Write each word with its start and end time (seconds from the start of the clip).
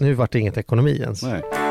Nu 0.00 0.14
vart 0.14 0.32
det 0.32 0.38
inget 0.38 0.56
ekonomi 0.56 1.02
ens. 1.02 1.22
Nej. 1.22 1.67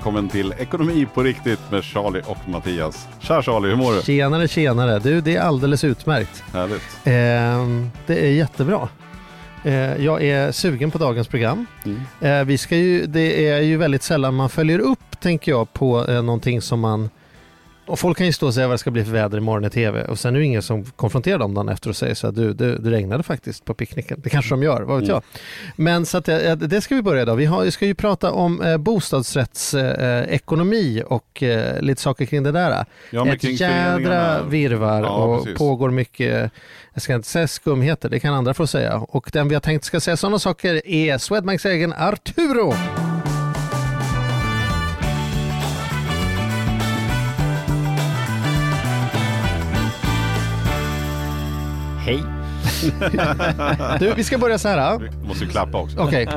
Välkommen 0.00 0.28
till 0.28 0.54
Ekonomi 0.58 1.06
på 1.14 1.22
riktigt 1.22 1.70
med 1.70 1.84
Charlie 1.84 2.22
och 2.26 2.48
Mattias. 2.48 3.08
Tja 3.18 3.42
Charlie, 3.42 3.68
hur 3.68 3.76
mår 3.76 3.92
du? 3.92 4.02
Tjenare, 4.02 4.48
tjenare. 4.48 4.98
Du, 4.98 5.20
det 5.20 5.36
är 5.36 5.40
alldeles 5.40 5.84
utmärkt. 5.84 6.42
Härligt. 6.52 6.82
Eh, 7.04 7.90
det 8.06 8.26
är 8.26 8.30
jättebra. 8.30 8.88
Eh, 9.64 10.04
jag 10.04 10.22
är 10.22 10.52
sugen 10.52 10.90
på 10.90 10.98
dagens 10.98 11.28
program. 11.28 11.66
Mm. 11.84 12.00
Eh, 12.20 12.44
vi 12.44 12.58
ska 12.58 12.76
ju, 12.76 13.06
det 13.06 13.48
är 13.48 13.60
ju 13.60 13.76
väldigt 13.76 14.02
sällan 14.02 14.34
man 14.34 14.50
följer 14.50 14.78
upp, 14.78 15.20
tänker 15.20 15.52
jag, 15.52 15.72
på 15.72 16.06
eh, 16.08 16.22
någonting 16.22 16.60
som 16.60 16.80
man 16.80 17.10
och 17.90 17.98
folk 17.98 18.18
kan 18.18 18.26
ju 18.26 18.32
stå 18.32 18.46
och 18.46 18.54
säga 18.54 18.66
vad 18.68 18.74
det 18.74 18.78
ska 18.78 18.90
bli 18.90 19.04
för 19.04 19.12
väder 19.12 19.38
imorgon 19.38 19.64
i 19.64 19.70
tv 19.70 20.04
och 20.04 20.18
sen 20.18 20.34
är 20.34 20.38
det 20.40 20.44
ingen 20.46 20.62
som 20.62 20.84
konfronterar 20.84 21.38
dem 21.38 21.54
dagen 21.54 21.68
efter 21.68 21.90
och 21.90 21.96
säger 21.96 22.14
så 22.14 22.26
här, 22.26 22.32
du, 22.34 22.52
det, 22.52 22.78
det 22.78 22.90
regnade 22.90 23.22
faktiskt 23.22 23.64
på 23.64 23.74
picknicken. 23.74 24.20
Det 24.24 24.30
kanske 24.30 24.50
de 24.50 24.62
gör, 24.62 24.82
vad 24.82 25.00
vet 25.00 25.08
Mm. 25.08 25.14
jag. 25.14 25.22
Men 25.76 26.06
så 26.06 26.18
att 26.18 26.24
det, 26.24 26.54
det 26.54 26.80
ska 26.80 26.94
vi 26.94 27.02
börja 27.02 27.22
idag. 27.22 27.36
Vi, 27.36 27.44
har, 27.44 27.70
ska 27.70 27.86
ju 27.86 27.94
prata 27.94 28.32
om 28.32 28.62
eh, 28.62 28.76
bostadsrättsekonomi 28.76 30.24
eh, 30.28 30.34
ekonomi 30.34 31.02
och 31.06 31.42
eh, 31.42 31.80
lite 31.82 32.02
saker 32.02 32.24
kring 32.26 32.42
det 32.42 32.52
där. 32.52 32.84
Ja, 33.10 33.28
Ett 33.28 33.40
kring 33.40 33.54
jädra 33.54 34.42
virvar 34.42 35.02
Ja, 35.02 35.08
och 35.08 35.42
precis. 35.44 35.58
pågår 35.58 35.90
mycket, 35.90 36.50
jag 36.94 37.02
ska 37.02 37.14
inte 37.14 37.28
säga 37.28 37.48
skumheter, 37.48 38.08
det 38.08 38.20
kan 38.20 38.34
andra 38.34 38.54
få 38.54 38.66
säga. 38.66 38.96
Och 38.96 39.30
den 39.32 39.48
vi 39.48 39.54
har 39.54 39.60
tänkt 39.60 39.84
ska 39.84 40.00
säga 40.00 40.16
sådana 40.16 40.38
saker 40.38 40.86
är 40.88 41.18
Swedbanks 41.18 41.64
egen 41.66 41.92
Arturo. 41.92 42.74
Hej! 52.10 52.22
Du, 54.00 54.14
vi 54.16 54.24
ska 54.24 54.38
börja 54.38 54.58
så 54.58 54.68
här. 54.68 54.98
Vi 54.98 55.28
måste 55.28 55.46
klappa 55.46 55.78
också. 55.78 55.98
Okej. 55.98 56.28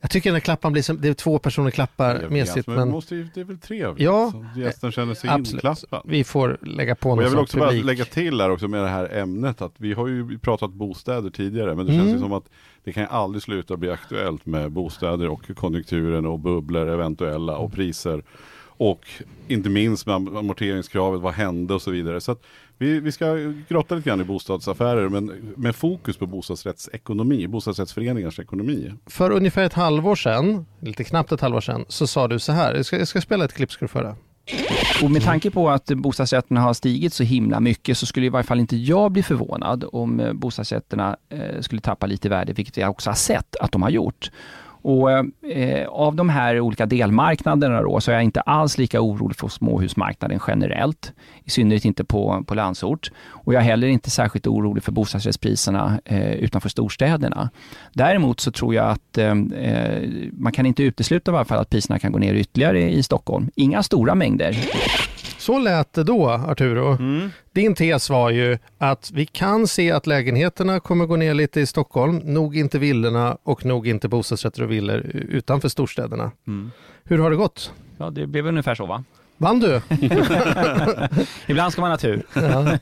Jag 0.00 0.10
tycker 0.10 0.30
den 0.30 0.34
här 0.34 0.40
klappan 0.40 0.72
blir 0.72 0.82
som, 0.82 1.00
det 1.00 1.08
är 1.08 1.14
två 1.14 1.38
personer 1.38 1.70
klappar 1.70 2.28
mesigt 2.28 2.66
men, 2.66 2.76
men 2.76 2.90
måste 2.90 3.14
ju, 3.14 3.28
det 3.34 3.40
är 3.40 3.44
väl 3.44 3.58
trevligt? 3.58 4.04
Ja, 4.04 4.32
så 4.54 4.60
gästen 4.60 4.92
känner 4.92 5.14
sig 5.14 5.30
absolut. 5.30 5.54
inklappad. 5.64 6.02
Vi 6.04 6.24
får 6.24 6.58
lägga 6.62 6.94
på 6.94 7.10
Och 7.10 7.16
någon 7.16 7.24
jag 7.24 7.30
vill 7.30 7.38
också 7.38 7.58
bara 7.58 7.70
lägga 7.70 8.04
till 8.04 8.40
här 8.40 8.50
också 8.50 8.68
med 8.68 8.82
det 8.82 8.88
här 8.88 9.16
ämnet 9.18 9.62
att 9.62 9.74
vi 9.76 9.92
har 9.92 10.06
ju 10.08 10.38
pratat 10.38 10.70
bostäder 10.70 11.30
tidigare 11.30 11.74
men 11.74 11.86
det 11.86 11.92
Mm. 11.92 12.04
känns 12.04 12.16
ju 12.16 12.20
som 12.22 12.32
att 12.32 12.44
det 12.84 12.92
kan 12.92 13.02
ju 13.02 13.08
aldrig 13.08 13.42
sluta 13.42 13.76
bli 13.76 13.90
aktuellt 13.90 14.46
med 14.46 14.70
bostäder 14.72 15.28
och 15.28 15.50
konjunkturen 15.56 16.26
och 16.26 16.38
bubblor 16.38 16.88
eventuella 16.88 17.56
och 17.56 17.72
priser. 17.72 18.22
Och 18.80 19.06
inte 19.48 19.68
minst 19.68 20.06
med 20.06 20.14
am- 20.14 20.36
amorteringskravet, 20.36 21.20
vad 21.20 21.32
hände 21.32 21.74
och 21.74 21.82
så 21.82 21.90
vidare. 21.90 22.20
Så 22.20 22.32
att 22.32 22.42
vi, 22.78 23.00
vi 23.00 23.12
ska 23.12 23.34
grotta 23.68 23.94
lite 23.94 24.08
grann 24.08 24.20
i 24.20 24.24
bostadsaffärer 24.24 25.08
men 25.08 25.52
med 25.56 25.76
fokus 25.76 26.16
på 26.16 26.26
bostadsrättsekonomi, 26.26 27.46
bostadsrättsföreningars 27.46 28.38
ekonomi. 28.38 28.92
För 29.06 29.30
ungefär 29.30 29.62
ett 29.62 29.72
halvår 29.74 30.16
sedan, 30.16 30.66
lite 30.80 31.04
knappt 31.04 31.32
ett 31.32 31.40
halvår 31.40 31.60
sedan, 31.60 31.84
så 31.88 32.06
sa 32.06 32.28
du 32.28 32.38
så 32.38 32.52
här. 32.52 32.74
Jag 32.74 32.86
ska, 32.86 32.98
jag 32.98 33.08
ska 33.08 33.20
spela 33.20 33.44
ett 33.44 33.52
klipp 33.52 33.72
ska 33.72 33.84
du 33.84 33.88
få 33.88 33.98
höra. 33.98 34.16
Och 35.02 35.10
med 35.10 35.22
tanke 35.22 35.50
på 35.50 35.70
att 35.70 35.86
bostadsrätterna 35.86 36.60
har 36.60 36.74
stigit 36.74 37.12
så 37.12 37.22
himla 37.22 37.60
mycket 37.60 37.98
så 37.98 38.06
skulle 38.06 38.26
i 38.26 38.28
varje 38.28 38.44
fall 38.44 38.60
inte 38.60 38.76
jag 38.76 39.12
bli 39.12 39.22
förvånad 39.22 39.84
om 39.92 40.20
eh, 40.20 40.32
bostadsrätterna 40.32 41.16
eh, 41.28 41.60
skulle 41.60 41.80
tappa 41.80 42.06
lite 42.06 42.28
värde, 42.28 42.52
vilket 42.52 42.76
jag 42.76 42.90
också 42.90 43.10
har 43.10 43.14
sett 43.14 43.56
att 43.56 43.72
de 43.72 43.82
har 43.82 43.90
gjort. 43.90 44.30
Och 44.82 45.12
eh, 45.12 45.24
eh, 45.42 45.88
av 45.88 46.16
de 46.16 46.28
här 46.28 46.60
olika 46.60 46.86
delmarknaderna 46.86 47.82
då, 47.82 48.00
så 48.00 48.10
är 48.10 48.14
jag 48.14 48.24
inte 48.24 48.40
alls 48.40 48.78
lika 48.78 49.00
orolig 49.00 49.36
för 49.36 49.48
småhusmarknaden 49.48 50.40
generellt. 50.46 51.12
I 51.44 51.50
synnerhet 51.50 51.84
inte 51.84 52.04
på, 52.04 52.44
på 52.46 52.54
landsort. 52.54 53.10
Och 53.28 53.54
jag 53.54 53.60
är 53.60 53.64
heller 53.64 53.88
inte 53.88 54.10
särskilt 54.10 54.46
orolig 54.46 54.82
för 54.82 54.92
bostadsrättspriserna 54.92 56.00
eh, 56.04 56.32
utanför 56.32 56.68
storstäderna. 56.68 57.50
Däremot 57.92 58.40
så 58.40 58.52
tror 58.52 58.74
jag 58.74 58.86
att 58.86 59.18
eh, 59.18 59.30
eh 59.30 60.08
man 60.32 60.52
kan 60.52 60.66
inte 60.66 60.82
utesluta 60.82 61.32
i 61.32 61.34
alla 61.34 61.44
fall 61.44 61.58
att 61.58 61.70
priserna 61.70 61.98
kan 61.98 62.12
gå 62.12 62.18
ner 62.18 62.34
ytterligare 62.34 62.90
i 62.90 63.02
Stockholm. 63.02 63.50
Inga 63.54 63.82
stora 63.82 64.14
mängder. 64.14 64.56
Så 65.50 65.58
lät 65.58 65.92
det 65.92 66.04
då, 66.04 66.28
Arturo. 66.30 66.98
Din 67.52 67.74
tes 67.74 68.10
var 68.10 68.30
ju 68.30 68.58
att 68.78 69.10
vi 69.14 69.26
kan 69.26 69.66
se 69.66 69.90
att 69.92 70.06
lägenheterna 70.06 70.80
kommer 70.80 71.06
gå 71.06 71.16
ner 71.16 71.34
lite 71.34 71.60
i 71.60 71.66
Stockholm, 71.66 72.16
nog 72.16 72.56
inte 72.56 72.78
villorna 72.78 73.36
och 73.42 73.64
nog 73.64 73.88
inte 73.88 74.08
bostadsrätter 74.08 74.62
och 74.62 74.70
villor 74.70 74.96
utanför 75.14 75.68
storstäderna. 75.68 76.30
Hur 77.04 77.18
har 77.18 77.30
det 77.30 77.36
gått? 77.36 77.72
Ja, 77.98 78.10
det 78.10 78.26
blev 78.26 78.46
ungefär 78.46 78.74
så 78.74 78.86
va? 78.86 79.04
Vann 79.36 79.60
du? 79.60 79.80
Ibland 81.46 81.72
ska 81.72 81.80
man 81.80 81.90
ha 81.90 81.98
tur. 81.98 82.22
Ja. 82.34 82.62
Nej, 82.62 82.78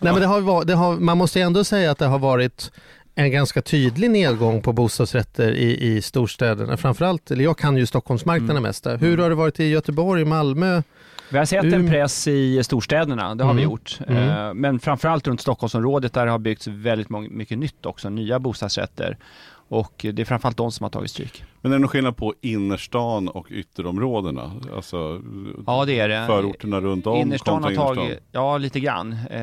men 0.00 0.20
det 0.20 0.26
har, 0.26 0.64
det 0.64 0.74
har, 0.74 0.96
man 0.96 1.18
måste 1.18 1.38
ju 1.38 1.44
ändå 1.44 1.64
säga 1.64 1.90
att 1.90 1.98
det 1.98 2.06
har 2.06 2.18
varit 2.18 2.72
en 3.14 3.30
ganska 3.30 3.62
tydlig 3.62 4.10
nedgång 4.10 4.62
på 4.62 4.72
bostadsrätter 4.72 5.52
i, 5.52 5.86
i 5.96 6.02
storstäderna. 6.02 6.76
Framförallt, 6.76 7.30
eller 7.30 7.44
jag 7.44 7.58
kan 7.58 7.76
ju 7.76 7.86
Stockholmsmarknaden 7.86 8.50
Mm. 8.56 8.62
mest. 8.62 8.84
där. 8.84 8.96
Hur 8.96 9.18
har 9.18 9.28
det 9.28 9.34
varit 9.34 9.60
i 9.60 9.64
Göteborg, 9.68 10.24
Malmö? 10.24 10.82
Vi 11.30 11.38
har 11.38 11.44
sett 11.44 11.64
en 11.64 11.74
Um. 11.74 11.88
press 11.88 12.28
i 12.28 12.62
storstäderna, 12.64 13.34
det 13.34 13.44
har 13.44 13.54
vi 13.54 13.62
Mm. 13.62 13.70
gjort. 13.72 13.98
Mm. 14.08 14.28
Eh, 14.28 14.54
Men 14.54 14.78
framförallt 14.80 15.26
runt 15.26 15.40
Stockholmsområdet 15.40 16.12
där 16.12 16.24
det 16.24 16.30
har 16.30 16.38
byggts 16.38 16.66
väldigt 16.66 17.08
mycket 17.10 17.58
nytt 17.58 17.86
också, 17.86 18.08
nya 18.08 18.38
bostadsrätter. 18.38 19.16
Och 19.70 19.92
det 20.12 20.18
är 20.20 20.24
framförallt 20.24 20.56
de 20.56 20.72
som 20.72 20.84
har 20.84 20.90
tagit 20.90 21.10
stryk. 21.10 21.44
Men 21.60 21.72
är 21.72 21.76
det 21.76 21.80
någon 21.80 21.88
skillnad 21.88 22.16
på 22.16 22.34
innerstan 22.40 23.28
och 23.28 23.46
ytterområdena? 23.50 24.52
Alltså 24.76 25.22
Ja 25.66 25.84
det 25.84 26.00
är 26.00 26.08
det. 26.08 26.26
förorterna 26.26 26.80
runt 26.80 27.06
om 27.06 27.16
Innerstan 27.16 27.62
kontra 27.62 27.82
har 27.82 27.94
tagit, 27.94 28.18
ja 28.32 28.58
lite 28.58 28.80
grann. 28.80 29.12
Eh, 29.12 29.38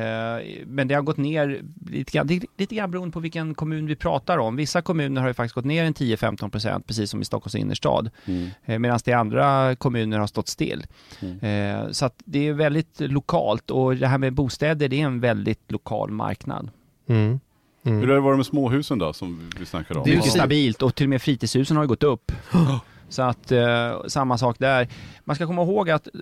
Men 0.66 0.88
det 0.88 0.94
har 0.94 1.02
gått 1.02 1.16
ner 1.16 1.60
lite 1.90 2.12
grann, 2.12 2.26
det 2.26 2.34
är 2.34 2.42
lite 2.58 2.74
grann 2.74 2.90
beroende 2.90 3.12
på 3.12 3.20
vilken 3.20 3.54
kommun 3.54 3.86
vi 3.86 3.96
pratar 3.96 4.38
om. 4.38 4.56
Vissa 4.56 4.82
kommuner 4.82 5.20
har 5.20 5.28
ju 5.28 5.34
faktiskt 5.34 5.54
gått 5.54 5.64
ner 5.64 5.84
en 5.84 5.94
10-15 5.94 6.50
procent, 6.50 6.86
precis 6.86 7.10
som 7.10 7.22
i 7.22 7.24
Stockholms 7.24 7.54
innerstad. 7.54 8.10
Mm. 8.24 8.48
Eh, 8.64 8.78
Medan 8.78 8.98
det 9.04 9.12
andra 9.12 9.76
kommuner 9.76 10.18
har 10.18 10.26
stått 10.26 10.48
still. 10.48 10.86
Mm. 11.20 11.38
Eh, 11.80 11.90
Så 11.90 12.06
att 12.06 12.22
det 12.24 12.48
är 12.48 12.52
väldigt 12.52 13.00
lokalt 13.00 13.70
och 13.70 13.96
det 13.96 14.06
här 14.06 14.18
med 14.18 14.32
bostäder, 14.32 14.88
det 14.88 15.00
är 15.00 15.04
en 15.06 15.20
väldigt 15.20 15.72
lokal 15.72 16.10
marknad. 16.10 16.70
Mm. 17.08 17.40
Mm. 17.86 18.00
Hur 18.00 18.08
har 18.08 18.14
det 18.14 18.20
varit 18.20 18.36
med 18.36 18.46
småhusen 18.46 18.98
då 18.98 19.12
som 19.12 19.50
vi 19.58 19.66
snackade 19.66 20.00
om? 20.00 20.04
Det 20.04 20.10
är 20.10 20.12
ju 20.12 20.16
Mycket 20.16 20.32
stabilt 20.32 20.82
och 20.82 20.94
till 20.94 21.06
och 21.06 21.10
med 21.10 21.22
fritidshusen 21.22 21.76
har 21.76 21.84
ju 21.84 21.88
gått 21.88 22.02
upp. 22.02 22.32
Så 23.08 23.22
att 23.22 23.52
eh, 23.52 24.02
samma 24.06 24.38
sak 24.38 24.56
där. 24.58 24.88
Man 25.24 25.36
ska 25.36 25.46
komma 25.46 25.62
ihåg 25.62 25.90
att 25.90 26.06
eh, 26.06 26.12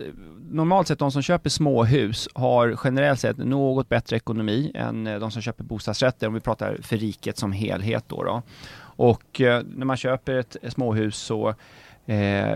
normalt 0.50 0.88
sett 0.88 0.98
de 0.98 1.12
som 1.12 1.22
köper 1.22 1.50
småhus 1.50 2.28
har 2.34 2.78
generellt 2.84 3.20
sett 3.20 3.36
något 3.36 3.88
bättre 3.88 4.16
ekonomi 4.16 4.72
än 4.74 5.06
eh, 5.06 5.18
de 5.18 5.30
som 5.30 5.42
köper 5.42 5.64
bostadsrätter 5.64 6.26
om 6.26 6.34
vi 6.34 6.40
pratar 6.40 6.78
för 6.82 6.96
riket 6.96 7.38
som 7.38 7.52
helhet 7.52 8.04
då. 8.08 8.22
då. 8.22 8.42
Och 8.96 9.40
eh, 9.40 9.62
när 9.76 9.86
man 9.86 9.96
köper 9.96 10.34
ett 10.34 10.56
småhus 10.68 11.16
så 11.16 11.54
eh, 12.06 12.52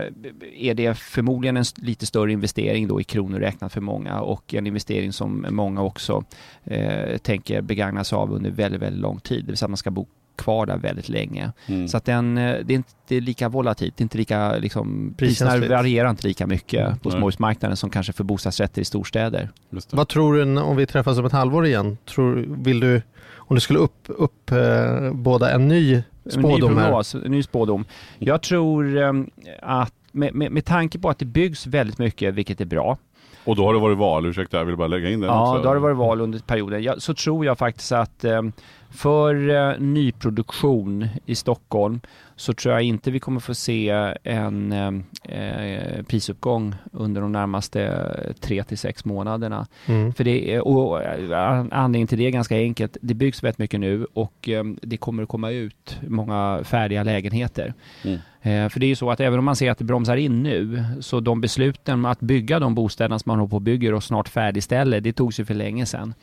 är 0.55 0.73
det 0.73 0.97
förmodligen 0.97 1.57
en 1.57 1.65
lite 1.75 2.05
större 2.05 2.31
investering 2.31 2.87
då 2.87 3.01
i 3.01 3.03
kronor 3.03 3.39
räknat 3.39 3.73
för 3.73 3.81
många 3.81 4.21
och 4.21 4.53
en 4.53 4.67
investering 4.67 5.13
som 5.13 5.45
många 5.49 5.81
också 5.81 6.23
eh, 6.63 7.17
tänker 7.17 7.61
begagna 7.61 8.03
sig 8.03 8.15
av 8.15 8.33
under 8.33 8.51
väldigt, 8.51 8.81
väldigt 8.81 9.01
lång 9.01 9.19
tid. 9.19 9.45
Det 9.45 9.47
vill 9.47 9.57
säga 9.57 9.65
att 9.65 9.71
man 9.71 9.77
ska 9.77 9.91
bo 9.91 10.07
kvar 10.39 10.65
där 10.65 10.77
väldigt 10.77 11.09
länge. 11.09 11.51
Mm. 11.67 11.87
Så 11.87 11.97
att 11.97 12.05
den, 12.05 12.37
eh, 12.37 12.57
det 12.65 12.73
är 12.73 12.75
inte 12.75 13.19
lika 13.19 13.49
volatilt, 13.49 13.97
det 13.97 14.01
är 14.01 14.03
inte 14.03 14.17
lika, 14.17 14.57
liksom, 14.57 15.13
priserna 15.17 15.67
varierar 15.67 16.09
inte 16.09 16.27
lika 16.27 16.47
mycket 16.47 17.01
på 17.01 17.09
Nej. 17.09 17.17
småhusmarknaden 17.17 17.77
som 17.77 17.89
kanske 17.89 18.13
för 18.13 18.23
bostadsrätter 18.23 18.81
i 18.81 18.85
storstäder. 18.85 19.49
Det. 19.69 19.85
Vad 19.91 20.07
tror 20.07 20.33
du 20.33 20.59
om 20.61 20.75
vi 20.75 20.85
träffas 20.85 21.17
om 21.17 21.25
ett 21.25 21.31
halvår 21.31 21.65
igen? 21.65 21.97
Tror, 22.05 22.45
vill 22.49 22.79
du, 22.79 23.01
om 23.35 23.55
du 23.55 23.59
skulle 23.59 23.79
upp, 23.79 24.03
upp 24.07 24.51
eh, 24.51 25.11
båda 25.13 25.51
en 25.51 25.67
ny 25.67 25.93
En 25.93 26.01
ny 26.23 26.31
spådom 26.31 26.75
prognos, 26.75 27.15
en 27.15 27.31
ny 27.31 27.43
spådom. 27.43 27.85
Jag 28.19 28.41
tror 28.41 28.97
eh, 28.97 29.13
att 29.61 29.93
med, 30.11 30.35
med, 30.35 30.51
med 30.51 30.65
tanke 30.65 30.99
på 30.99 31.09
att 31.09 31.19
det 31.19 31.25
byggs 31.25 31.67
väldigt 31.67 31.99
mycket, 31.99 32.33
vilket 32.33 32.61
är 32.61 32.65
bra, 32.65 32.97
Och 33.45 33.55
då 33.55 33.65
har 33.65 33.73
det 33.73 33.79
varit 33.79 33.97
val, 33.97 34.25
ursäkta 34.25 34.57
jag 34.57 34.65
vill 34.65 34.77
bara 34.77 34.87
lägga 34.87 35.09
in 35.09 35.19
den 35.19 35.29
Ja, 35.29 35.51
också. 35.51 35.63
då 35.63 35.69
har 35.69 35.75
det 35.75 35.81
varit 35.81 35.97
val 35.97 36.21
under 36.21 36.39
perioden. 36.39 36.83
Ja, 36.83 36.95
så 36.97 37.13
tror 37.13 37.45
jag 37.45 37.57
faktiskt 37.57 37.91
att 37.91 38.23
eh, 38.23 38.41
för 38.89 39.49
eh, 39.49 39.79
nyproduktion 39.79 41.07
i 41.25 41.35
Stockholm 41.35 42.01
så 42.35 42.53
tror 42.53 42.73
jag 42.73 42.83
inte 42.83 43.11
vi 43.11 43.19
kommer 43.19 43.39
få 43.39 43.53
se 43.53 43.89
en 44.23 44.71
eh, 44.71 44.91
eh, 45.39 46.03
prisuppgång 46.03 46.75
under 46.91 47.21
de 47.21 47.31
närmaste 47.31 48.05
tre 48.39 48.63
till 48.63 48.77
sex 48.77 49.05
månaderna. 49.05 49.67
Mm. 49.85 50.13
För 50.13 50.23
det 50.23 50.53
är, 50.53 50.67
och 50.67 51.03
eh, 51.03 51.65
anledningen 51.71 52.07
till 52.07 52.17
det 52.17 52.27
är 52.27 52.31
ganska 52.31 52.55
enkelt. 52.55 52.97
Det 53.01 53.13
byggs 53.13 53.43
väldigt 53.43 53.59
mycket 53.59 53.79
nu 53.79 54.05
och 54.13 54.49
eh, 54.49 54.63
det 54.81 54.97
kommer 54.97 55.23
att 55.23 55.29
komma 55.29 55.51
ut 55.51 55.97
många 56.07 56.61
färdiga 56.63 57.03
lägenheter. 57.03 57.73
Mm. 58.03 58.19
Eh, 58.41 58.69
För 58.69 58.79
det 58.79 58.85
är 58.85 58.87
ju 58.87 58.95
så 58.95 59.11
att 59.11 59.19
även 59.19 59.39
om 59.39 59.45
man 59.45 59.55
ser 59.55 59.71
att 59.71 59.77
det 59.77 59.83
bromsar 59.83 60.15
in 60.17 60.43
nu, 60.43 60.83
så 60.99 61.19
de 61.19 61.41
besluten 61.41 62.05
att 62.05 62.19
bygga 62.19 62.59
de 62.59 62.75
bostäderna 62.75 63.19
som 63.19 63.29
man 63.29 63.39
håller 63.39 63.49
på 63.49 63.55
och 63.55 63.61
bygger 63.61 63.93
och 63.93 64.03
snart 64.03 64.29
färdigställer, 64.29 65.01
det 65.01 65.13
togs 65.13 65.39
ju 65.39 65.45
för 65.45 65.53
länge 65.53 65.85
sedan. 65.85 66.13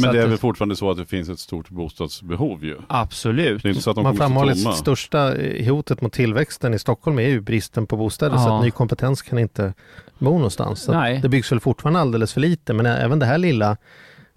Men 0.00 0.10
Så 0.10 0.16
det 0.16 0.22
är 0.22 0.26
väl 0.26 0.38
fortfarande 0.38 0.76
så 0.76 0.90
att 0.90 0.96
det 0.96 1.06
finns 1.06 1.28
ett 1.28 1.38
stort 1.38 1.70
bostadsbehov 1.70 2.64
ju. 2.64 2.76
Absolut. 2.88 3.62
Det 3.62 3.68
är 3.68 3.70
inte 3.70 3.82
så 3.82 3.90
att 3.90 3.96
de 3.96 4.02
Man 4.02 4.16
framhåller 4.16 4.52
att 4.68 4.76
största 4.76 5.36
eh, 5.36 5.66
hotet 5.74 6.00
mot 6.00 6.12
tillväxten 6.12 6.74
i 6.74 6.78
Stockholm 6.78 7.18
är 7.18 7.28
ju 7.28 7.40
bristen 7.40 7.86
på 7.86 7.96
bostäder 7.96 8.36
så 8.36 8.42
Ja. 8.42 8.58
att 8.58 8.64
ny 8.64 8.70
kompetens 8.70 9.22
kan 9.22 9.38
inte 9.38 9.74
bo 10.18 10.30
någonstans. 10.30 10.82
Så 10.82 10.92
det 11.22 11.28
byggs 11.28 11.52
väl 11.52 11.60
fortfarande 11.60 12.00
alldeles 12.00 12.32
för 12.32 12.40
lite 12.40 12.72
men 12.72 12.86
även 12.86 13.18
det 13.18 13.26
här 13.26 13.38
lilla 13.38 13.76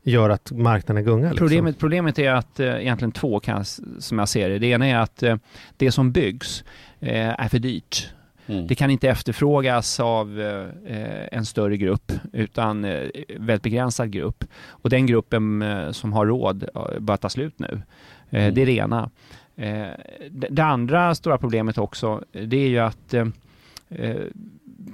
gör 0.04 0.30
att 0.30 0.52
marknaden 0.52 1.04
gungar. 1.04 1.30
Liksom. 1.30 1.48
Problemet, 1.48 1.80
problemet 1.80 2.20
är 2.20 2.32
att 2.32 2.60
eh, 2.60 2.68
egentligen 2.68 3.12
två 3.12 3.40
kan, 3.40 3.66
som 4.00 4.20
jag 4.20 4.30
ser 4.30 4.50
det. 4.50 4.60
Det 4.60 4.68
ena 4.68 4.88
är 4.88 4.98
att 4.98 5.24
eh, 5.24 5.36
det 5.78 5.92
som 5.92 6.12
byggs 6.12 6.64
eh, 7.00 7.42
är 7.44 7.48
för 7.50 7.60
dyrt. 7.60 8.10
Mm. 8.48 8.68
Det 8.68 8.76
kan 8.76 8.90
inte 8.90 9.10
efterfrågas 9.10 10.00
av 10.00 10.42
eh, 10.42 11.28
en 11.32 11.46
större 11.46 11.78
grupp 11.78 12.12
utan 12.34 12.86
eh, 12.86 13.02
väldigt 13.38 13.64
begränsad 13.64 14.12
grupp. 14.12 14.44
Och 14.70 14.90
den 14.90 15.06
gruppen 15.06 15.62
eh, 15.62 15.92
som 15.92 16.14
har 16.14 16.26
råd 16.26 16.64
eh, 16.76 17.00
börjar 17.00 17.18
ta 17.18 17.30
slut 17.30 17.60
nu. 17.60 17.82
Eh, 18.30 18.44
Mm. 18.44 18.54
Det 18.56 18.62
är 18.62 18.66
det 18.66 18.72
ena. 18.72 19.10
Eh, 19.56 19.88
det, 20.32 20.48
det 20.50 20.64
andra 20.64 21.16
stora 21.16 21.38
problemet 21.38 21.78
också 21.78 22.24
det 22.32 22.58
är 22.58 22.68
ju 22.68 22.80
att 22.80 23.14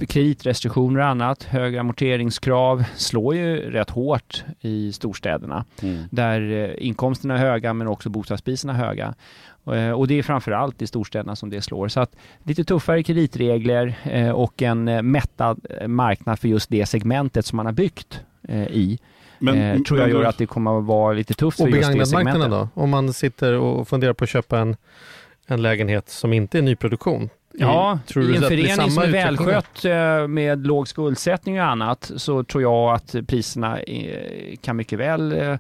kreditrestriktioner 0.08 1.00
och 1.00 1.06
annat, 1.06 1.44
höga 1.44 1.80
amorteringskrav 1.80 2.84
slår 2.96 3.36
ju 3.36 3.72
rätt 3.72 3.90
hårt 3.90 4.44
i 4.62 4.92
storstäderna 4.92 5.66
Mm. 5.84 6.04
där 6.12 6.76
inkomsterna 6.80 7.34
är 7.34 7.38
höga 7.38 7.74
men 7.74 7.88
också 7.88 8.10
bostadspriserna 8.10 8.74
är 8.74 8.78
höga. 8.78 9.14
Eh, 9.68 9.92
Och 9.92 10.08
det 10.08 10.20
är 10.20 10.24
framför 10.24 10.52
allt 10.52 10.82
i 10.82 10.88
storstäderna 10.88 11.36
som 11.36 11.50
det 11.50 11.62
slår. 11.62 11.88
Så 11.88 12.00
att 12.00 12.16
lite 12.44 12.64
tuffare 12.64 13.04
kreditregler 13.04 13.96
eh, 14.04 14.30
och 14.30 14.62
en 14.62 14.88
eh, 14.88 15.02
mättad 15.02 15.66
marknad 15.88 16.40
för 16.40 16.48
just 16.48 16.70
det 16.70 16.86
segmentet 16.86 17.46
som 17.46 17.58
man 17.58 17.66
har 17.66 17.74
byggt 17.74 18.20
i 18.70 19.00
eh, 19.42 19.82
tror 19.82 20.00
jag 20.00 20.08
men 20.08 20.10
gör 20.10 20.24
att 20.24 20.38
det 20.38 20.46
kommer 20.46 20.80
att 20.80 20.86
vara 20.86 21.14
lite 21.14 21.34
tufft 21.34 21.58
för 21.58 21.68
just 21.68 21.94
det 21.94 22.06
segmentet. 22.06 22.50
då? 22.52 22.70
Om 22.74 22.90
man 22.90 23.14
sitter 23.14 23.54
och 23.54 23.88
funderar 23.88 24.14
på 24.14 24.24
att 24.24 24.30
köpa 24.30 24.60
en, 24.60 24.76
en 25.48 25.62
lägenhet 25.62 26.10
som 26.10 26.34
inte 26.34 26.58
är 26.58 26.62
nyproduktion. 26.62 27.30
Ja, 27.54 28.00
Tror 28.08 28.24
du 28.24 28.34
i 28.34 28.36
en 28.36 28.42
förening 28.42 28.92
som 28.92 29.04
är 29.04 29.08
välskött 29.08 29.84
med 30.30 30.68
låg 30.68 30.88
skuldsättning 30.88 31.60
och 31.62 31.66
annat 31.68 32.12
så 32.16 32.44
tror 32.44 32.62
jag 32.64 32.94
att 32.94 33.16
priserna 33.28 33.80
kan 34.62 34.76
mycket 34.76 35.00
väl 35.00 35.58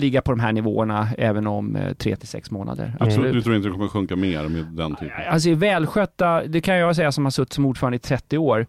ligga 0.00 0.22
på 0.22 0.32
de 0.32 0.40
här 0.40 0.52
nivåerna 0.52 1.08
även 1.18 1.46
om 1.46 1.76
eh, 1.76 1.92
tre 1.92 2.16
till 2.16 2.28
sex 2.28 2.50
månader. 2.50 2.84
Mm. 2.84 2.96
Absolut. 3.00 3.32
Du 3.32 3.42
tror 3.42 3.56
inte 3.56 3.68
det 3.68 3.72
kommer 3.72 3.88
sjunka 3.88 4.16
mer 4.16 4.48
med 4.48 4.64
den 4.64 4.94
typen? 4.94 5.10
Alltså 5.28 5.54
välskötta, 5.54 6.42
det 6.46 6.60
kan 6.60 6.76
jag 6.76 6.96
säga 6.96 7.12
som 7.12 7.24
har 7.24 7.30
suttit 7.30 7.52
som 7.52 7.66
ordförande 7.66 7.96
i 7.96 7.98
30 7.98 8.38
år, 8.38 8.66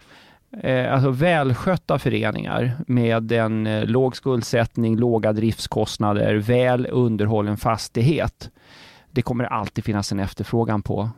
eh, 0.62 0.94
alltså 0.94 1.10
välskötta 1.10 2.00
föreningar 2.00 2.72
med 2.88 3.32
en 3.32 3.68
eh, 3.68 3.86
låg 3.86 4.16
skuldsättning, 4.16 4.98
låga 4.98 5.34
driftskostnader, 5.34 6.36
väl 6.36 6.88
underhållen 6.92 7.58
fastighet. 7.58 8.50
Det 9.12 9.22
kommer 9.22 9.44
alltid 9.44 9.84
finnas 9.84 10.12
en 10.12 10.20
efterfrågan 10.20 10.82
på. 10.82 11.10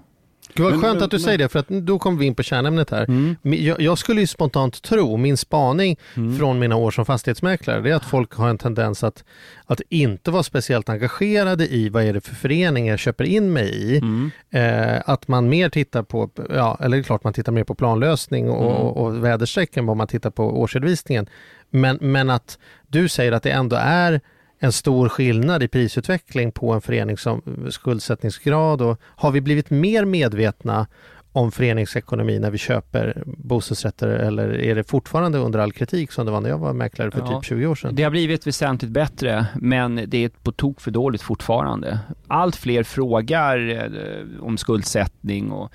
Gud 0.53 0.63
vad 0.63 0.71
Men- 0.73 0.81
skönt 0.81 0.93
men- 0.95 1.03
att 1.03 1.11
du 1.11 1.17
men- 1.17 1.21
säger 1.23 1.37
det 1.37 1.49
för 1.49 1.59
att 1.59 1.67
då 1.67 1.99
kommer 1.99 2.19
vi 2.19 2.25
in 2.25 2.35
på 2.35 2.43
kärnämnet 2.43 2.89
här. 2.89 3.03
Mm. 3.03 3.35
Jag, 3.41 3.81
jag 3.81 3.97
skulle 3.97 4.21
ju 4.21 4.27
spontant 4.27 4.81
tro, 4.81 5.17
min 5.17 5.37
spaning 5.37 5.97
Mm. 6.15 6.37
från 6.37 6.59
mina 6.59 6.75
år 6.75 6.91
som 6.91 7.05
fastighetsmäklare, 7.05 7.81
det 7.81 7.91
är 7.91 7.95
att 7.95 8.05
folk 8.05 8.33
har 8.33 8.49
en 8.49 8.57
tendens 8.57 9.03
att, 9.03 9.23
att 9.65 9.81
inte 9.89 10.31
vara 10.31 10.43
speciellt 10.43 10.89
engagerade 10.89 11.67
i 11.67 11.89
vad 11.89 12.03
är 12.03 12.13
det 12.13 12.21
för 12.21 12.35
förening 12.35 12.87
jag 12.87 12.99
köper 12.99 13.23
in 13.23 13.53
mig 13.53 13.69
i. 13.69 13.97
Mm. 13.97 14.31
Eh, 14.51 15.01
att 15.05 15.27
man 15.27 15.49
mer 15.49 15.69
tittar 15.69 16.03
på, 16.03 16.29
ja, 16.49 16.77
eller 16.81 16.97
det 16.97 17.01
är 17.01 17.03
klart 17.03 17.23
man 17.23 17.33
tittar 17.33 17.51
mer 17.51 17.63
på 17.63 17.75
planlösning 17.75 18.49
och, 18.49 18.71
Mm. 18.71 18.81
och, 18.81 18.97
och 19.05 19.23
väderstreck 19.25 19.77
än 19.77 19.85
vad 19.85 19.97
man 19.97 20.07
tittar 20.07 20.29
på 20.29 20.61
årsredovisningen. 20.61 21.27
Men, 21.69 21.97
men 22.01 22.29
att 22.29 22.57
du 22.87 23.09
säger 23.09 23.31
att 23.31 23.43
det 23.43 23.51
ändå 23.51 23.75
är 23.79 24.21
en 24.59 24.71
stor 24.71 25.09
skillnad 25.09 25.63
i 25.63 25.67
prisutveckling 25.67 26.51
på 26.51 26.73
en 26.73 26.81
förening 26.81 27.17
som 27.17 27.41
skuldsättningsgrad 27.69 28.81
och 28.81 28.99
har 29.03 29.31
vi 29.31 29.41
blivit 29.41 29.69
mer 29.69 30.05
medvetna 30.05 30.87
om 31.31 31.51
föreningsekonomi 31.51 32.39
när 32.39 32.51
vi 32.51 32.57
köper 32.57 33.23
bostadsrätter 33.25 34.07
eller 34.07 34.49
är 34.59 34.75
det 34.75 34.83
fortfarande 34.83 35.37
under 35.37 35.59
all 35.59 35.71
kritik 35.71 36.11
som 36.11 36.25
det 36.25 36.31
var 36.31 36.41
när 36.41 36.49
jag 36.49 36.57
var 36.57 36.73
mäklare 36.73 37.11
för 37.11 37.19
Ja. 37.19 37.27
typ 37.41 37.45
20 37.49 37.65
år 37.67 37.75
sedan? 37.75 37.95
Det 37.95 38.03
har 38.03 38.11
blivit 38.11 38.47
väsentligt 38.47 38.91
bättre, 38.91 39.45
men 39.55 40.01
det 40.07 40.23
är 40.23 40.29
på 40.29 40.51
tok 40.51 40.81
för 40.81 40.91
dåligt 40.91 41.21
fortfarande. 41.21 41.99
Allt 42.27 42.55
fler 42.55 42.83
frågar 42.83 43.69
eh, 43.69 44.43
om 44.45 44.57
skuldsättning 44.57 45.51
och 45.51 45.71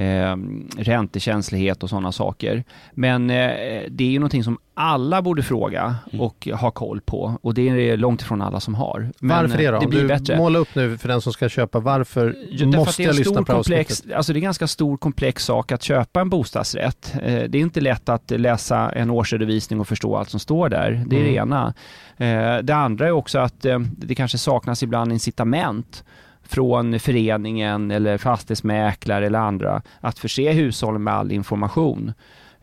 eh, 0.00 0.36
räntekänslighet 0.78 1.82
och 1.82 1.88
sådana 1.90 2.12
saker. 2.12 2.64
Men 2.94 3.30
eh, 3.30 3.82
det 3.90 4.04
är 4.04 4.10
ju 4.10 4.18
någonting 4.18 4.44
som 4.44 4.58
alla 4.78 5.22
borde 5.22 5.42
fråga 5.42 5.96
och 6.18 6.48
ha 6.54 6.70
koll 6.70 7.00
på 7.00 7.38
och 7.42 7.54
det 7.54 7.90
är 7.90 7.96
långt 7.96 8.22
ifrån 8.22 8.42
alla 8.42 8.60
som 8.60 8.74
har. 8.74 9.10
Men 9.20 9.36
varför 9.42 9.58
det 9.58 9.66
då? 9.70 9.78
Det 9.78 9.84
Om 9.84 9.90
blir 9.90 10.00
du 10.02 10.08
bättre. 10.08 10.36
måla 10.36 10.58
upp 10.58 10.74
nu 10.74 10.98
för 10.98 11.08
den 11.08 11.20
som 11.20 11.32
ska 11.32 11.48
köpa, 11.48 11.80
varför 11.80 12.28
att 12.60 12.66
måste 12.76 13.02
det 13.02 13.06
jag 13.06 13.16
lyssna 13.16 13.42
på 13.42 13.52
komplex, 13.52 13.90
avsnittet? 13.92 14.16
alltså 14.16 14.32
det 14.32 14.36
är 14.36 14.40
en 14.40 14.44
ganska 14.44 14.66
stor 14.66 14.96
komplex 14.96 15.44
sak 15.44 15.72
att 15.72 15.82
köpa 15.82 16.20
en 16.20 16.30
bostadsrätt. 16.30 17.12
Eh, 17.22 17.42
Det 17.48 17.58
är 17.58 17.62
inte 17.62 17.80
lätt 17.80 18.08
att 18.08 18.30
läsa 18.30 18.90
en 18.90 19.10
årsredovisning 19.10 19.80
och 19.80 19.88
förstå 19.88 20.16
allt 20.16 20.30
som 20.30 20.40
står 20.40 20.68
där. 20.68 21.04
Det 21.06 21.16
är 21.16 21.24
det 21.24 21.38
Mm. 21.38 21.52
ena. 21.52 21.74
Eh, 22.16 22.62
Det 22.62 22.74
andra 22.74 23.06
är 23.06 23.10
också 23.12 23.38
att 23.38 23.64
eh, 23.64 23.78
det 23.78 24.14
kanske 24.14 24.38
saknas 24.38 24.82
ibland 24.82 25.12
incitament 25.12 26.04
från 26.42 26.98
föreningen 27.00 27.90
eller 27.90 28.18
fastighetsmäklare 28.18 29.26
eller 29.26 29.38
andra 29.38 29.82
att 30.00 30.18
förse 30.18 30.52
hushållen 30.52 31.02
med 31.02 31.14
all 31.14 31.32
information 31.32 32.08
eh, 32.08 32.14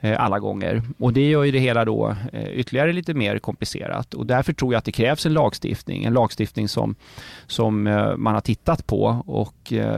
Eh, 0.04 0.20
alla 0.20 0.40
gånger. 0.40 0.82
Och 1.00 1.14
det 1.14 1.30
gör 1.30 1.44
ju 1.44 1.52
det 1.52 1.60
hela 1.60 1.86
då 1.86 2.16
eh, 2.34 2.50
ytterligare 2.54 2.94
lite 2.94 3.14
mer 3.14 3.40
komplicerat. 3.40 4.14
Och 4.14 4.26
därför 4.26 4.54
tror 4.54 4.74
jag 4.74 4.78
att 4.78 4.86
det 4.86 4.92
krävs 4.92 5.26
en 5.26 5.34
lagstiftning. 5.34 6.04
En 6.04 6.14
lagstiftning 6.14 6.68
som, 6.68 6.96
som 7.48 7.88
eh, 7.88 8.16
man 8.18 8.34
har 8.34 8.42
tittat 8.42 8.88
på 8.88 9.24
och 9.28 9.56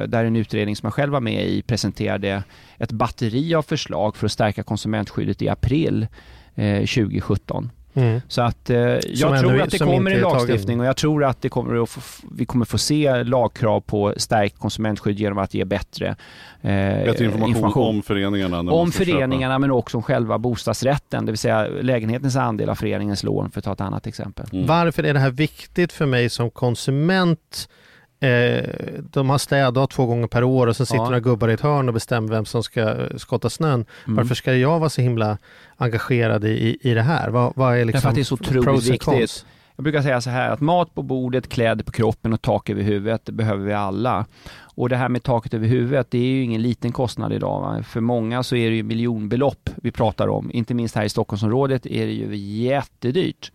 där 0.08 0.26
en 0.26 0.36
utredning 0.36 0.76
som 0.76 0.88
jag 0.88 0.94
själv 0.94 1.12
var 1.14 1.20
med 1.20 1.48
i 1.48 1.62
presenterade 1.62 2.44
ett 2.78 2.92
batteri 2.92 3.56
av 3.56 3.62
förslag 3.62 4.16
för 4.16 4.26
att 4.26 4.32
stärka 4.32 4.64
konsumentskyddet 4.64 5.42
i 5.42 5.50
april 5.50 6.08
2017. 6.56 7.70
Mm. 7.96 8.22
Så 8.28 8.42
att 8.42 8.70
eh, 8.70 8.78
jag 8.78 9.38
ännu- 9.38 9.40
tror 9.40 9.62
att 9.62 9.72
det 9.72 9.80
kommer 9.80 10.12
en 10.12 10.22
lagstiftning 10.22 10.80
och 10.80 10.86
jag 10.86 10.98
tror 10.98 11.24
att 11.24 11.42
det 11.42 11.50
kommer 11.50 11.84
att 11.84 11.90
få, 11.90 12.02
vi 12.32 12.46
kommer 12.46 12.66
få 12.66 12.78
se 12.78 13.24
lagkrav 13.24 13.82
på 13.82 14.14
stärkt 14.18 14.60
konsumentskydd 14.60 15.20
genom 15.20 15.38
att 15.38 15.54
ge 15.54 15.66
bättre, 15.66 16.08
eh, 16.62 16.70
Bättre 17.06 17.26
information, 17.26 17.88
om 17.88 18.04
föreningarna. 18.04 18.72
Om 18.72 18.92
föreningarna 18.92 19.60
men 19.60 19.72
också 19.72 19.98
om 19.98 20.04
själva 20.04 20.38
bostadsrätten, 20.38 21.26
det 21.26 21.32
vill 21.32 21.40
säga 21.40 21.68
lägenhetens 21.68 22.36
andel 22.36 22.70
av 22.70 22.76
föreningens 22.76 23.24
lån 23.24 23.52
för 23.52 23.60
att 23.60 23.66
ta 23.66 23.74
ett 23.74 23.82
annat 23.82 24.08
exempel. 24.08 24.46
Mm. 24.54 24.66
Varför 24.66 25.04
är 25.04 25.14
det 25.14 25.20
här 25.20 25.32
viktigt 25.32 25.94
för 25.94 26.06
mig 26.06 26.30
som 26.30 26.50
konsument? 26.50 27.70
Eh, 28.26 28.64
de 29.12 29.30
har 29.30 29.38
städdag 29.38 29.90
två 29.90 30.06
gånger 30.06 30.28
per 30.28 30.44
år 30.44 30.68
och 30.68 30.76
så 30.76 30.86
sitter 30.86 30.98
Ja. 30.98 31.04
några 31.04 31.20
gubbar 31.20 31.50
i 31.50 31.54
ett 31.54 31.62
hörn 31.62 31.88
och 31.88 31.94
bestämmer 31.94 32.30
vem 32.30 32.46
som 32.46 32.64
ska 32.64 32.82
eh, 32.82 33.18
skotta 33.18 33.50
snön. 33.50 33.86
Mm. 34.06 34.16
Varför 34.18 34.36
ska 34.36 34.54
jag 34.54 34.80
vara 34.80 34.90
så 34.90 35.02
himla 35.02 35.38
engagerad 35.78 36.46
i, 36.46 36.78
i 36.82 36.94
det 36.94 37.02
här? 37.02 37.30
Vad, 37.30 37.54
vad 37.56 37.78
är 37.78 37.86
liksom 37.86 37.92
Därför 37.92 38.10
att 38.10 38.16
det 38.16 38.22
är 38.22 38.24
så 38.24 38.34
otroligt 38.36 38.90
viktigt. 38.90 39.46
Jag 39.76 39.84
brukar 39.84 40.02
säga 40.02 40.22
så 40.22 40.30
här 40.30 40.50
att 40.50 40.62
mat 40.62 40.96
på 40.96 41.02
bordet, 41.02 41.50
kläder 41.50 41.84
på 41.84 41.92
kroppen 41.92 42.34
och 42.34 42.42
tak 42.42 42.70
över 42.70 42.84
huvudet 42.84 43.22
det 43.26 43.32
behöver 43.32 43.66
vi 43.66 43.74
alla. 43.74 44.26
Och 44.76 44.90
det 44.90 44.96
här 44.96 45.10
med 45.10 45.24
taket 45.24 45.54
över 45.54 45.68
huvudet, 45.68 46.12
det 46.12 46.18
är 46.18 46.26
ju 46.26 46.44
ingen 46.44 46.62
liten 46.62 46.92
kostnad 46.92 47.34
idag. 47.34 47.62
Va? 47.62 47.84
För 47.84 48.00
många 48.02 48.44
så 48.44 48.56
är 48.56 48.70
det 48.70 48.76
ju 48.76 48.84
miljonbelopp 48.84 49.70
vi 49.76 49.92
pratar 49.92 50.28
om. 50.28 50.52
Inte 50.52 50.74
minst 50.74 50.96
här 50.96 51.04
i 51.04 51.10
Stockholmsområdet 51.10 51.86
är 51.86 52.06
det 52.06 52.12
ju 52.12 52.36
jättedyrt. 52.36 53.52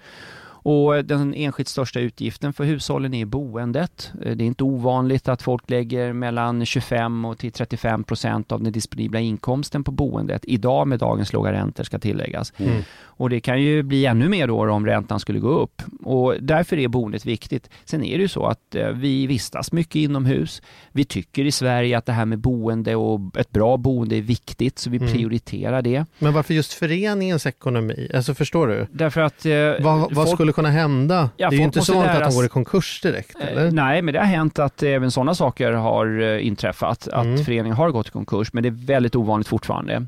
Och 0.70 1.04
den 1.04 1.34
enskilt 1.34 1.68
största 1.68 2.00
utgiften 2.00 2.52
för 2.52 2.64
hushållen 2.64 3.14
är 3.14 3.24
boendet. 3.24 4.12
Eh, 4.24 4.36
Det 4.36 4.44
är 4.44 4.46
inte 4.46 4.64
ovanligt 4.64 5.28
att 5.28 5.42
folk 5.42 5.70
lägger 5.70 6.12
mellan 6.12 6.66
25 6.66 7.24
och 7.24 7.38
till 7.38 7.52
35 7.52 8.04
procent 8.04 8.52
av 8.52 8.62
den 8.62 8.72
disponibla 8.72 9.20
inkomsten 9.20 9.84
på 9.84 9.90
boendet. 9.90 10.42
Idag 10.44 10.88
med 10.88 10.98
dagens 10.98 11.32
låga 11.32 11.52
räntor 11.52 11.84
ska 11.84 11.98
tilläggas. 11.98 12.52
Mm. 12.56 12.82
Och 13.02 13.30
det 13.30 13.40
kan 13.40 13.62
ju 13.62 13.82
bli 13.82 14.06
ännu 14.06 14.28
mer 14.28 14.46
då 14.46 14.70
om 14.70 14.86
räntan 14.86 15.20
skulle 15.20 15.38
gå 15.38 15.48
upp. 15.48 15.82
Och 16.04 16.34
därför 16.40 16.78
är 16.78 16.88
boendet 16.88 17.26
viktigt. 17.26 17.70
Sen 17.84 18.04
är 18.04 18.16
det 18.16 18.22
ju 18.22 18.28
så 18.28 18.46
att 18.46 18.74
eh, 18.74 18.88
vi 18.88 19.26
vistas 19.26 19.72
mycket 19.72 19.96
inomhus. 19.96 20.62
Vi 20.92 21.04
tycker 21.04 21.44
i 21.44 21.52
Sverige 21.52 21.98
att 21.98 22.06
det 22.06 22.12
här 22.12 22.26
med 22.26 22.38
boende 22.38 22.96
och 22.96 23.20
ett 23.36 23.50
bra 23.50 23.76
boende 23.76 24.16
är 24.16 24.20
viktigt, 24.22 24.78
så 24.78 24.90
vi 24.90 24.96
Mm. 24.96 25.12
prioriterar 25.12 25.82
det. 25.82 26.04
Men 26.18 26.32
varför 26.32 26.54
just 26.54 26.72
föreningens 26.72 27.46
ekonomi? 27.46 28.10
Alltså 28.14 28.34
förstår 28.34 28.66
du? 28.66 28.86
Därför 28.92 29.20
att... 29.20 29.46
eh, 29.46 29.52
Vad, 29.80 29.98
vad 30.00 30.14
folk- 30.14 30.28
skulle 30.30 30.52
kunna 30.62 30.70
hända? 30.70 31.30
Ja, 31.36 31.50
det 31.50 31.56
är 31.56 31.58
ju 31.58 31.64
inte 31.64 31.80
så 31.80 32.02
att 32.02 32.20
de 32.30 32.34
går 32.34 32.44
i 32.44 32.48
konkurs 32.48 33.00
direkt, 33.00 33.36
Eh, 33.40 33.46
eller? 33.48 33.70
Nej, 33.70 34.02
men 34.02 34.14
det 34.14 34.20
har 34.20 34.26
hänt 34.26 34.58
att 34.58 34.82
även 34.82 35.10
sådana 35.10 35.34
saker 35.34 35.72
har 35.72 36.20
eh, 36.20 36.46
inträffat. 36.46 37.08
Att 37.08 37.24
Mm. 37.24 37.44
föreningar 37.44 37.76
har 37.76 37.90
gått 37.90 38.08
i 38.08 38.10
konkurs, 38.10 38.52
men 38.52 38.62
det 38.62 38.68
är 38.68 38.86
väldigt 38.86 39.16
ovanligt 39.16 39.48
fortfarande. 39.48 40.06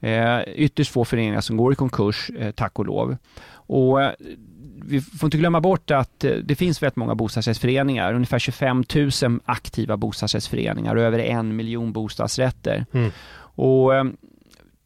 Eh, 0.00 0.38
ytterst 0.54 0.92
få 0.92 1.04
föreningar 1.04 1.40
som 1.40 1.56
går 1.56 1.72
i 1.72 1.76
konkurs, 1.76 2.30
eh, 2.38 2.50
tack 2.50 2.78
och 2.78 2.86
lov. 2.86 3.16
Och 3.50 4.02
eh, 4.02 4.10
vi 4.84 5.00
får 5.00 5.26
inte 5.26 5.38
glömma 5.38 5.60
bort 5.60 5.90
att 5.90 6.24
eh, 6.24 6.30
det 6.30 6.54
finns 6.54 6.82
väldigt 6.82 6.96
många 6.96 7.14
bostadsrättsföreningar, 7.14 8.14
ungefär 8.14 8.38
25 8.38 8.84
000 9.22 9.40
aktiva 9.44 9.96
bostadsrättsföreningar 9.96 10.96
och 10.96 11.02
över 11.02 11.18
en 11.18 11.56
miljon 11.56 11.92
bostadsrätter. 11.92 12.86
Mm. 12.92 13.10
Och 13.40 13.92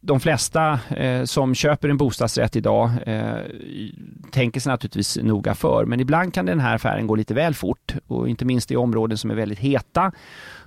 de 0.05 0.19
flesta 0.19 0.79
eh, 0.89 1.23
som 1.23 1.55
köper 1.55 1.89
en 1.89 1.97
bostadsrätt 1.97 2.55
idag 2.55 2.91
eh, 3.05 3.37
tänker 4.31 4.59
sig 4.59 4.69
naturligtvis 4.69 5.17
noga 5.21 5.55
för, 5.55 5.85
men 5.85 5.99
ibland 5.99 6.33
kan 6.33 6.45
den 6.45 6.59
här 6.59 6.75
affären 6.75 7.07
gå 7.07 7.15
lite 7.15 7.33
väl 7.33 7.53
fort 7.53 7.95
och 8.07 8.29
inte 8.29 8.45
minst 8.45 8.71
i 8.71 8.75
områden 8.75 9.17
som 9.17 9.31
är 9.31 9.35
väldigt 9.35 9.59
heta 9.59 10.11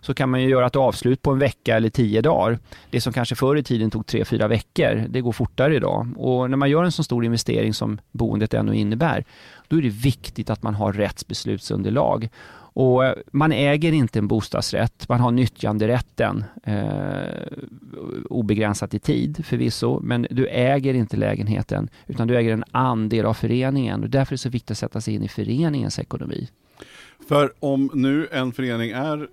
så 0.07 0.15
kan 0.15 0.31
man 0.31 0.43
ju 0.43 0.49
göra 0.49 0.67
ett 0.67 0.77
avslut 0.77 1.23
på 1.23 1.31
en 1.31 1.39
vecka 1.39 1.77
eller 1.77 1.89
tio 1.89 2.21
dagar. 2.21 2.59
Det 2.91 3.01
som 3.01 3.13
kanske 3.13 3.35
förr 3.35 3.57
i 3.57 3.63
tiden 3.63 3.91
tog 3.91 4.07
tre, 4.07 4.25
fyra 4.25 4.49
veckor, 4.49 5.05
det 5.09 5.21
går 5.21 5.33
fortare 5.33 5.77
idag. 5.77 6.09
Och 6.17 6.51
när 6.51 6.57
man 6.57 6.71
gör 6.71 6.85
en 6.85 6.93
så 6.93 7.03
stor 7.03 7.25
investering 7.25 7.75
som 7.75 7.99
boendet 8.13 8.55
ändå 8.55 8.75
innebär, 8.75 9.25
då 9.69 9.79
är 9.79 9.83
det 9.83 9.89
viktigt 9.89 10.51
att 10.51 10.63
man 10.63 10.75
har 10.75 10.93
rätt 10.93 11.27
beslutsunderlag. 11.27 12.29
Och 12.79 13.05
eh, 13.05 13.15
man 13.33 13.53
äger 13.53 13.93
inte 13.93 14.19
en 14.19 14.29
bostadsrätt, 14.29 15.09
man 15.09 15.21
har 15.21 15.31
nyttjanderätten 15.31 16.45
eh, 16.63 16.83
obegränsat 18.31 18.95
i 18.95 18.99
tid 18.99 19.47
förvisso, 19.47 20.01
men 20.03 20.27
du 20.31 20.49
äger 20.49 20.95
inte 20.95 21.17
lägenheten 21.17 21.89
utan 22.07 22.29
du 22.29 22.37
äger 22.37 22.53
en 22.53 22.65
andel 22.71 23.27
av 23.27 23.35
föreningen 23.35 24.03
och 24.03 24.11
därför 24.11 24.33
är 24.33 24.35
det 24.35 24.39
så 24.39 24.49
viktigt 24.49 24.71
att 24.71 24.79
sätta 24.79 25.01
sig 25.01 25.15
in 25.15 25.23
i 25.23 25.29
föreningens 25.29 25.99
ekonomi. 25.99 26.49
För 27.29 27.53
om 27.61 27.91
nu 27.95 28.29
en 28.33 28.53
förening 28.53 28.91
är 28.91 29.29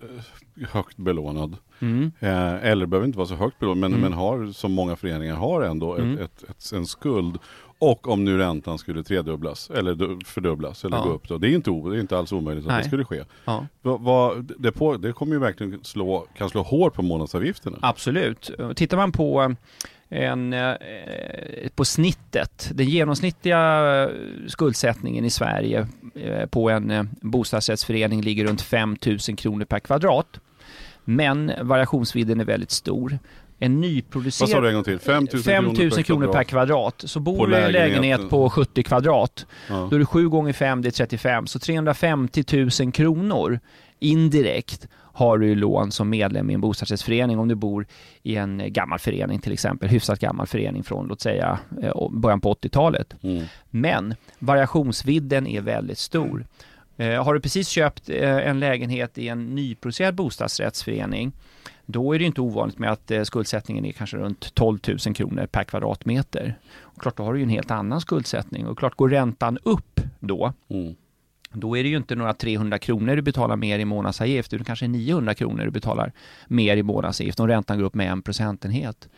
eh, 0.60 0.68
högt 0.70 0.98
belånad, 0.98 1.58
mm. 1.80 2.12
eh, 2.20 2.66
eller 2.66 2.86
behöver 2.86 3.08
inte 3.08 3.18
vara 3.18 3.28
så 3.28 3.36
högt 3.36 3.60
belånad, 3.60 3.78
men, 3.78 3.92
mm. 3.92 4.02
men 4.02 4.14
har 4.14 4.52
som 4.52 4.72
många 4.72 4.96
föreningar 4.96 5.36
har 5.36 5.62
ändå 5.62 5.96
mm. 5.96 6.18
ett, 6.18 6.44
ett, 6.50 6.72
en 6.74 6.86
skuld 6.86 7.40
och 7.80 8.08
om 8.08 8.26
nu 8.26 8.38
räntan 8.38 8.78
skulle 8.78 9.04
tredubblas 9.04 9.70
eller 9.70 10.26
fördubblas 10.26 10.86
eller 10.86 10.98
ja. 10.98 11.04
gå 11.04 11.10
upp 11.10 11.28
då. 11.28 11.38
Det 11.38 11.50
är 11.50 11.56
inte, 11.56 11.72
det 11.72 11.98
är 11.98 12.00
inte 12.00 12.18
alls 12.18 12.32
omöjligt 12.32 12.66
att 12.66 12.72
Nej. 12.72 12.82
det 12.82 12.88
skulle 12.88 13.06
ske. 13.06 13.24
Ja. 13.46 13.68
Va, 13.82 13.98
va, 13.98 14.34
det, 14.58 14.72
på, 14.72 14.98
det 14.98 15.14
kommer 15.14 15.34
ju 15.34 15.40
verkligen 15.40 15.84
slå, 15.84 16.28
kan 16.38 16.50
slå 16.50 16.62
hårt 16.62 16.94
på 16.94 17.02
månadsavgifterna. 17.02 17.78
Absolut. 17.82 18.52
Tittar 18.76 18.98
man 18.98 19.12
på 19.12 19.56
en, 20.14 20.54
eh, 20.54 20.76
på 21.76 21.86
snittet, 21.86 22.72
den 22.74 22.90
genomsnittliga 22.90 24.10
skuldsättningen 24.48 25.26
i 25.26 25.30
Sverige 25.30 25.88
eh, 26.16 26.46
på 26.46 26.70
en 26.70 26.92
eh, 26.92 27.04
bostadsrättsförening 27.22 28.22
ligger 28.22 28.46
runt 28.46 28.62
5 28.62 28.98
000 29.06 29.20
kronor 29.20 29.66
per 29.66 29.80
kvadrat. 29.80 30.40
Men 31.06 31.52
variationsvidden 31.62 32.40
är 32.40 32.46
väldigt 32.46 32.72
stor 32.72 33.20
en 33.60 33.82
nyproducerad... 33.82 34.50
Vad 34.50 34.56
sa 34.58 34.62
du 34.62 34.68
en 34.68 34.74
gång 34.74 34.84
till? 34.84 35.00
5 35.00 35.28
000, 35.34 35.44
5 35.44 35.66
000 35.66 35.76
kronor, 35.76 36.04
kronor 36.04 36.28
per 36.34 36.44
kvadrat. 36.44 37.04
Så 37.06 37.20
bor 37.20 37.48
du 37.48 37.58
i 37.58 37.62
en 37.62 37.72
lägenhet 37.72 38.30
på 38.30 38.50
70 38.50 38.84
kvadrat, 38.84 39.46
ja. 39.70 39.88
då 39.90 39.96
är 39.96 40.00
det 40.00 40.06
7 40.06 40.30
gånger 40.30 40.54
5, 40.54 40.82
det 40.82 40.90
är 40.90 40.92
35. 40.92 41.48
Så 41.48 41.60
350 41.60 42.68
000 42.82 42.92
kronor 42.92 43.60
indirekt 44.00 44.88
har 45.14 45.38
du 45.38 45.56
lån 45.56 45.92
som 45.92 46.10
medlem 46.10 46.50
i 46.50 46.54
en 46.54 46.62
bostadsrättsförening 46.62 47.40
om 47.40 47.48
du 47.48 47.56
bor 47.56 47.86
i 48.24 48.36
en 48.36 48.74
gammal 48.74 49.00
förening 49.00 49.40
till 49.40 49.54
exempel, 49.54 49.90
hyfsat 49.90 50.20
gammal 50.20 50.48
förening 50.48 50.84
från 50.84 51.08
låt 51.08 51.22
säga 51.22 51.60
eh, 51.82 52.10
början 52.12 52.42
på 52.42 52.54
80-talet. 52.54 53.16
Mm. 53.22 53.44
Men 53.70 54.16
variationsvidden 54.40 55.48
är 55.48 55.62
väldigt 55.62 55.98
stor. 55.98 56.46
Eh, 56.98 57.24
har 57.24 57.34
du 57.34 57.40
precis 57.40 57.68
köpt 57.68 58.10
eh, 58.10 58.38
en 58.38 58.60
lägenhet 58.60 59.18
i 59.18 59.28
en 59.28 59.56
nyproducerad 59.56 60.16
bostadsrättsförening 60.16 61.32
då 61.86 62.16
är 62.16 62.20
det 62.20 62.26
inte 62.26 62.42
ovanligt 62.42 62.80
med 62.80 62.92
att 62.92 63.12
eh, 63.12 63.24
skuldsättningen 63.24 63.86
är 63.86 63.92
kanske 63.92 64.18
runt 64.18 64.56
12 64.56 64.80
000 65.06 65.16
kronor 65.16 65.46
per 65.46 65.64
kvadratmeter. 65.64 66.56
Och 66.82 67.02
klart, 67.02 67.18
då 67.18 67.24
har 67.24 67.34
du 67.34 67.40
ju 67.40 67.44
en 67.44 67.50
helt 67.50 67.72
annan 67.72 68.02
skuldsättning 68.02 68.68
och 68.68 68.78
klart, 68.78 68.96
går 68.96 69.10
räntan 69.10 69.58
upp 69.64 70.02
då, 70.20 70.54
mm. 70.70 70.96
Då 71.54 71.78
är 71.78 71.84
det 71.84 71.90
ju 71.90 71.98
inte 71.98 72.16
några 72.16 72.34
300 72.34 72.80
kronor 72.80 73.16
du 73.16 73.22
betalar 73.22 73.56
mer 73.56 73.80
i 73.80 73.86
månadsavgift, 73.86 74.54
utan 74.54 74.66
kanske 74.66 74.88
900 74.88 75.34
kronor 75.34 75.66
du 75.66 75.72
betalar 75.72 76.12
mer 76.48 76.78
i 76.78 76.84
månadsavgift 76.84 77.40
om 77.40 77.48
räntan 77.48 77.78
går 77.78 77.86
upp 77.86 77.96
med 77.96 78.12
en 78.12 78.22
procentenhet. 78.22 79.10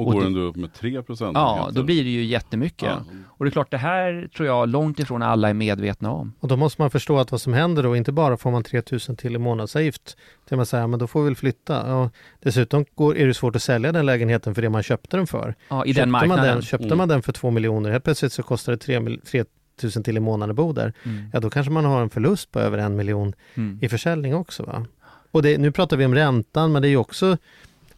Och, 0.00 0.06
och 0.06 0.12
går 0.12 0.22
den 0.22 0.32
då 0.32 0.40
upp 0.40 0.56
med 0.56 0.72
3 0.72 1.02
procent? 1.02 1.32
Ja, 1.34 1.70
då 1.72 1.82
blir 1.82 2.04
det 2.04 2.10
ju 2.10 2.24
jättemycket. 2.24 2.88
Ja. 2.88 3.04
Och 3.26 3.44
det 3.44 3.48
är 3.48 3.52
klart, 3.52 3.70
det 3.70 3.78
här 3.78 4.28
tror 4.36 4.46
jag 4.46 4.68
långt 4.68 4.98
ifrån 4.98 5.22
alla 5.22 5.48
är 5.48 5.54
medvetna 5.54 6.10
om. 6.10 6.32
Och 6.40 6.48
då 6.48 6.56
måste 6.56 6.82
man 6.82 6.90
förstå 6.90 7.18
att 7.18 7.30
vad 7.30 7.40
som 7.40 7.52
händer 7.52 7.82
då, 7.82 7.96
inte 7.96 8.12
bara 8.12 8.36
får 8.36 8.50
man 8.50 8.62
3 8.62 8.82
000 9.08 9.16
till 9.16 9.34
i 9.34 9.38
månadsavgift, 9.38 10.16
till 10.48 10.56
man 10.56 10.66
säger, 10.66 10.86
men 10.86 10.98
då 10.98 11.06
får 11.06 11.20
vi 11.20 11.24
väl 11.24 11.36
flytta. 11.36 11.96
Och 11.96 12.14
dessutom 12.42 12.84
går, 12.94 13.16
är 13.16 13.26
det 13.26 13.34
svårt 13.34 13.56
att 13.56 13.62
sälja 13.62 13.92
den 13.92 14.06
lägenheten 14.06 14.54
för 14.54 14.62
det 14.62 14.70
man 14.70 14.82
köpte 14.82 15.16
den 15.16 15.26
för. 15.26 15.54
Ja, 15.68 15.84
i 15.84 15.88
köpte 15.88 16.02
den 16.02 16.10
marknaden. 16.10 16.46
Man 16.46 16.54
den, 16.54 16.62
köpte 16.62 16.86
mm. 16.86 16.98
man 16.98 17.08
den 17.08 17.22
för 17.22 17.32
2 17.32 17.50
miljoner, 17.50 17.90
helt 17.90 18.04
plötsligt 18.04 18.32
så 18.32 18.42
kostar 18.42 18.72
det 18.72 18.78
3, 18.78 19.18
3 19.30 19.44
000 19.82 19.92
till 20.04 20.16
i 20.16 20.20
månaden 20.20 20.50
att 20.50 20.56
bo 20.56 20.72
där. 20.72 20.92
Mm. 21.02 21.30
Ja, 21.32 21.40
då 21.40 21.50
kanske 21.50 21.72
man 21.72 21.84
har 21.84 22.02
en 22.02 22.10
förlust 22.10 22.50
på 22.50 22.60
över 22.60 22.78
en 22.78 22.96
miljon 22.96 23.32
mm. 23.54 23.78
i 23.82 23.88
försäljning 23.88 24.34
också. 24.34 24.62
Va? 24.62 24.86
Och 25.30 25.42
det, 25.42 25.58
nu 25.58 25.72
pratar 25.72 25.96
vi 25.96 26.04
om 26.04 26.14
räntan, 26.14 26.72
men 26.72 26.82
det 26.82 26.88
är 26.88 26.90
ju 26.90 26.96
också 26.96 27.36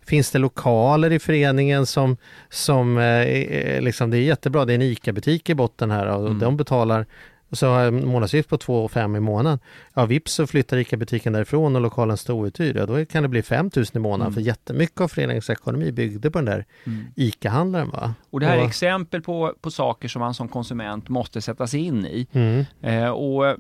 Finns 0.05 0.31
det 0.31 0.39
lokaler 0.39 1.13
i 1.13 1.19
föreningen 1.19 1.87
som, 1.87 2.17
som 2.51 2.99
eh, 2.99 3.81
liksom, 3.81 4.11
det 4.11 4.17
är 4.17 4.21
jättebra, 4.21 4.65
det 4.65 4.73
är 4.73 4.75
en 4.75 4.83
ICA-butik 4.83 5.51
i 5.51 5.55
botten 5.55 5.91
här 5.91 6.07
och 6.07 6.27
mm. 6.27 6.39
de 6.39 6.57
betalar 6.57 7.07
så 7.53 7.67
har 7.67 7.81
jag 7.81 7.95
månadsavgift 7.95 8.49
på 8.49 8.59
2 8.59 8.89
5 8.89 9.17
i 9.17 9.21
månaden. 9.21 9.59
Ja, 9.95 10.07
vips 10.07 10.33
så 10.33 10.47
flyttar 10.47 10.77
ICA-butiken 10.77 11.33
därifrån 11.33 11.77
och 11.77 11.83
lokalen 11.83 12.17
står 12.17 12.35
outhyrd. 12.35 12.77
Ja, 12.77 12.87
då 12.87 13.05
kan 13.05 13.23
det 13.23 13.29
bli 13.29 13.43
5 13.43 13.71
000 13.77 13.85
i 13.95 13.99
månaden. 13.99 14.27
Mm. 14.27 14.35
För 14.35 14.41
jättemycket 14.41 15.01
av 15.01 15.09
föreningens 15.09 15.51
ekonomi 15.51 15.93
byggde 15.93 16.31
på 16.31 16.39
den 16.39 16.45
där 16.45 16.65
mm. 16.85 17.05
ICA-handlaren. 17.17 17.91
Va? 17.91 18.15
Och 18.31 18.41
det 18.41 18.47
här 18.47 18.59
är 18.59 18.67
exempel 18.67 19.23
på, 19.23 19.55
på 19.61 19.71
saker 19.71 20.09
som 20.09 20.21
man 20.21 20.35
som 20.35 20.49
konsument 20.49 21.09
måste 21.09 21.41
sätta 21.41 21.67
sig 21.67 21.81
in 21.81 22.07
i. 22.07 22.27
Mm. 22.33 22.65
Eh, 22.81 23.11
och 23.11 23.57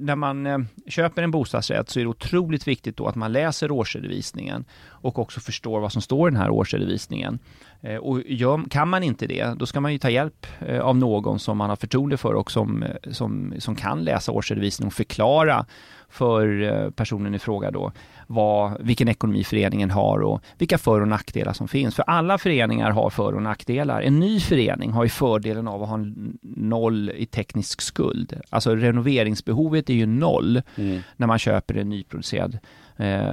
när 0.00 0.16
man 0.16 0.46
eh, 0.46 0.58
köper 0.88 1.22
en 1.22 1.30
bostadsrätt 1.30 1.90
så 1.90 2.00
är 2.00 2.04
det 2.04 2.10
otroligt 2.10 2.68
viktigt 2.68 2.96
då 2.96 3.06
att 3.06 3.14
man 3.14 3.32
läser 3.32 3.70
årsredovisningen 3.70 4.64
och 4.88 5.18
också 5.18 5.40
förstår 5.40 5.80
vad 5.80 5.92
som 5.92 6.02
står 6.02 6.28
i 6.28 6.32
den 6.32 6.40
här 6.40 6.50
årsredovisningen. 6.50 7.38
Eh, 7.84 7.96
och 7.96 8.20
gör, 8.26 8.68
kan 8.70 8.88
man 8.88 9.02
inte 9.02 9.26
det, 9.26 9.54
då 9.58 9.66
ska 9.66 9.80
man 9.80 9.92
ju 9.92 9.98
ta 9.98 10.10
hjälp 10.10 10.46
eh, 10.60 10.80
av 10.80 10.96
någon 10.96 11.38
som 11.38 11.58
man 11.58 11.70
har 11.70 11.76
förtroende 11.76 12.16
för 12.16 12.34
och 12.34 12.50
som, 12.50 12.82
eh, 12.82 13.12
som, 13.12 13.54
som 13.58 13.76
kan 13.76 14.04
läsa 14.04 14.32
årsredovisningen 14.32 14.86
och 14.86 14.94
förklara 14.94 15.66
för 16.14 16.90
personen 16.90 17.34
i 17.34 17.38
fråga 17.38 17.70
då 17.70 17.92
vad, 18.26 18.80
vilken 18.80 19.08
ekonomi 19.08 19.44
föreningen 19.44 19.90
har 19.90 20.18
och 20.18 20.40
vilka 20.58 20.78
för 20.78 21.00
och 21.00 21.08
nackdelar 21.08 21.52
som 21.52 21.68
finns. 21.68 21.94
För 21.94 22.02
alla 22.02 22.38
föreningar 22.38 22.90
har 22.90 23.10
för 23.10 23.34
och 23.34 23.42
nackdelar. 23.42 24.02
En 24.02 24.20
ny 24.20 24.40
förening 24.40 24.90
har 24.90 25.04
ju 25.04 25.10
fördelen 25.10 25.68
av 25.68 25.82
att 25.82 25.88
ha 25.88 25.98
noll 26.42 27.10
i 27.10 27.26
teknisk 27.26 27.80
skuld. 27.80 28.40
Alltså 28.50 28.74
renoveringsbehovet 28.76 29.90
är 29.90 29.94
ju 29.94 30.06
noll 30.06 30.62
mm. 30.76 31.00
när 31.16 31.26
man 31.26 31.38
köper 31.38 31.76
en 31.76 31.88
nyproducerad 31.88 32.58
eh, 32.96 33.28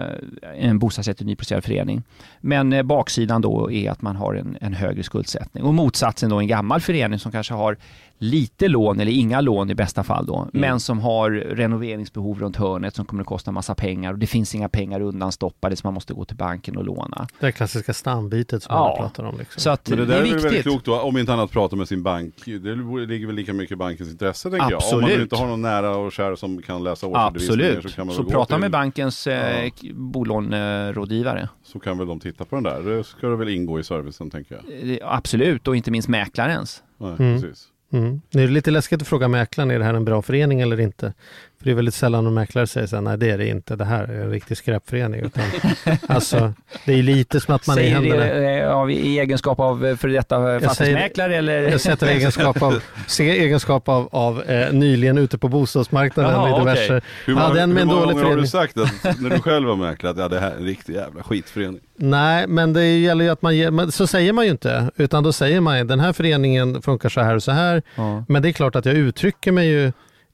en 0.55 0.79
bostadsrätt 0.79 1.21
i 1.21 1.25
nyproducerad 1.25 1.63
förening. 1.63 2.03
Men 2.39 2.73
eh, 2.73 2.83
baksidan 2.83 3.41
då 3.41 3.71
är 3.71 3.91
att 3.91 4.01
man 4.01 4.15
har 4.15 4.33
en, 4.33 4.57
en 4.61 4.73
högre 4.73 5.03
skuldsättning. 5.03 5.63
Och 5.63 5.73
motsatsen 5.73 6.29
då 6.29 6.39
en 6.39 6.47
gammal 6.47 6.81
förening 6.81 7.19
som 7.19 7.31
kanske 7.31 7.53
har 7.53 7.77
lite 8.21 8.67
lån 8.67 8.99
eller 8.99 9.11
inga 9.11 9.41
lån 9.41 9.69
i 9.69 9.75
bästa 9.75 10.03
fall 10.03 10.25
då, 10.25 10.37
mm. 10.37 10.49
men 10.53 10.79
som 10.79 10.99
har 10.99 11.31
renoveringsbehov 11.31 12.39
runt 12.39 12.55
hörnet 12.55 12.95
som 12.95 13.05
kommer 13.05 13.21
att 13.21 13.27
kosta 13.27 13.51
massa 13.51 13.75
pengar 13.75 14.13
och 14.13 14.19
det 14.19 14.27
finns 14.27 14.55
inga 14.55 14.69
pengar 14.69 15.01
undanstoppade 15.01 15.75
så 15.75 15.87
man 15.87 15.93
måste 15.93 16.13
gå 16.13 16.25
till 16.25 16.35
banken 16.35 16.77
och 16.77 16.85
låna. 16.85 17.27
Det 17.39 17.51
klassiska 17.51 17.93
stambytet 17.93 18.63
som 18.63 18.75
ja. 18.75 18.95
pratar 18.99 19.23
om. 19.23 19.37
Liksom. 19.37 19.61
Så 19.61 19.69
att 19.69 19.89
men 19.89 19.99
det 19.99 20.05
där 20.05 20.23
det 20.23 20.29
är, 20.29 20.35
är 20.35 20.39
väldigt 20.39 20.63
klokt 20.63 20.85
då, 20.85 20.99
om 20.99 21.17
inte 21.17 21.33
annat 21.33 21.51
prata 21.51 21.75
med 21.75 21.87
sin 21.87 22.03
bank. 22.03 22.33
Det 22.45 22.75
ligger 23.05 23.27
väl 23.27 23.35
lika 23.35 23.53
mycket 23.53 23.71
i 23.71 23.75
bankens 23.75 24.09
intresse 24.09 24.49
tänker 24.49 24.75
Absolut. 24.75 24.91
jag. 24.91 24.97
Om 24.97 25.01
man 25.01 25.21
inte 25.21 25.35
har 25.35 25.47
någon 25.47 25.61
nära 25.61 25.97
och 25.97 26.11
kär 26.11 26.35
som 26.35 26.61
kan 26.61 26.83
läsa 26.83 27.07
årsredovisningar 27.07 27.81
så 27.81 27.89
kan 27.89 28.07
man 28.07 28.15
Så 28.15 28.23
prata 28.23 28.53
till... 28.53 28.61
med 28.61 28.71
bankens 28.71 29.27
eh, 29.27 29.65
ja. 29.65 29.93
bolånerådgivare. 29.93 31.49
Så 31.63 31.79
kan 31.79 31.97
väl 31.97 32.07
de 32.07 32.19
titta 32.19 32.45
på 32.45 32.55
den 32.55 32.63
där. 32.63 32.81
Det 32.81 33.03
ska 33.03 33.27
det 33.27 33.35
väl 33.35 33.49
ingå 33.49 33.79
i 33.79 33.83
servicen 33.83 34.29
tänker 34.29 34.55
jag. 34.55 34.91
Eh, 34.91 34.97
absolut, 35.01 35.67
och 35.67 35.75
inte 35.75 35.91
minst 35.91 36.07
mäklarens. 36.07 36.83
Nej, 36.97 37.15
mm. 37.19 37.41
precis. 37.41 37.70
Mm. 37.91 38.21
Nu 38.31 38.43
är 38.43 38.47
det 38.47 38.53
lite 38.53 38.71
läskigt 38.71 39.01
att 39.01 39.07
fråga 39.07 39.27
mäklaren, 39.27 39.71
är 39.71 39.79
det 39.79 39.85
här 39.85 39.93
en 39.93 40.05
bra 40.05 40.21
förening 40.21 40.61
eller 40.61 40.79
inte? 40.79 41.13
För 41.61 41.65
det 41.65 41.71
är 41.71 41.75
väldigt 41.75 41.93
sällan 41.93 42.27
en 42.27 42.33
mäklare 42.33 42.67
säger 42.67 42.87
så 42.87 42.95
här, 42.95 43.01
nej 43.01 43.17
det 43.17 43.29
är 43.29 43.37
det 43.37 43.47
inte, 43.47 43.75
det 43.75 43.85
här 43.85 44.03
är 44.03 44.21
en 44.21 44.29
riktig 44.29 44.57
skräpförening. 44.57 45.21
Utan, 45.21 45.43
alltså, 46.07 46.53
det 46.85 46.93
är 46.93 47.03
lite 47.03 47.39
som 47.39 47.55
att 47.55 47.67
man 47.67 47.75
säger 47.75 47.97
är 47.97 48.05
i 48.05 48.09
händerna. 48.09 48.33
Det, 48.33 48.73
av, 48.73 48.91
I 48.91 49.19
egenskap 49.19 49.59
av 49.59 49.85
eh, 49.85 49.95
för 49.95 50.07
detta 50.07 50.59
fastighetsmäklare 50.59 51.35
eller? 51.35 51.61
Jag 51.61 51.81
sätter 51.81 52.07
egenskap 52.07 52.61
av, 52.61 52.81
egenskap 53.19 53.89
av, 53.89 54.09
av 54.11 54.43
eh, 54.43 54.73
nyligen 54.73 55.17
ute 55.17 55.37
på 55.37 55.47
bostadsmarknaden 55.47 56.31
Jaha, 56.31 56.55
i 56.55 56.59
diverse. 56.59 56.83
Okay. 56.83 57.01
Hur, 57.25 57.33
många, 57.33 57.45
ja, 57.45 57.65
hur 57.65 57.85
många 57.85 58.05
gånger 58.05 58.23
har 58.23 58.37
du 58.37 58.47
sagt 58.47 58.77
att 58.77 59.03
när 59.21 59.29
du 59.29 59.39
själv 59.39 59.69
har 59.69 59.75
mäklat, 59.75 60.17
ja 60.17 60.27
det 60.27 60.39
här 60.39 60.51
är 60.51 60.55
en 60.55 60.65
riktig 60.65 60.93
jävla 60.93 61.23
skitförening? 61.23 61.81
Nej, 61.95 62.47
men 62.47 62.73
det 62.73 62.99
gäller 62.99 63.25
ju 63.25 63.31
att 63.31 63.41
man 63.41 63.57
ger, 63.57 63.91
så 63.91 64.07
säger 64.07 64.33
man 64.33 64.45
ju 64.45 64.51
inte, 64.51 64.91
utan 64.95 65.23
då 65.23 65.33
säger 65.33 65.61
man 65.61 65.87
den 65.87 65.99
här 65.99 66.13
föreningen 66.13 66.81
funkar 66.81 67.09
så 67.09 67.21
här 67.21 67.35
och 67.35 67.43
så 67.43 67.51
här. 67.51 67.81
Ja. 67.95 68.23
Men 68.27 68.41
det 68.41 68.49
är 68.49 68.53
klart 68.53 68.75
att 68.75 68.85
jag 68.85 68.95
uttrycker 68.95 69.51
mig 69.51 69.67
ju 69.67 69.91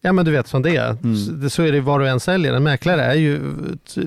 Ja 0.07 0.13
men 0.13 0.25
du 0.25 0.31
vet 0.31 0.47
som 0.47 0.61
det 0.61 0.75
är. 0.75 0.89
Mm. 1.03 1.49
Så 1.49 1.63
är 1.63 1.71
det 1.71 1.81
var 1.81 1.99
och 1.99 2.07
en 2.07 2.19
säljer. 2.19 2.53
En 2.53 2.63
mäklare 2.63 3.03
är 3.03 3.13
ju 3.13 3.41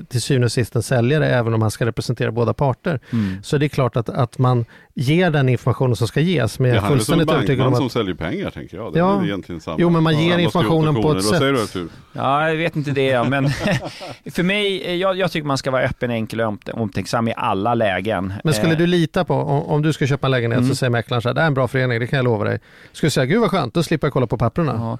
till 0.09 0.21
syvende 0.21 0.45
och 0.45 0.51
sist 0.51 0.75
en 0.75 0.83
säljare 0.83 1.29
även 1.29 1.53
om 1.53 1.61
han 1.61 1.71
ska 1.71 1.85
representera 1.85 2.31
båda 2.31 2.53
parter. 2.53 2.99
Mm. 3.13 3.43
Så 3.43 3.57
det 3.57 3.65
är 3.65 3.69
klart 3.69 3.95
att, 3.95 4.09
att 4.09 4.37
man 4.37 4.65
ger 4.93 5.31
den 5.31 5.49
informationen 5.49 5.95
som 5.95 6.07
ska 6.07 6.19
ges. 6.19 6.59
Men 6.59 6.69
jag 6.69 6.83
är 6.83 6.87
fullständigt 6.87 7.31
övertygad 7.31 7.67
om 7.67 7.73
att... 7.73 7.79
som 7.79 7.89
säljer 7.89 8.15
pengar 8.15 8.49
tänker 8.49 8.77
jag. 8.77 8.93
Det 8.93 8.99
ja. 8.99 9.21
är 9.21 9.25
egentligen 9.25 9.61
samma. 9.61 9.77
Jo 9.79 9.89
men 9.89 10.03
man 10.03 10.19
ger 10.19 10.37
informationen 10.37 11.01
på 11.01 11.11
ett 11.11 11.25
sätt. 11.25 11.73
Du, 11.73 11.89
ja, 12.13 12.49
jag 12.49 12.55
vet 12.55 12.75
inte 12.75 12.91
det 12.91 13.23
men 13.23 13.49
för 14.31 14.43
mig, 14.43 14.95
jag, 14.97 15.17
jag, 15.17 15.31
tycker 15.31 15.47
man 15.47 15.57
ska 15.57 15.71
vara 15.71 15.83
öppen, 15.83 16.11
enkel 16.11 16.41
och 16.41 16.57
omtänksam 16.73 17.27
i 17.27 17.33
alla 17.37 17.73
lägen. 17.73 18.33
Men 18.43 18.53
skulle 18.53 18.71
eh. 18.71 18.77
du 18.77 18.87
lita 18.87 19.25
på, 19.25 19.33
om, 19.33 19.63
om 19.63 19.81
du 19.81 19.93
ska 19.93 20.07
köpa 20.07 20.27
en 20.27 20.31
lägenhet 20.31 20.57
mm. 20.57 20.69
så 20.69 20.75
säger 20.75 20.91
mäklaren 20.91 21.21
så 21.21 21.29
här, 21.29 21.33
det 21.33 21.41
är 21.41 21.47
en 21.47 21.53
bra 21.53 21.67
förening, 21.67 21.99
det 21.99 22.07
kan 22.07 22.17
jag 22.17 22.23
lova 22.23 22.45
dig. 22.45 22.59
Skulle 22.91 23.07
du 23.07 23.11
säga, 23.11 23.25
gud 23.25 23.41
vad 23.41 23.51
skönt, 23.51 23.73
då 23.73 23.83
slipper 23.83 24.07
jag 24.07 24.13
kolla 24.13 24.27
på 24.27 24.37
papperna. 24.37 24.73
Ja. 24.73 24.97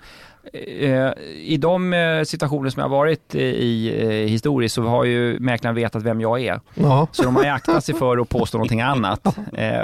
Eh, 0.54 1.12
I 1.36 1.58
de 1.58 1.94
eh, 1.94 2.24
situationer 2.24 2.70
som 2.70 2.80
jag 2.80 2.90
har 2.90 2.98
varit 2.98 3.36
i 3.36 4.26
historiskt 4.28 4.76
så 4.76 4.84
har 4.84 5.04
ju 5.04 5.40
mäklaren 5.40 5.76
vetat 5.76 6.04
vem 6.04 6.22
jag 6.22 6.42
är. 6.42 6.60
Ja. 6.74 7.08
Så 7.12 7.24
de 7.24 7.36
har 7.36 7.46
aktat 7.46 7.84
sig 7.84 7.96
för 7.96 8.18
att 8.18 8.30
påstå 8.30 8.58
någonting 8.58 8.82
annat. 8.82 9.38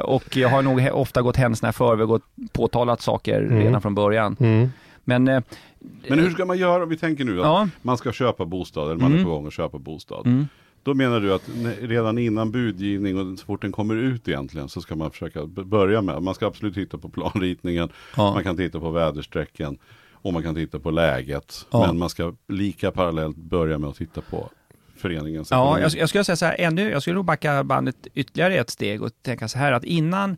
Och 0.03 0.37
jag 0.37 0.49
har 0.49 0.61
nog 0.61 0.89
ofta 0.93 1.21
gått 1.21 1.35
händelserna 1.35 1.69
i 1.69 1.73
förväg 1.73 2.11
och 2.11 2.21
påtalat 2.51 3.01
saker 3.01 3.41
mm. 3.41 3.59
redan 3.59 3.81
från 3.81 3.95
början. 3.95 4.35
Mm. 4.39 4.69
Men, 5.03 5.23
Men 5.23 6.19
hur 6.19 6.29
ska 6.29 6.45
man 6.45 6.57
göra, 6.57 6.85
vi 6.85 6.97
tänker 6.97 7.25
nu 7.25 7.39
att 7.39 7.45
ja. 7.45 7.69
man 7.81 7.97
ska 7.97 8.11
köpa 8.11 8.45
bostad, 8.45 8.91
eller 8.91 9.01
man 9.01 9.11
mm. 9.11 9.19
är 9.19 9.23
på 9.23 9.29
gång 9.29 9.47
att 9.47 9.53
köpa 9.53 9.77
bostad. 9.77 10.25
Mm. 10.25 10.47
Då 10.83 10.93
menar 10.93 11.19
du 11.19 11.33
att 11.33 11.49
redan 11.81 12.17
innan 12.17 12.51
budgivning 12.51 13.17
och 13.17 13.39
så 13.39 13.45
fort 13.45 13.61
den 13.61 13.71
kommer 13.71 13.95
ut 13.95 14.27
egentligen 14.27 14.69
så 14.69 14.81
ska 14.81 14.95
man 14.95 15.11
försöka 15.11 15.45
börja 15.45 16.01
med, 16.01 16.23
man 16.23 16.35
ska 16.35 16.47
absolut 16.47 16.73
titta 16.73 16.97
på 16.97 17.09
planritningen, 17.09 17.89
ja. 18.17 18.33
man 18.33 18.43
kan 18.43 18.57
titta 18.57 18.79
på 18.79 18.91
väderstrecken 18.91 19.77
och 20.11 20.33
man 20.33 20.43
kan 20.43 20.55
titta 20.55 20.79
på 20.79 20.91
läget. 20.91 21.65
Ja. 21.71 21.87
Men 21.87 21.97
man 21.97 22.09
ska 22.09 22.33
lika 22.47 22.91
parallellt 22.91 23.37
börja 23.37 23.77
med 23.77 23.89
att 23.89 23.95
titta 23.95 24.21
på 24.21 24.49
föreningens 24.97 25.51
Ja, 25.51 25.79
jag, 25.79 25.91
jag 25.95 26.09
skulle 26.09 26.23
säga 26.23 26.35
så 26.35 26.45
här, 26.45 26.55
ännu, 26.59 26.89
jag 26.89 27.01
skulle 27.01 27.15
nog 27.15 27.25
backa 27.25 27.63
bandet 27.63 28.07
ytterligare 28.13 28.55
ett 28.55 28.69
steg 28.69 29.01
och 29.01 29.11
tänka 29.21 29.47
så 29.47 29.57
här 29.57 29.71
att 29.71 29.83
innan 29.83 30.37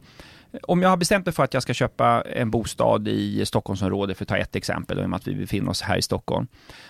om 0.63 0.81
jag 0.81 0.89
har 0.89 0.97
bestämt 0.97 1.25
mig 1.25 1.33
för 1.33 1.43
att 1.43 1.53
jag 1.53 1.63
ska 1.63 1.73
köpa 1.73 2.21
en 2.21 2.51
bostad 2.51 3.07
i 3.07 3.45
Stockholmsområdet, 3.45 4.17
för 4.17 4.23
att 4.23 4.29
ta 4.29 4.37
ett 4.37 4.55
exempel, 4.55 4.99
i 4.99 5.03
och 5.03 5.09
med 5.09 5.17
att 5.17 5.27
vi 5.27 5.35
befinner 5.35 5.69
oss 5.69 5.81
här 5.81 5.97
i 5.97 6.01
Stockholm, 6.01 6.47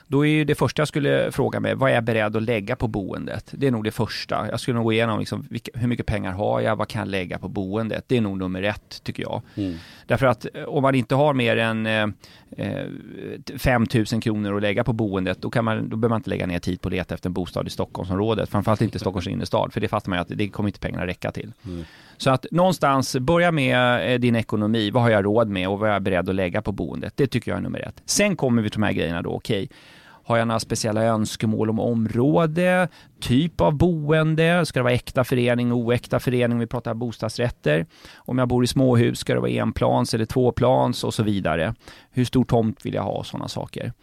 då 0.08 0.26
är 0.26 0.46
det 0.46 0.56
första 0.56 0.82
jag 0.82 0.88
skulle 0.88 1.32
fråga 1.32 1.60
mig, 1.60 1.76
vad 1.76 1.92
är 1.92 1.96
jag 1.96 2.04
beredd 2.04 2.36
att 2.36 2.44
lägga 2.44 2.76
på 2.76 2.88
boendet? 2.88 3.50
Det 3.52 3.68
är 3.68 3.72
nog 3.72 3.84
det 3.84 3.92
första. 3.92 4.48
Jag 4.52 4.60
skulle 4.60 4.76
nog 4.76 4.84
gå 4.84 4.94
igenom 4.94 5.20
liksom, 5.20 5.48
hur 5.74 5.88
mycket 5.88 6.06
pengar 6.06 6.32
har 6.32 6.62
jag, 6.62 6.76
vad 6.76 6.88
kan 6.88 7.00
jag 7.00 7.08
lägga 7.08 7.40
på 7.40 7.48
boendet? 7.48 8.04
Det 8.08 8.18
är 8.18 8.22
nog 8.22 8.38
nummer 8.38 8.64
ett, 8.64 9.04
tycker 9.04 9.24
jag. 9.24 9.42
Mm. 9.56 9.78
Därför 10.06 10.26
att 10.26 10.46
eh, 10.54 10.64
om 10.64 10.82
man 10.82 10.96
inte 10.96 11.16
har 11.16 11.34
mer 11.34 11.58
än 11.58 11.86
eh, 11.86 12.08
5 13.58 13.86
eh, 13.94 14.06
000 14.12 14.22
kronor 14.22 14.56
att 14.56 14.62
lägga 14.62 14.84
på 14.84 14.94
boendet, 14.94 15.42
då, 15.42 15.50
kan 15.50 15.66
man, 15.66 15.90
då 15.90 15.96
behöver 15.96 16.10
man 16.10 16.20
inte 16.20 16.30
lägga 16.30 16.48
ner 16.48 16.60
tid 16.60 16.82
på 16.82 16.88
att 16.88 16.94
leta 16.94 17.16
efter 17.16 17.30
en 17.30 17.34
bostad 17.34 17.68
i 17.68 17.70
Stockholmsområdet, 17.70 18.50
framförallt 18.50 18.82
inte 18.82 19.00
Stockholms 19.00 19.28
innerstad, 19.28 19.74
för 19.74 19.82
det 19.82 19.88
fattar 19.88 20.10
man 20.10 20.18
ju 20.18 20.22
att 20.22 20.38
det 20.38 20.50
kommer 20.50 20.70
inte 20.70 20.80
pengarna 20.80 21.08
räcka 21.08 21.32
till. 21.32 21.52
Mm. 21.66 21.86
Så 22.18 22.30
att 22.30 22.46
någonstans, 22.52 23.16
börja 23.16 23.52
med 23.52 24.14
eh, 24.14 24.20
din 24.20 24.36
ekonomi. 24.36 24.92
Vad 24.92 25.04
har 25.04 25.10
jag 25.10 25.26
råd 25.26 25.50
med 25.50 25.70
och 25.70 25.80
vad 25.80 25.90
är 25.90 25.94
jag 25.94 26.02
beredd 26.02 26.30
att 26.30 26.36
lägga 26.36 26.62
på 26.62 26.72
boendet? 26.72 27.14
Det 27.16 27.28
tycker 27.28 27.52
jag 27.52 27.58
är 27.58 27.62
nummer 27.62 27.80
ett. 27.80 28.02
Sen 28.06 28.36
kommer 28.36 28.62
vi 28.62 28.70
till 28.70 28.80
de 28.80 28.86
här 28.86 28.94
grejerna 28.94 29.22
då, 29.22 29.30
okej. 29.30 29.64
Okay. 29.64 29.78
Har 30.30 30.38
jag 30.38 30.48
några 30.48 30.60
speciella 30.60 31.04
önskemål 31.04 31.70
om 31.70 31.80
område, 31.80 32.88
typ 33.22 33.62
av 33.62 33.74
boende? 33.74 34.66
Ska 34.66 34.80
det 34.80 34.84
vara 34.84 34.94
äkta 34.94 35.24
förening, 35.24 35.74
oäkta 35.74 36.20
förening? 36.20 36.60
Vi 36.60 36.68
pratar 36.68 36.94
bostadsrätter. 36.94 37.86
Om 38.16 38.38
jag 38.38 38.48
bor 38.48 38.64
i 38.64 38.68
småhus, 38.68 39.20
ska 39.20 39.34
det 39.34 39.40
vara 39.40 39.52
enplans 39.52 40.14
eller 40.14 40.26
tvåplans 40.26 41.04
och 41.04 41.14
så 41.14 41.24
vidare. 41.24 41.76
Hur 42.12 42.26
stor 42.26 42.46
tomt 42.46 42.86
vill 42.86 42.94
jag 42.94 43.04
ha 43.04 43.12
och 43.12 43.26
sådana 43.26 43.48
saker. 43.48 43.94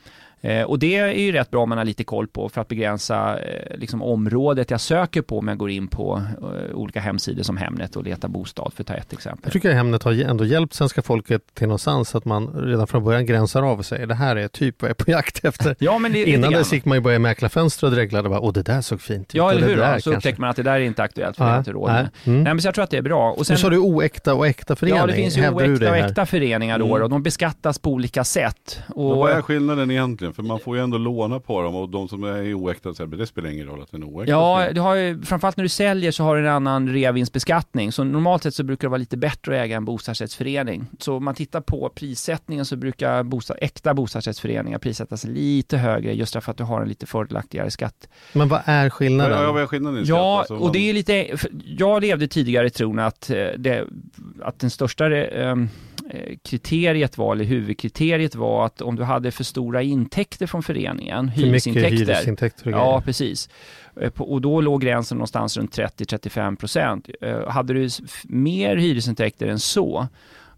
Eh, 0.46 0.62
och 0.62 0.78
det 0.78 0.96
är 0.96 1.08
ju 1.08 1.32
rätt 1.32 1.50
bra 1.50 1.62
om 1.62 1.68
man 1.68 1.78
har 1.78 1.84
lite 1.84 2.04
koll 2.04 2.26
på 2.26 2.48
för 2.48 2.60
att 2.60 2.68
begränsa 2.68 3.38
eh, 3.38 3.78
liksom 3.78 4.02
området 4.02 4.70
jag 4.70 4.80
söker 4.80 5.22
på 5.22 5.38
om 5.38 5.48
jag 5.48 5.58
går 5.58 5.70
in 5.70 5.88
på 5.88 6.22
eh, 6.42 6.76
olika 6.76 7.00
hemsidor 7.00 7.42
som 7.42 7.56
Hemnet 7.56 7.96
och 7.96 8.04
letar 8.04 8.28
bostad 8.28 8.72
för 8.74 8.82
att 8.82 8.86
ta 8.86 8.94
ett 8.94 9.12
exempel. 9.12 9.40
Jag 9.44 9.52
tycker 9.52 9.68
att 9.68 9.74
Hemnet 9.74 10.02
har 10.02 10.12
ändå 10.12 10.44
hjälpt 10.44 10.74
svenska 10.74 11.02
folket 11.02 11.42
till 11.54 11.66
någonstans 11.66 12.14
att 12.14 12.24
man 12.24 12.48
redan 12.48 12.86
från 12.86 13.04
början 13.04 13.26
gränsar 13.26 13.62
av 13.62 13.78
och 13.78 13.86
säger 13.86 14.06
det 14.06 14.14
här 14.14 14.36
är 14.36 14.48
typ 14.48 14.82
vad 14.82 14.90
jag 14.90 15.00
är 15.00 15.04
på 15.04 15.10
jakt 15.10 15.44
efter. 15.44 15.76
ja, 15.84 15.98
men 15.98 16.12
det, 16.12 16.24
Innan 16.24 16.52
dess 16.52 16.72
gick 16.72 16.84
man 16.84 16.98
ju 16.98 17.02
bara 17.02 17.14
i 17.14 17.18
mäklarfönster 17.18 17.86
och 17.86 17.92
dreglade 17.92 18.28
bara, 18.28 18.40
åh 18.40 18.52
det 18.52 18.62
där 18.62 18.80
såg 18.80 19.00
fint 19.00 19.30
ut. 19.30 19.34
Ja, 19.34 19.50
eller 19.50 19.68
hur? 19.68 19.76
Där, 19.76 19.98
så 19.98 20.14
upptäcker 20.14 20.40
man 20.40 20.50
att 20.50 20.56
det 20.56 20.62
där 20.62 20.72
är 20.72 20.80
inte 20.80 21.02
aktuellt 21.02 21.36
för 21.36 21.48
ja, 21.48 21.58
inte 21.58 21.72
råd 21.72 21.90
mm. 21.90 22.08
Nej, 22.24 22.44
men 22.44 22.60
så 22.60 22.68
jag 22.68 22.74
tror 22.74 22.84
att 22.84 22.90
det 22.90 22.98
är 22.98 23.02
bra. 23.02 23.32
Och 23.32 23.46
sen, 23.46 23.54
nu 23.54 23.58
sa 23.58 23.70
du 23.70 23.78
oäkta 23.78 24.34
och 24.34 24.46
äkta 24.46 24.76
förening. 24.76 24.98
Ja, 24.98 25.06
det 25.06 25.12
finns 25.12 25.36
ju 25.36 25.48
oäkta 25.48 25.90
och 25.90 25.96
äkta 25.96 26.26
föreningar 26.26 26.78
då 26.78 26.86
mm. 26.86 27.02
och 27.02 27.10
de 27.10 27.22
beskattas 27.22 27.78
på 27.78 27.90
olika 27.90 28.24
sätt. 28.24 28.80
Och, 28.88 29.16
vad 29.16 29.30
är 29.30 29.42
skillnaden 29.42 29.90
egentligen? 29.90 30.34
För 30.36 30.42
man 30.42 30.60
får 30.60 30.76
ju 30.76 30.82
ändå 30.82 30.98
låna 30.98 31.40
på 31.40 31.62
dem 31.62 31.74
och 31.74 31.88
de 31.88 32.08
som 32.08 32.24
är 32.24 32.54
oäkta, 32.54 33.06
det 33.06 33.26
spelar 33.26 33.50
ingen 33.50 33.66
roll 33.66 33.82
att 33.82 33.90
den 33.90 34.02
är 34.02 34.06
oäkta. 34.06 34.30
Ja, 34.30 34.68
du 34.72 34.80
har 34.80 34.94
ju, 34.94 35.22
framförallt 35.22 35.56
när 35.56 35.62
du 35.62 35.68
säljer 35.68 36.10
så 36.10 36.24
har 36.24 36.36
du 36.36 36.42
en 36.42 36.52
annan 36.52 36.88
reavinstbeskattning. 36.88 37.92
Så 37.92 38.04
normalt 38.04 38.42
sett 38.42 38.54
så 38.54 38.62
brukar 38.64 38.88
det 38.88 38.90
vara 38.90 38.98
lite 38.98 39.16
bättre 39.16 39.60
att 39.60 39.64
äga 39.64 39.76
en 39.76 39.84
bostadsrättsförening. 39.84 40.86
Så 40.98 41.16
om 41.16 41.24
man 41.24 41.34
tittar 41.34 41.60
på 41.60 41.88
prissättningen 41.94 42.64
så 42.64 42.76
brukar 42.76 43.22
bostad, 43.22 43.56
äkta 43.60 43.94
bostadsrättsföreningar 43.94 44.78
prissättas 44.78 45.24
lite 45.24 45.76
högre 45.76 46.12
just 46.12 46.32
därför 46.32 46.50
att 46.50 46.58
du 46.58 46.64
har 46.64 46.82
en 46.82 46.88
lite 46.88 47.06
fördelaktigare 47.06 47.70
skatt. 47.70 48.08
Men 48.32 48.48
vad 48.48 48.60
är 48.64 48.90
skillnaden? 48.90 49.42
Ja, 49.42 49.52
vad 49.52 49.62
är 49.62 49.66
skillnaden 49.66 50.02
i 50.02 50.06
skatt? 50.06 50.16
Ja, 50.16 50.38
alltså, 50.38 50.56
och 50.56 50.72
det 50.72 50.90
är 50.90 50.92
lite, 50.92 51.36
jag 51.78 52.00
levde 52.02 52.28
tidigare 52.28 52.66
i 52.66 52.70
tron 52.70 52.98
att, 52.98 53.30
eh, 53.30 53.46
det, 53.58 53.84
att 54.42 54.58
den 54.58 54.70
största 54.70 55.04
um, 55.06 55.68
kriteriet 56.42 57.18
var, 57.18 57.34
eller 57.34 57.44
huvudkriteriet 57.44 58.34
var 58.34 58.66
att 58.66 58.82
om 58.82 58.96
du 58.96 59.02
hade 59.02 59.30
för 59.30 59.44
stora 59.44 59.82
intäkter 59.82 60.46
från 60.46 60.62
föreningen, 60.62 61.28
hyresintäkter. 61.28 61.96
hyresintäkter 61.96 62.70
ja, 62.70 63.02
precis. 63.04 63.48
Eh, 64.00 64.12
och 64.16 64.40
då 64.40 64.60
låg 64.60 64.80
gränsen 64.80 65.18
någonstans 65.18 65.56
runt 65.56 65.78
30-35 65.78 66.56
procent. 66.56 67.08
Eh, 67.20 67.48
hade 67.48 67.72
du 67.72 67.88
mer 68.24 68.76
hyresintäkter 68.76 69.46
än 69.46 69.58
så, 69.58 70.08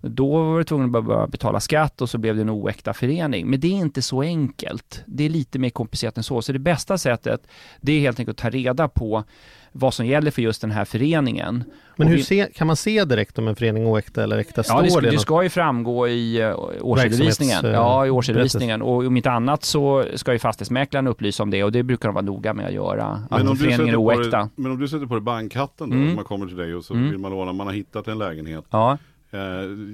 då 0.00 0.44
var 0.44 0.58
du 0.58 0.64
tvungen 0.64 0.96
att 0.96 1.04
börja 1.04 1.26
betala 1.26 1.60
skatt 1.60 2.00
och 2.00 2.10
så 2.10 2.18
blev 2.18 2.36
det 2.36 2.42
en 2.42 2.50
oäkta 2.50 2.94
förening. 2.94 3.50
Men 3.50 3.60
det 3.60 3.66
är 3.66 3.72
inte 3.72 4.02
så 4.02 4.22
enkelt. 4.22 5.02
Det 5.06 5.24
är 5.24 5.28
lite 5.28 5.58
mer 5.58 5.70
komplicerat 5.70 6.16
än 6.16 6.22
så. 6.22 6.42
Så 6.42 6.52
det 6.52 6.58
bästa 6.58 6.98
sättet, 6.98 7.46
det 7.80 7.92
är 7.92 8.00
helt 8.00 8.18
enkelt 8.20 8.38
att 8.38 8.42
ta 8.42 8.50
reda 8.50 8.88
på 8.88 9.24
vad 9.72 9.94
som 9.94 10.06
gäller 10.06 10.30
för 10.30 10.42
just 10.42 10.60
den 10.60 10.70
här 10.70 10.84
föreningen. 10.84 11.64
Men 11.96 12.08
hur 12.08 12.16
vi, 12.16 12.22
se, 12.22 12.48
kan 12.54 12.66
man 12.66 12.76
se 12.76 13.04
direkt 13.04 13.38
om 13.38 13.48
en 13.48 13.56
förening 13.56 13.82
är 13.82 13.88
oäkta 13.88 14.22
eller 14.22 14.38
äkta? 14.38 14.62
Ja, 14.68 14.82
det, 14.82 14.90
ska, 14.90 15.00
det, 15.00 15.10
det 15.10 15.18
ska 15.18 15.42
ju 15.42 15.48
framgå 15.48 16.08
i 16.08 16.44
uh, 16.44 16.56
årsredovisningen. 16.80 17.64
Ja, 17.64 18.06
i 18.06 18.10
årsredovisningen. 18.10 18.82
Och 18.82 19.06
om 19.06 19.16
inte 19.16 19.30
annat 19.30 19.64
så 19.64 20.04
ska 20.14 20.32
ju 20.32 20.38
fastighetsmäklaren 20.38 21.06
upplysa 21.06 21.42
om 21.42 21.50
det 21.50 21.64
och 21.64 21.72
det 21.72 21.82
brukar 21.82 22.08
de 22.08 22.14
vara 22.14 22.24
noga 22.24 22.54
med 22.54 22.66
att 22.66 22.72
göra. 22.72 23.22
Men 23.30 23.48
att 23.48 23.58
föreningen 23.58 23.94
är 23.94 23.96
oäkta. 23.96 24.38
Det, 24.38 24.50
men 24.54 24.72
om 24.72 24.78
du 24.78 24.88
sätter 24.88 25.06
på 25.06 25.14
det 25.14 25.20
bankhatten 25.20 25.90
då, 25.90 25.96
mm. 25.96 26.14
man 26.14 26.24
kommer 26.24 26.46
till 26.46 26.56
dig 26.56 26.74
och 26.74 26.84
så 26.84 26.94
mm. 26.94 27.10
vill 27.10 27.18
man 27.18 27.30
låna, 27.30 27.52
man 27.52 27.66
har 27.66 27.74
hittat 27.74 28.08
en 28.08 28.18
lägenhet. 28.18 28.64
Ja. 28.70 28.98
Eh, 29.30 29.40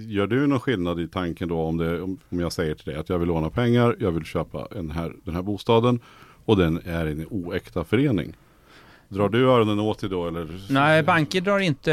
gör 0.08 0.26
du 0.26 0.46
någon 0.46 0.60
skillnad 0.60 1.00
i 1.00 1.08
tanken 1.08 1.48
då 1.48 1.60
om, 1.60 1.76
det, 1.76 2.02
om 2.02 2.18
jag 2.28 2.52
säger 2.52 2.74
till 2.74 2.92
dig 2.92 3.00
att 3.00 3.08
jag 3.08 3.18
vill 3.18 3.28
låna 3.28 3.50
pengar, 3.50 3.96
jag 4.00 4.10
vill 4.10 4.24
köpa 4.24 4.68
en 4.76 4.90
här, 4.90 5.12
den 5.24 5.34
här 5.34 5.42
bostaden 5.42 6.00
och 6.44 6.56
den 6.56 6.80
är 6.84 7.06
en 7.06 7.26
oäkta 7.30 7.84
förening. 7.84 8.36
Drar 9.08 9.28
du 9.28 9.50
öronen 9.50 9.80
åt 9.80 9.98
dig 9.98 10.10
då 10.10 10.28
eller? 10.28 10.48
Nej, 10.70 11.02
banker 11.02 11.40
drar 11.40 11.58
inte 11.58 11.92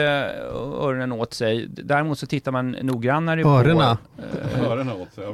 öronen 0.82 1.12
åt 1.12 1.34
sig. 1.34 1.68
Däremot 1.68 2.20
så 2.20 2.28
tittar 2.28 2.52
man 2.52 2.72
noggrannare 2.72 3.44
Örena. 3.44 3.98
på... 4.16 4.66
Öronen 4.66 4.96
åt 5.02 5.14
sig? 5.14 5.26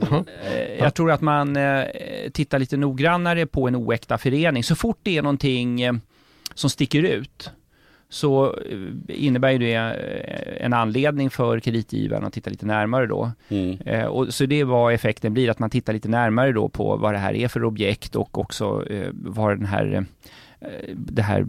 Eh, 0.46 0.80
jag 0.80 0.94
tror 0.94 1.12
att 1.12 1.22
man 1.22 1.56
eh, 1.56 1.84
tittar 2.34 2.60
lite 2.60 2.78
noggrannare 2.78 3.46
på 3.46 3.68
en 3.68 3.76
oäkta 3.76 4.18
förening. 4.18 4.64
Så 4.64 4.76
fort 4.76 5.00
det 5.04 5.18
är 5.18 5.22
någonting 5.22 5.82
eh, 5.82 5.94
som 6.54 6.70
sticker 6.70 7.04
ut 7.04 7.52
så 8.10 8.60
innebär 9.08 9.60
det 9.60 9.74
en 10.64 10.74
anledning 10.74 11.30
för 11.30 11.60
kreditgivaren 11.60 12.26
att 12.26 12.34
titta 12.34 12.50
lite 12.50 12.66
närmare 12.66 13.08
då. 13.08 13.32
Mm. 13.50 14.08
och 14.10 14.34
så 14.34 14.46
det 14.46 14.60
är 14.60 14.66
vad 14.66 14.94
effekten 14.94 15.34
blir, 15.34 15.50
att 15.50 15.60
man 15.60 15.70
tittar 15.70 15.94
lite 15.94 16.10
närmare 16.10 16.52
då 16.52 16.70
på 16.70 16.98
vad 16.98 17.14
det 17.14 17.18
här 17.18 17.34
är 17.34 17.48
för 17.48 17.64
objekt 17.64 18.16
och 18.16 18.38
också 18.38 18.86
vad 19.12 19.58
den 19.58 19.66
här 19.66 20.06
Eh, 20.60 20.96
det 20.96 21.22
här, 21.22 21.48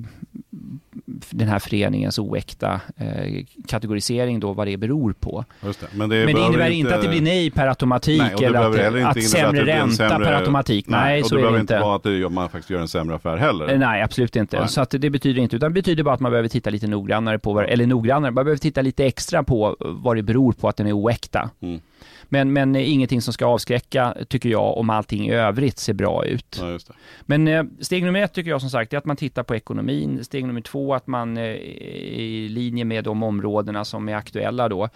den 1.30 1.48
här 1.48 1.58
föreningens 1.58 2.18
oäkta 2.18 2.80
eh, 2.96 3.44
kategorisering 3.66 4.40
då, 4.40 4.52
vad 4.52 4.66
det 4.66 4.76
beror 4.76 5.12
på. 5.12 5.44
Det. 5.60 5.68
Men, 5.92 6.08
det, 6.08 6.24
Men 6.24 6.34
det 6.34 6.40
innebär 6.40 6.70
inte 6.70 6.94
att 6.94 7.02
det 7.02 7.08
blir 7.08 7.22
nej 7.22 7.50
per 7.50 7.66
automatik 7.66 8.22
nej, 8.22 8.44
eller 8.44 9.00
att, 9.00 9.16
att 9.16 9.24
sämre 9.24 9.66
ränta 9.66 10.08
sämre, 10.08 10.26
per 10.26 10.32
automatik. 10.32 10.88
Nej, 10.88 11.00
nej 11.00 11.24
så 11.24 11.36
är 11.36 11.42
det 11.42 11.48
inte. 11.48 11.60
inte 11.60 11.78
vara 11.78 11.96
att 11.96 12.02
det, 12.02 12.28
man 12.28 12.48
faktiskt 12.48 12.70
gör 12.70 12.80
en 12.80 12.88
sämre 12.88 13.16
affär 13.16 13.36
heller. 13.36 13.72
Eh, 13.72 13.78
nej, 13.78 14.02
absolut 14.02 14.36
inte. 14.36 14.58
Nej. 14.58 14.68
Så 14.68 14.80
att 14.80 14.90
det 14.90 15.10
betyder 15.10 15.42
inte, 15.42 15.56
utan 15.56 15.70
det 15.70 15.74
betyder 15.74 16.02
bara 16.02 16.14
att 16.14 16.20
man 16.20 16.32
behöver 16.32 16.48
titta 16.48 16.70
lite 16.70 16.86
noggrannare 16.86 17.38
på, 17.38 17.60
eller 17.60 17.86
noggrannare, 17.86 18.30
man 18.30 18.44
behöver 18.44 18.58
titta 18.58 18.82
lite 18.82 19.06
extra 19.06 19.42
på 19.42 19.76
vad 19.78 20.16
det 20.16 20.22
beror 20.22 20.52
på 20.52 20.68
att 20.68 20.76
den 20.76 20.86
är 20.86 20.92
oäkta. 20.92 21.50
Mm. 21.60 21.80
Men, 22.28 22.52
men 22.52 22.76
ingenting 22.76 23.22
som 23.22 23.32
ska 23.32 23.46
avskräcka, 23.46 24.14
tycker 24.28 24.48
jag, 24.48 24.76
om 24.76 24.90
allting 24.90 25.28
i 25.28 25.32
övrigt 25.32 25.78
ser 25.78 25.92
bra 25.92 26.24
ut. 26.24 26.58
Ja, 26.60 26.78
men 27.26 27.48
eh, 27.48 27.64
steg 27.80 28.04
nummer 28.04 28.22
ett 28.22 28.32
tycker 28.32 28.50
jag 28.50 28.60
som 28.60 28.70
sagt 28.70 28.92
är 28.92 28.98
att 28.98 29.04
man 29.04 29.16
tittar 29.16 29.42
på 29.42 29.56
ekonomin. 29.56 30.24
Steg 30.24 30.46
nummer 30.46 30.60
två 30.60 30.87
att 30.94 31.06
man 31.06 31.36
eh, 31.36 31.44
i 31.44 32.48
linje 32.48 32.84
med 32.84 33.04
de 33.04 33.22
områdena 33.22 33.84
som 33.84 34.08
är 34.08 34.14
aktuella 34.14 34.68
då 34.68 34.88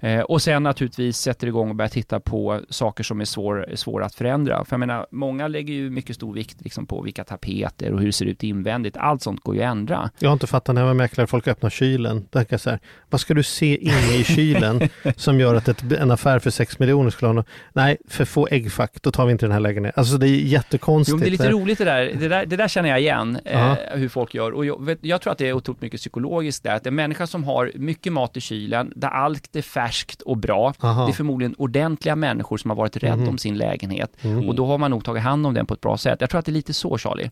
Eh, 0.00 0.20
och 0.20 0.42
sen 0.42 0.62
naturligtvis 0.62 1.16
sätter 1.16 1.46
igång 1.46 1.70
och 1.70 1.74
börjar 1.74 1.88
titta 1.88 2.20
på 2.20 2.60
saker 2.70 3.04
som 3.04 3.20
är 3.20 3.24
svår, 3.24 3.68
svåra 3.74 4.04
att 4.04 4.14
förändra. 4.14 4.64
För 4.64 4.72
jag 4.72 4.80
menar, 4.80 5.06
många 5.10 5.48
lägger 5.48 5.74
ju 5.74 5.90
mycket 5.90 6.16
stor 6.16 6.34
vikt 6.34 6.56
liksom, 6.60 6.86
på 6.86 7.02
vilka 7.02 7.24
tapeter 7.24 7.92
och 7.92 7.98
hur 7.98 8.06
det 8.06 8.12
ser 8.12 8.26
ut 8.26 8.42
invändigt. 8.42 8.96
Allt 8.96 9.22
sånt 9.22 9.40
går 9.40 9.54
ju 9.54 9.62
att 9.62 9.70
ändra. 9.70 10.10
Jag 10.18 10.28
har 10.28 10.32
inte 10.32 10.46
fattat 10.46 10.74
när 10.74 10.82
jag 10.82 10.86
var 10.86 10.94
mäklare, 10.94 11.26
folk 11.26 11.48
öppnar 11.48 11.70
kylen. 11.70 12.24
Tänker 12.24 12.58
så 12.58 12.70
här, 12.70 12.78
vad 13.10 13.20
ska 13.20 13.34
du 13.34 13.42
se 13.42 13.76
inne 13.76 14.14
i 14.14 14.24
kylen 14.24 14.88
som 15.16 15.40
gör 15.40 15.54
att 15.54 15.68
ett, 15.68 15.92
en 15.92 16.10
affär 16.10 16.38
för 16.38 16.50
6 16.50 16.78
miljoner 16.78 17.10
skulle 17.10 17.28
ha 17.28 17.32
något? 17.32 17.48
Nej, 17.72 17.96
för 18.08 18.24
få 18.24 18.48
äggfack, 18.50 19.02
då 19.02 19.10
tar 19.10 19.26
vi 19.26 19.32
inte 19.32 19.46
den 19.46 19.52
här 19.52 19.60
lägenheten. 19.60 20.00
Alltså 20.00 20.16
det 20.16 20.28
är 20.28 20.36
jättekonstigt. 20.36 21.14
Jo, 21.14 21.20
det 21.20 21.28
är 21.28 21.30
lite 21.30 21.50
roligt 21.50 21.78
det 21.78 21.84
där. 21.84 22.12
Det 22.20 22.28
där, 22.28 22.46
det 22.46 22.56
där 22.56 22.68
känner 22.68 22.88
jag 22.88 23.00
igen, 23.00 23.38
eh, 23.44 23.74
hur 23.94 24.08
folk 24.08 24.34
gör. 24.34 24.52
Och 24.52 24.66
jag, 24.66 24.84
vet, 24.84 24.98
jag, 25.02 25.20
tror 25.20 25.32
att 25.32 25.38
det 25.38 25.48
är 25.48 25.52
otroligt 25.52 25.82
mycket 25.82 26.00
psykologiskt 26.00 26.62
där. 26.62 26.74
Att 26.74 26.86
en 26.86 26.94
människa 26.94 27.26
som 27.26 27.44
har 27.44 27.72
mycket 27.74 28.12
mat 28.12 28.36
i 28.36 28.40
kylen, 28.40 28.92
där 28.96 29.08
allt 29.08 29.56
är 29.56 29.62
färskt 29.62 29.89
och 30.22 30.36
bra, 30.36 30.74
Aha. 30.80 31.04
det 31.04 31.10
är 31.10 31.14
förmodligen 31.14 31.54
ordentliga 31.58 32.16
människor 32.16 32.56
som 32.56 32.70
har 32.70 32.76
varit 32.76 32.96
rädda 32.96 33.14
mm. 33.14 33.28
om 33.28 33.38
sin 33.38 33.58
lägenhet. 33.58 34.12
Mm. 34.22 34.48
Och 34.48 34.54
då 34.54 34.66
har 34.66 34.78
man 34.78 34.90
nog 34.90 35.04
tagit 35.04 35.22
hand 35.22 35.46
om 35.46 35.54
den 35.54 35.66
på 35.66 35.74
ett 35.74 35.80
bra 35.80 35.96
sätt. 35.96 36.20
Jag 36.20 36.30
tror 36.30 36.38
att 36.38 36.46
det 36.46 36.50
är 36.50 36.54
lite 36.54 36.72
så, 36.72 36.98
Charlie. 36.98 37.30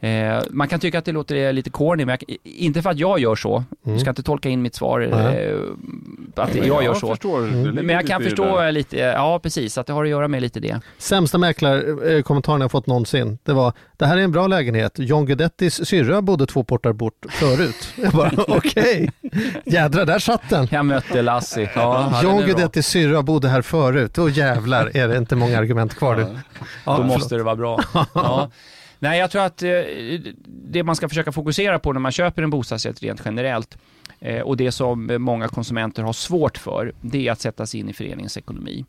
Eh, 0.00 0.42
man 0.50 0.68
kan 0.68 0.80
tycka 0.80 0.98
att 0.98 1.04
det 1.04 1.12
låter 1.12 1.52
lite 1.52 1.70
corny, 1.70 2.04
men 2.04 2.18
jag, 2.20 2.36
inte 2.42 2.82
för 2.82 2.90
att 2.90 2.98
jag 2.98 3.18
gör 3.18 3.36
så. 3.36 3.56
Mm. 3.56 3.96
Du 3.96 3.98
ska 3.98 4.10
inte 4.10 4.22
tolka 4.22 4.48
in 4.48 4.62
mitt 4.62 4.74
svar 4.74 5.00
eh, 5.00 5.58
att 6.34 6.54
jag, 6.54 6.66
jag 6.66 6.84
gör 6.84 6.94
så. 6.94 7.08
Förstår, 7.08 7.38
mm. 7.38 7.74
Men 7.74 7.88
jag 7.88 8.06
kan 8.06 8.22
förstå 8.22 8.70
lite, 8.70 8.96
ja 8.96 9.38
precis, 9.42 9.78
att 9.78 9.86
det 9.86 9.92
har 9.92 10.04
att 10.04 10.10
göra 10.10 10.28
med 10.28 10.42
lite 10.42 10.60
det. 10.60 10.80
Sämsta 10.98 11.38
mäklarkommentaren 11.38 12.60
jag 12.60 12.70
fått 12.70 12.86
någonsin, 12.86 13.38
det 13.42 13.52
var 13.52 13.72
det 13.96 14.06
här 14.06 14.16
är 14.16 14.20
en 14.20 14.32
bra 14.32 14.46
lägenhet. 14.46 14.92
John 14.96 15.26
Guidettis 15.26 15.86
syrra 15.86 16.22
bodde 16.22 16.46
två 16.46 16.64
portar 16.64 16.92
bort 16.92 17.26
förut. 17.28 17.88
Jag 17.96 18.12
bara 18.12 18.30
okej, 18.48 19.10
okay. 19.22 19.40
jädrar 19.64 20.06
där 20.06 20.18
satt 20.18 20.50
den. 20.50 20.68
Jag 20.70 20.86
mötte 20.86 21.22
Lassie. 21.22 21.70
Ja, 21.74 22.20
John 22.22 22.42
Guidettis 22.46 22.86
syrra 22.86 23.22
bodde 23.22 23.48
här 23.48 23.62
förut. 23.62 24.14
Då 24.14 24.28
jävlar 24.28 24.96
är 24.96 25.08
det 25.08 25.16
inte 25.16 25.36
många 25.36 25.58
argument 25.58 25.94
kvar. 25.94 26.16
Ja. 26.18 26.26
Ja, 26.84 26.96
Då 26.96 27.02
måste 27.02 27.36
det 27.36 27.42
vara 27.42 27.56
bra. 27.56 27.80
Ja. 28.14 28.50
Nej, 28.98 29.18
jag 29.18 29.30
tror 29.30 29.42
att 29.42 29.62
eh, 29.62 29.70
det 30.46 30.82
man 30.82 30.96
ska 30.96 31.08
försöka 31.08 31.32
fokusera 31.32 31.78
på 31.78 31.92
när 31.92 32.00
man 32.00 32.12
köper 32.12 32.42
en 32.42 32.50
bostadsrätt 32.50 33.02
rent 33.02 33.22
generellt 33.24 33.78
eh, 34.20 34.40
och 34.40 34.56
det 34.56 34.72
som 34.72 35.16
många 35.18 35.48
konsumenter 35.48 36.02
har 36.02 36.12
svårt 36.12 36.58
för, 36.58 36.92
det 37.00 37.28
är 37.28 37.32
att 37.32 37.40
sätta 37.40 37.66
sig 37.66 37.80
in 37.80 37.88
i 37.88 37.92
föreningens 37.92 38.36
ekonomi. 38.36 38.84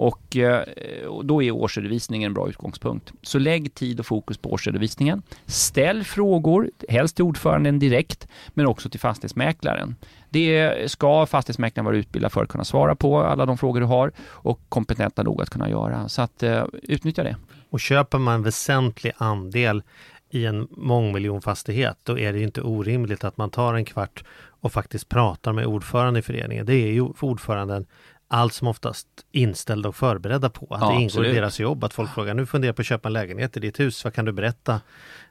Och, 0.00 0.36
eh, 0.36 0.62
och 1.06 1.24
då 1.24 1.42
är 1.42 1.50
årsredovisningen 1.50 2.26
en 2.26 2.34
bra 2.34 2.48
utgångspunkt. 2.48 3.12
Så 3.22 3.38
lägg 3.38 3.74
tid 3.74 4.00
och 4.00 4.06
fokus 4.06 4.38
på 4.38 4.52
årsredovisningen. 4.52 5.22
Ställ 5.46 6.04
frågor, 6.04 6.70
helst 6.88 7.16
till 7.16 7.24
ordföranden 7.24 7.78
direkt, 7.78 8.28
men 8.48 8.66
också 8.66 8.88
till 8.88 9.00
fastighetsmäklaren. 9.00 9.96
Det 10.30 10.74
ska 10.90 11.26
fastighetsmäklaren 11.26 11.84
vara 11.84 11.96
utbildad 11.96 12.32
för 12.32 12.42
att 12.42 12.48
kunna 12.48 12.64
svara 12.64 12.94
på 12.94 13.18
alla 13.18 13.46
de 13.46 13.58
frågor 13.58 13.80
du 13.80 13.86
har 13.86 14.12
och 14.20 14.60
kompetenta 14.68 15.22
nog 15.22 15.42
att 15.42 15.50
kunna 15.50 15.70
göra. 15.70 16.08
Så 16.08 16.22
att 16.22 16.42
eh, 16.42 16.64
utnyttja 16.82 17.22
det. 17.22 17.36
Och 17.70 17.80
köper 17.80 18.18
man 18.18 18.34
en 18.34 18.42
väsentlig 18.42 19.12
andel 19.16 19.82
i 20.30 20.46
en 20.46 20.68
mångmiljonfastighet, 20.70 21.98
då 22.02 22.18
är 22.18 22.32
det 22.32 22.42
inte 22.42 22.62
orimligt 22.62 23.24
att 23.24 23.36
man 23.36 23.50
tar 23.50 23.74
en 23.74 23.84
kvart 23.84 24.24
och 24.60 24.72
faktiskt 24.72 25.08
pratar 25.08 25.52
med 25.52 25.66
ordförande 25.66 26.20
i 26.20 26.22
föreningen. 26.22 26.66
Det 26.66 26.74
är 26.74 26.92
ju 26.92 27.12
för 27.12 27.26
ordföranden 27.26 27.86
allt 28.32 28.54
som 28.54 28.68
oftast 28.68 29.06
inställda 29.32 29.88
och 29.88 29.96
förberedda 29.96 30.50
på. 30.50 30.66
Att 30.70 30.80
ja, 30.80 30.88
det 30.88 30.94
ingår 30.94 31.04
absolut. 31.06 31.32
i 31.32 31.34
deras 31.34 31.60
jobb 31.60 31.84
att 31.84 31.94
folk 31.94 32.14
frågar, 32.14 32.34
nu 32.34 32.46
funderar 32.46 32.72
på 32.72 32.82
att 32.82 32.86
köpa 32.86 33.08
en 33.08 33.12
lägenhet 33.12 33.56
i 33.56 33.60
ditt 33.60 33.80
hus, 33.80 34.04
vad 34.04 34.14
kan 34.14 34.24
du 34.24 34.32
berätta? 34.32 34.80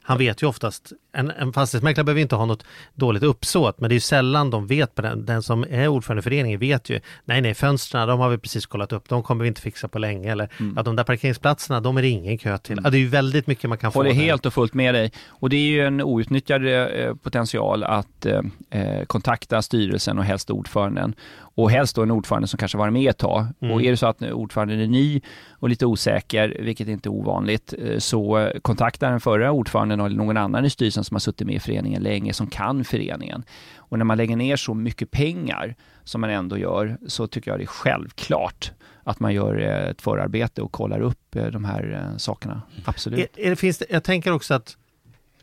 Han 0.02 0.18
vet 0.18 0.42
ju 0.42 0.46
oftast, 0.46 0.92
en, 1.12 1.30
en 1.30 1.52
fastighetsmäklare 1.52 2.04
behöver 2.04 2.20
inte 2.20 2.36
ha 2.36 2.46
något 2.46 2.64
dåligt 2.94 3.22
uppsåt, 3.22 3.80
men 3.80 3.90
det 3.90 3.96
är 3.96 4.00
sällan 4.00 4.50
de 4.50 4.66
vet 4.66 4.94
på 4.94 5.02
den. 5.02 5.24
Den 5.24 5.42
som 5.42 5.64
är 5.70 5.88
ordförande 5.88 6.20
i 6.20 6.22
föreningen 6.22 6.60
vet 6.60 6.90
ju, 6.90 7.00
nej 7.24 7.40
nej 7.40 7.54
fönstren, 7.54 8.08
de 8.08 8.20
har 8.20 8.28
vi 8.28 8.38
precis 8.38 8.66
kollat 8.66 8.92
upp, 8.92 9.08
de 9.08 9.22
kommer 9.22 9.42
vi 9.42 9.48
inte 9.48 9.60
fixa 9.60 9.88
på 9.88 9.98
länge. 9.98 10.32
Eller 10.32 10.48
mm. 10.60 10.74
ja, 10.76 10.82
de 10.82 10.96
där 10.96 11.04
parkeringsplatserna, 11.04 11.80
de 11.80 11.96
är 11.96 12.02
det 12.02 12.08
ingen 12.08 12.38
kö 12.38 12.58
till. 12.58 12.72
Mm. 12.72 12.84
Ja, 12.84 12.90
det 12.90 12.96
är 12.96 13.00
ju 13.00 13.08
väldigt 13.08 13.46
mycket 13.46 13.68
man 13.68 13.78
kan 13.78 13.92
Håller 13.92 14.10
få. 14.10 14.14
Håller 14.14 14.26
helt 14.26 14.46
och 14.46 14.54
fullt 14.54 14.74
med 14.74 14.94
dig. 14.94 15.12
Och 15.28 15.50
det 15.50 15.56
är 15.56 15.70
ju 15.70 15.86
en 15.86 16.00
outnyttjad 16.00 16.66
eh, 16.66 17.14
potential 17.14 17.84
att 17.84 18.26
eh, 18.26 18.40
eh, 18.70 19.04
kontakta 19.04 19.62
styrelsen 19.62 20.18
och 20.18 20.24
helst 20.24 20.50
ordföranden 20.50 21.14
och 21.62 21.70
helst 21.70 21.96
då 21.96 22.02
en 22.02 22.10
ordförande 22.10 22.48
som 22.48 22.58
kanske 22.58 22.78
varit 22.78 22.92
med 22.92 23.10
ett 23.10 23.18
tag. 23.18 23.46
Mm. 23.60 23.74
Och 23.74 23.82
är 23.82 23.90
det 23.90 23.96
så 23.96 24.06
att 24.06 24.22
ordföranden 24.22 24.80
är 24.80 24.86
ny 24.86 25.20
och 25.50 25.68
lite 25.68 25.86
osäker, 25.86 26.56
vilket 26.60 26.88
inte 26.88 27.08
är 27.08 27.10
ovanligt, 27.10 27.74
eh, 27.78 27.98
så 27.98 28.50
kontakta 28.62 29.10
den 29.10 29.20
förra 29.20 29.52
ordföranden 29.52 30.00
eller 30.00 30.16
någon 30.16 30.36
annan 30.36 30.64
i 30.64 30.70
styrelsen 30.70 31.04
som 31.04 31.14
har 31.14 31.20
suttit 31.20 31.46
med 31.46 31.56
i 31.56 31.60
föreningen 31.60 32.02
länge, 32.02 32.32
som 32.32 32.46
kan 32.46 32.84
föreningen. 32.84 33.42
Och 33.76 33.98
när 33.98 34.04
man 34.04 34.16
lägger 34.16 34.36
ner 34.36 34.56
så 34.56 34.74
mycket 34.74 35.10
pengar 35.10 35.74
som 36.04 36.20
man 36.20 36.30
ändå 36.30 36.58
gör, 36.58 36.98
så 37.06 37.26
tycker 37.26 37.50
jag 37.50 37.60
det 37.60 37.64
är 37.64 37.66
självklart 37.66 38.72
att 39.04 39.20
man 39.20 39.34
gör 39.34 39.60
eh, 39.60 39.90
ett 39.90 40.02
förarbete 40.02 40.62
och 40.62 40.72
kollar 40.72 41.00
upp 41.00 41.36
eh, 41.36 41.46
de 41.46 41.64
här 41.64 42.14
sakerna. 42.16 42.62
Absolut. 42.84 43.18
Är, 43.20 43.46
är 43.46 43.50
det, 43.50 43.56
finns 43.56 43.78
det, 43.78 43.86
jag 43.90 44.04
tänker 44.04 44.32
också 44.32 44.54
att... 44.54 44.76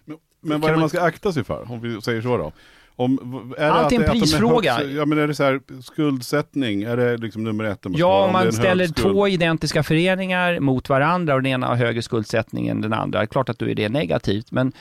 Men, 0.05 0.17
men 0.41 0.61
vad 0.61 0.69
är 0.69 0.73
det 0.73 0.79
man 0.79 0.89
ska 0.89 1.01
akta 1.01 1.33
sig 1.33 1.43
för, 1.43 1.71
om 1.71 1.81
vi 1.81 2.01
säger 2.01 2.21
så 2.21 2.37
då? 2.37 2.51
Om, 2.99 3.53
är 3.57 3.69
Allt 3.69 3.91
är 3.91 3.95
en 3.95 4.11
prisfråga. 4.11 4.73
Högst, 4.73 4.91
ja 4.95 5.05
men 5.05 5.17
är 5.17 5.27
det 5.27 5.35
så 5.35 5.43
här, 5.43 5.61
skuldsättning, 5.81 6.83
är 6.83 6.97
det 6.97 7.17
liksom 7.17 7.43
nummer 7.43 7.63
ett? 7.63 7.85
Ja, 7.89 8.25
om 8.25 8.33
man 8.33 8.51
ställer 8.51 8.87
två 8.87 9.27
identiska 9.27 9.83
föreningar 9.83 10.59
mot 10.59 10.89
varandra 10.89 11.35
och 11.35 11.41
den 11.41 11.51
ena 11.51 11.67
har 11.67 11.75
högre 11.75 12.01
skuldsättning 12.01 12.67
än 12.67 12.81
den 12.81 12.93
andra, 12.93 13.27
klart 13.27 13.49
att 13.49 13.59
då 13.59 13.69
är 13.69 13.75
det 13.75 13.89
negativt. 13.89 14.51
Men 14.51 14.71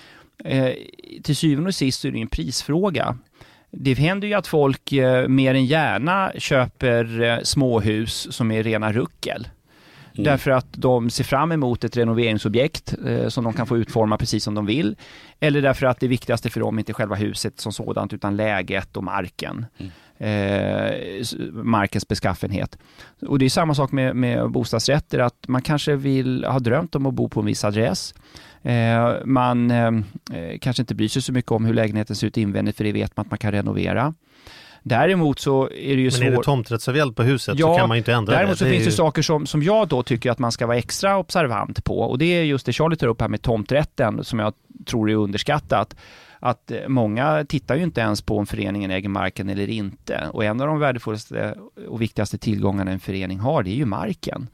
eh, 0.45 0.73
till 1.23 1.37
syvende 1.37 1.69
och 1.69 1.75
sist 1.75 2.05
är 2.05 2.11
det 2.11 2.19
en 2.19 2.29
prisfråga. 2.29 3.19
Det 3.71 3.95
händer 3.95 4.29
ju 4.29 4.35
att 4.35 4.47
folk 4.47 4.93
eh, 4.93 5.29
mer 5.29 5.55
än 5.55 5.67
gärna 5.67 6.33
köper 6.39 7.23
eh, 7.23 7.39
småhus 7.43 8.33
som 8.33 8.51
är 8.51 8.63
rena 8.63 8.93
ruckel. 8.93 9.49
Mm. 10.19 10.25
Därför 10.25 10.51
att 10.51 10.67
de 10.71 11.11
ser 11.11 11.25
fram 11.25 11.53
emot 11.53 11.85
ett 11.85 11.97
renoveringsobjekt 11.97 12.95
eh, 13.07 13.29
som 13.29 13.45
de 13.45 13.53
kan 13.53 13.67
få 13.67 13.77
utforma 13.79 14.19
precis 14.19 14.45
som 14.45 14.55
de 14.55 14.67
vill. 14.67 14.97
Eller 15.41 15.63
därför 15.63 15.87
att 15.87 16.01
det 16.01 16.09
viktigaste 16.09 16.51
för 16.51 16.61
dem 16.61 16.77
är 16.77 16.81
inte 16.81 16.93
själva 16.93 17.15
huset 17.15 17.61
som 17.61 17.73
sådant 17.73 18.13
utan 18.13 18.37
läget 18.37 18.97
och 18.97 19.05
marken. 19.05 19.67
Mm. 19.79 19.93
Eh, 20.19 21.23
markens 21.53 22.09
beskaffenhet. 22.09 22.79
Och 23.27 23.39
det 23.39 23.45
är 23.45 23.51
samma 23.51 23.75
sak 23.75 23.93
med, 23.93 24.17
med 24.17 24.51
bostadsrätter, 24.51 25.19
att 25.19 25.49
man 25.49 25.63
kanske 25.63 25.97
vill 25.97 26.45
ha 26.45 26.59
drömt 26.59 26.95
om 26.95 27.07
att 27.07 27.15
bo 27.15 27.29
på 27.29 27.41
en 27.41 27.47
viss 27.47 27.65
adress. 27.65 28.15
Eh, 28.63 29.15
man 29.25 29.71
eh 29.71 29.93
kanske 30.61 30.83
inte 30.83 30.95
bryr 30.95 31.09
sig 31.09 31.23
så 31.23 31.33
mycket 31.33 31.53
om 31.53 31.65
hur 31.65 31.75
lägenheten 31.75 32.17
ser 32.17 32.27
ut 32.27 32.37
invändigt, 32.37 32.77
för 32.77 32.85
det 32.85 32.93
vet 32.93 33.17
man 33.17 33.27
att 33.27 33.31
man 33.31 33.39
kan 33.39 33.53
renovera. 33.53 34.15
Däremot 34.88 35.38
så 35.38 35.64
är 35.64 35.96
det 35.96 36.03
ju 36.03 36.11
svårt. 36.11 36.25
Men 36.25 36.33
är 36.33 36.37
det 36.37 36.42
tomträttsavgäld 36.42 37.16
på 37.16 37.22
huset 37.22 37.59
ja, 37.59 37.66
så 37.66 37.79
kan 37.79 37.88
man 37.88 37.96
ju 37.96 37.99
inte 37.99 38.12
ändra 38.12 38.35
däremot 38.35 38.59
det. 38.59 38.64
Däremot 38.64 38.79
så 38.81 38.85
finns 38.85 38.85
det 38.85 38.90
ju... 38.90 38.96
saker 38.96 39.22
som, 39.22 39.46
som 39.46 39.62
jag 39.62 39.88
då 39.88 40.03
tycker 40.03 40.31
att 40.31 40.38
man 40.38 40.53
ska 40.53 40.66
vara 40.66 40.77
extra 40.77 41.18
observant 41.18 41.85
på 41.85 41.99
och 41.99 42.18
det 42.18 42.25
är 42.25 42.42
just 42.42 42.66
det 42.66 42.72
Charlie 42.72 42.96
tar 42.96 43.07
upp 43.07 43.20
här 43.20 43.29
med 43.29 43.42
tomträtten 43.42 44.25
som 44.25 44.38
jag 44.38 44.55
tror 44.87 45.11
är 45.11 45.14
underskattat 45.14 45.96
att 46.40 46.70
eh, 46.70 46.79
många 46.88 47.44
tittar 47.49 47.77
ju 47.77 47.83
inte 47.83 48.01
ens 48.01 48.22
på 48.22 48.38
om 48.38 48.46
föreningen 48.46 48.90
äger 48.90 49.09
marken 49.09 49.49
eller 49.49 49.70
inte. 49.70 50.29
Och 50.33 50.44
en 50.44 50.61
av 50.61 50.66
de 50.66 50.79
värdefullaste 50.79 51.55
och 51.88 52.03
viktigaste 52.03 52.38
tillgångarna 52.38 52.90
en 52.90 53.01
förening 53.01 53.38
har, 53.38 53.62
det 53.62 53.70
är 53.70 53.77
ju 53.77 53.87
marken. 53.87 54.49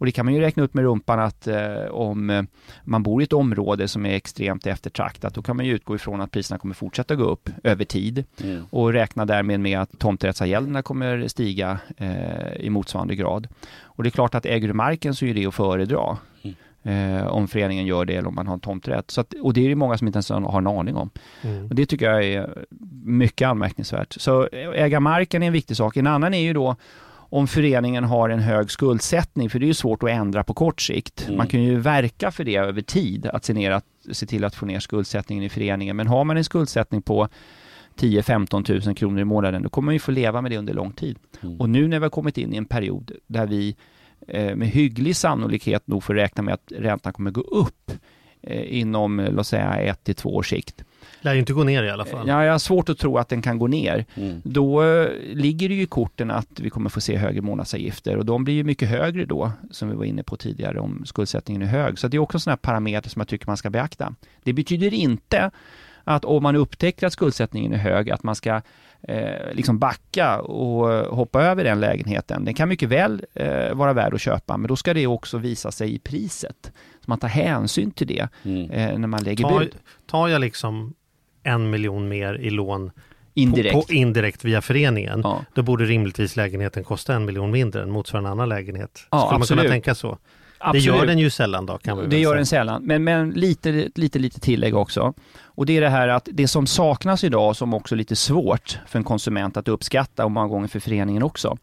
Och 0.00 0.06
det 0.06 0.12
kan 0.12 0.24
man 0.24 0.34
ju 0.34 0.40
räkna 0.40 0.62
upp 0.62 0.74
med 0.74 0.84
rumpan 0.84 1.20
att 1.20 1.46
eh, 1.46 1.84
om 1.90 2.30
eh, 2.30 2.42
man 2.84 3.02
bor 3.02 3.22
i 3.22 3.24
ett 3.24 3.32
område 3.32 3.88
som 3.88 4.06
är 4.06 4.14
extremt 4.14 4.66
eftertraktat, 4.66 5.34
då 5.34 5.42
kan 5.42 5.56
man 5.56 5.66
ju 5.66 5.74
utgå 5.74 5.94
ifrån 5.94 6.20
att 6.20 6.30
priserna 6.30 6.58
kommer 6.58 6.74
fortsätta 6.74 7.14
gå 7.14 7.24
upp 7.24 7.50
över 7.64 7.84
tid 7.84 8.24
mm. 8.42 8.64
och 8.70 8.92
räkna 8.92 9.24
därmed 9.24 9.60
med 9.60 9.80
att 9.80 9.98
tomträttsavgälderna 9.98 10.82
kommer 10.82 11.28
stiga 11.28 11.78
eh, 11.96 12.52
i 12.56 12.70
motsvarande 12.70 13.14
grad. 13.14 13.48
Och 13.82 14.02
det 14.02 14.08
är 14.08 14.10
klart 14.10 14.34
att 14.34 14.46
äger 14.46 14.68
du 14.68 14.74
marken 14.74 15.14
så 15.14 15.26
är 15.26 15.34
det 15.34 15.46
att 15.46 15.54
föredra. 15.54 16.18
Mm. 16.42 16.56
Eh, 16.82 17.26
om 17.26 17.48
föreningen 17.48 17.86
gör 17.86 18.04
det 18.04 18.16
eller 18.16 18.28
om 18.28 18.34
man 18.34 18.46
har 18.46 18.54
en 18.54 18.60
tomträtt. 18.60 19.10
Så 19.10 19.20
att, 19.20 19.34
och 19.42 19.52
det 19.52 19.64
är 19.64 19.68
det 19.68 19.74
många 19.74 19.98
som 19.98 20.06
inte 20.06 20.16
ens 20.16 20.30
har 20.30 20.58
en 20.58 20.66
aning 20.66 20.96
om. 20.96 21.10
Mm. 21.42 21.66
Och 21.66 21.74
det 21.74 21.86
tycker 21.86 22.10
jag 22.10 22.24
är 22.24 22.64
mycket 23.04 23.48
anmärkningsvärt. 23.48 24.16
Så 24.20 24.48
äga 24.74 25.00
marken 25.00 25.42
är 25.42 25.46
en 25.46 25.52
viktig 25.52 25.76
sak. 25.76 25.96
En 25.96 26.06
annan 26.06 26.34
är 26.34 26.42
ju 26.42 26.52
då 26.52 26.76
om 27.30 27.46
föreningen 27.46 28.04
har 28.04 28.28
en 28.28 28.40
hög 28.40 28.70
skuldsättning, 28.70 29.50
för 29.50 29.58
det 29.58 29.64
är 29.64 29.68
ju 29.68 29.74
svårt 29.74 30.02
att 30.02 30.10
ändra 30.10 30.44
på 30.44 30.54
kort 30.54 30.80
sikt. 30.80 31.24
Mm. 31.24 31.36
Man 31.36 31.46
kan 31.46 31.62
ju 31.62 31.78
verka 31.78 32.30
för 32.30 32.44
det 32.44 32.56
över 32.56 32.82
tid, 32.82 33.26
att 33.26 33.44
se, 33.44 33.54
ner 33.54 33.70
att 33.70 33.84
se 34.12 34.26
till 34.26 34.44
att 34.44 34.54
få 34.54 34.66
ner 34.66 34.80
skuldsättningen 34.80 35.44
i 35.44 35.48
föreningen. 35.48 35.96
Men 35.96 36.06
har 36.06 36.24
man 36.24 36.36
en 36.36 36.44
skuldsättning 36.44 37.02
på 37.02 37.28
10-15 37.96 38.86
000 38.86 38.94
kronor 38.94 39.20
i 39.20 39.24
månaden, 39.24 39.62
då 39.62 39.68
kommer 39.68 39.86
man 39.86 39.94
ju 39.94 39.98
få 39.98 40.10
leva 40.10 40.40
med 40.42 40.50
det 40.50 40.58
under 40.58 40.74
lång 40.74 40.92
tid. 40.92 41.18
Mm. 41.42 41.60
Och 41.60 41.70
nu 41.70 41.88
när 41.88 41.98
vi 41.98 42.04
har 42.04 42.10
kommit 42.10 42.38
in 42.38 42.54
i 42.54 42.56
en 42.56 42.64
period 42.64 43.12
där 43.26 43.46
vi 43.46 43.76
eh, 44.28 44.56
med 44.56 44.68
hygglig 44.68 45.16
sannolikhet 45.16 45.86
nog 45.86 46.04
får 46.04 46.14
räkna 46.14 46.42
med 46.42 46.54
att 46.54 46.72
räntan 46.76 47.12
kommer 47.12 47.30
gå 47.30 47.40
upp 47.40 47.92
eh, 48.42 48.78
inom, 48.78 49.28
låt 49.32 49.46
säga, 49.46 49.74
ett 49.74 50.04
till 50.04 50.14
två 50.14 50.36
års 50.36 50.50
sikt, 50.50 50.84
Lär 51.22 51.32
ju 51.32 51.38
inte 51.40 51.52
gå 51.52 51.64
ner 51.64 51.82
i 51.82 51.90
alla 51.90 52.04
fall. 52.04 52.28
Ja, 52.28 52.44
jag 52.44 52.52
har 52.52 52.58
svårt 52.58 52.88
att 52.88 52.98
tro 52.98 53.18
att 53.18 53.28
den 53.28 53.42
kan 53.42 53.58
gå 53.58 53.66
ner. 53.66 54.04
Mm. 54.14 54.40
Då 54.44 54.82
eh, 54.84 55.08
ligger 55.32 55.68
det 55.68 55.74
ju 55.74 55.82
i 55.82 55.86
korten 55.86 56.30
att 56.30 56.60
vi 56.60 56.70
kommer 56.70 56.90
få 56.90 57.00
se 57.00 57.16
högre 57.16 57.40
månadsavgifter 57.42 58.16
och 58.16 58.24
de 58.24 58.44
blir 58.44 58.54
ju 58.54 58.64
mycket 58.64 58.88
högre 58.88 59.24
då, 59.24 59.52
som 59.70 59.88
vi 59.90 59.94
var 59.96 60.04
inne 60.04 60.22
på 60.22 60.36
tidigare, 60.36 60.80
om 60.80 61.02
skuldsättningen 61.06 61.62
är 61.62 61.66
hög. 61.66 61.98
Så 61.98 62.08
det 62.08 62.16
är 62.16 62.18
också 62.18 62.36
en 62.36 62.40
sån 62.40 62.50
här 62.50 62.56
parameter 62.56 63.10
som 63.10 63.20
jag 63.20 63.28
tycker 63.28 63.46
man 63.46 63.56
ska 63.56 63.70
beakta. 63.70 64.14
Det 64.42 64.52
betyder 64.52 64.94
inte 64.94 65.50
att 66.04 66.24
om 66.24 66.42
man 66.42 66.56
upptäcker 66.56 67.06
att 67.06 67.12
skuldsättningen 67.12 67.72
är 67.72 67.76
hög, 67.78 68.10
att 68.10 68.22
man 68.22 68.34
ska 68.34 68.60
eh, 69.02 69.52
liksom 69.52 69.78
backa 69.78 70.40
och 70.40 71.16
hoppa 71.16 71.42
över 71.42 71.64
den 71.64 71.80
lägenheten. 71.80 72.44
Den 72.44 72.54
kan 72.54 72.68
mycket 72.68 72.88
väl 72.88 73.24
eh, 73.34 73.74
vara 73.74 73.92
värd 73.92 74.14
att 74.14 74.20
köpa, 74.20 74.56
men 74.56 74.68
då 74.68 74.76
ska 74.76 74.94
det 74.94 75.06
också 75.06 75.38
visa 75.38 75.70
sig 75.72 75.94
i 75.94 75.98
priset. 75.98 76.72
Så 77.00 77.04
man 77.06 77.18
tar 77.18 77.28
hänsyn 77.28 77.90
till 77.90 78.06
det 78.06 78.28
Mm. 78.44 78.70
eh, 78.70 78.98
när 78.98 79.08
man 79.08 79.22
lägger 79.24 79.44
Tar, 79.44 79.58
bud. 79.58 79.74
tar 80.06 80.28
jag 80.28 80.40
liksom 80.40 80.94
en 81.42 81.70
miljon 81.70 82.08
mer 82.08 82.34
i 82.34 82.50
lån 82.50 82.90
Indirekt. 83.34 83.74
På, 83.74 83.82
på 83.82 83.92
indirekt 83.92 84.44
via 84.44 84.60
föreningen, 84.62 85.20
Ja. 85.24 85.44
då 85.54 85.62
borde 85.62 85.84
rimligtvis 85.84 86.36
lägenheten 86.36 86.84
kosta 86.84 87.14
en 87.14 87.24
miljon 87.24 87.50
mindre 87.50 87.82
än 87.82 87.90
motsvarande 87.90 88.30
annan 88.30 88.48
lägenhet. 88.48 89.06
Ja, 89.10 89.18
Skulle 89.18 89.32
man 89.32 89.40
absolut. 89.42 89.60
kunna 89.62 89.72
tänka 89.72 89.94
så? 89.94 90.18
Absolut. 90.58 90.84
Det 90.84 90.98
gör 90.98 91.06
den 91.06 91.18
ju 91.18 91.30
sällan 91.30 91.66
då 91.66 91.78
kan 91.78 91.98
vi 91.98 92.06
Det 92.06 92.18
gör 92.18 92.36
den 92.36 92.46
sällan, 92.46 92.82
men, 92.84 93.04
men 93.04 93.30
lite, 93.30 93.88
lite, 93.94 94.18
lite 94.18 94.40
tillägg 94.40 94.76
också. 94.76 95.14
Och 95.42 95.66
det 95.66 95.76
är 95.76 95.80
det 95.80 95.88
här 95.88 96.08
att 96.08 96.28
det 96.32 96.48
som 96.48 96.66
saknas 96.66 97.24
idag, 97.24 97.56
som 97.56 97.74
också 97.74 97.94
är 97.94 97.96
lite 97.96 98.16
svårt 98.16 98.78
för 98.86 98.98
en 98.98 99.04
konsument 99.04 99.56
att 99.56 99.68
uppskatta 99.68 100.24
och 100.24 100.30
många 100.30 100.46
gånger 100.48 100.68
för 100.68 100.80
föreningen 100.80 101.22
också, 101.22 101.56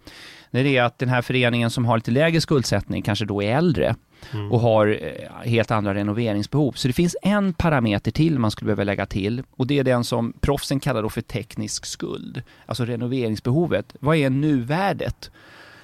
det 0.52 0.78
är 0.78 0.84
att 0.84 1.00
den 1.00 1.10
här 1.10 1.22
föreningen 1.22 1.70
som 1.70 1.86
har 1.86 1.98
lite 1.98 2.12
lägre 2.12 2.42
skuldsättning 2.42 3.02
kanske 3.02 3.26
då 3.26 3.44
är 3.44 3.58
äldre 3.58 3.96
Mm. 4.34 4.52
och 4.52 4.60
har 4.60 4.88
eh, 5.02 5.50
helt 5.50 5.72
andra 5.72 5.94
renoveringsbehov. 5.94 6.72
Så 6.72 6.88
det 6.88 6.94
finns 6.94 7.16
en 7.22 7.54
parameter 7.54 8.12
till 8.12 8.40
man 8.40 8.52
skulle 8.52 8.68
behöva 8.68 8.84
lägga 8.84 9.06
till 9.06 9.44
och 9.52 9.68
det 9.68 9.80
är 9.80 9.84
den 9.84 10.04
som 10.04 10.34
proffsen 10.40 10.80
kallar 10.80 11.04
då 11.04 11.10
för 11.10 11.22
teknisk 11.22 11.86
skuld, 11.86 12.42
alltså 12.66 12.86
renoveringsbehovet. 12.86 13.96
Vad 14.00 14.16
är 14.18 14.30
nuvärdet? 14.30 15.32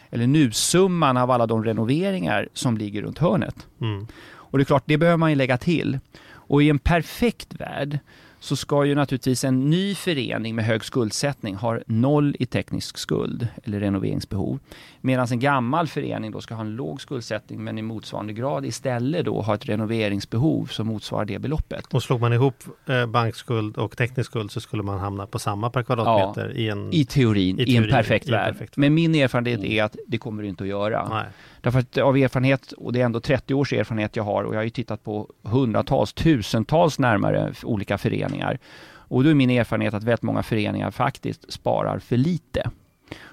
Eller 0.10 0.28
nusumman 0.28 1.18
av 1.18 1.32
alla 1.32 1.48
de 1.48 1.64
renoveringar 1.64 2.50
som 2.54 2.78
ligger 2.78 3.02
runt 3.02 3.18
hörnet. 3.18 3.68
Mm. 3.82 4.08
Och 4.34 4.58
det 4.58 4.62
är 4.62 4.66
klart, 4.66 4.84
det 4.86 4.98
behöver 4.98 5.18
man 5.18 5.30
ju 5.30 5.36
lägga 5.36 5.58
till. 5.58 6.00
Och 6.32 6.64
i 6.64 6.70
en 6.70 6.80
perfekt 6.80 7.54
värld 7.54 8.00
så 8.44 8.56
ska 8.56 8.86
ju 8.86 8.96
naturligtvis 8.96 9.44
en 9.44 9.70
ny 9.70 9.96
förening 9.96 10.56
med 10.56 10.66
hög 10.66 10.86
skuldsättning 10.86 11.56
ha 11.56 11.80
noll 11.88 12.36
i 12.40 12.46
teknisk 12.46 12.98
skuld 12.98 13.48
eller 13.64 13.80
renoveringsbehov. 13.80 14.60
Medan 15.02 15.28
en 15.32 15.40
gammal 15.40 15.88
förening 15.88 16.32
då 16.32 16.42
ska 16.42 16.56
ha 16.56 16.62
en 16.62 16.76
låg 16.76 17.02
skuldsättning 17.02 17.64
men 17.64 17.78
i 17.78 17.82
motsvarande 17.82 18.34
grad 18.34 18.66
istället 18.66 19.26
då 19.26 19.42
ha 19.42 19.56
ett 19.56 19.66
renoveringsbehov 19.66 20.66
som 20.66 20.88
motsvarar 20.88 21.26
det 21.26 21.40
beloppet. 21.40 21.86
Och 21.94 22.04
slog 22.04 22.22
man 22.22 22.34
ihop 22.34 22.64
eh, 22.86 23.06
bankskuld 23.06 23.78
och 23.78 23.98
teknisk 23.98 24.30
skuld 24.30 24.52
så 24.52 24.60
skulle 24.62 24.84
man 24.84 25.00
hamna 25.00 25.28
på 25.28 25.40
samma 25.40 25.70
per 25.70 25.84
kvadratmeter 25.84 26.58
i 26.58 26.70
en... 26.70 26.94
I 26.94 27.06
teorin, 27.06 27.60
I 27.60 27.64
i, 27.64 27.76
en 27.76 27.84
teorin, 27.84 27.92
perfekt 27.92 28.26
i 28.26 28.30
en 28.30 28.32
värld. 28.32 28.54
perfekt 28.54 28.78
värld. 28.78 28.82
Men 28.82 28.94
min 28.94 29.16
erfarenhet 29.16 29.64
är 29.64 29.84
att 29.84 29.96
det 30.08 30.18
kommer 30.18 30.44
det 30.44 30.50
inte 30.50 30.64
att 30.64 30.70
göra. 30.70 31.10
Nej. 31.10 31.26
Därför 31.64 31.80
att 31.80 31.98
av 31.98 32.18
erfarenhet, 32.18 32.72
och 32.72 32.94
det 32.94 33.02
är 33.02 33.06
ändå 33.06 33.20
30 33.20 33.54
års 33.54 33.74
erfarenhet 33.74 34.16
jag 34.16 34.24
har 34.24 34.44
och 34.44 34.54
jag 34.54 34.60
har 34.60 34.64
ju 34.64 34.70
tittat 34.70 35.04
på 35.04 35.30
hundratals, 35.42 36.14
tusentals 36.14 37.00
närmare 37.00 37.54
olika 37.64 37.98
föreningar. 37.98 38.60
Och 38.86 39.24
då 39.24 39.30
är 39.30 39.34
min 39.34 39.50
erfarenhet 39.50 39.94
att 39.94 40.04
väldigt 40.04 40.22
många 40.22 40.44
föreningar 40.44 40.92
faktiskt 40.92 41.54
sparar 41.54 42.00
för 42.00 42.18
lite. 42.18 42.70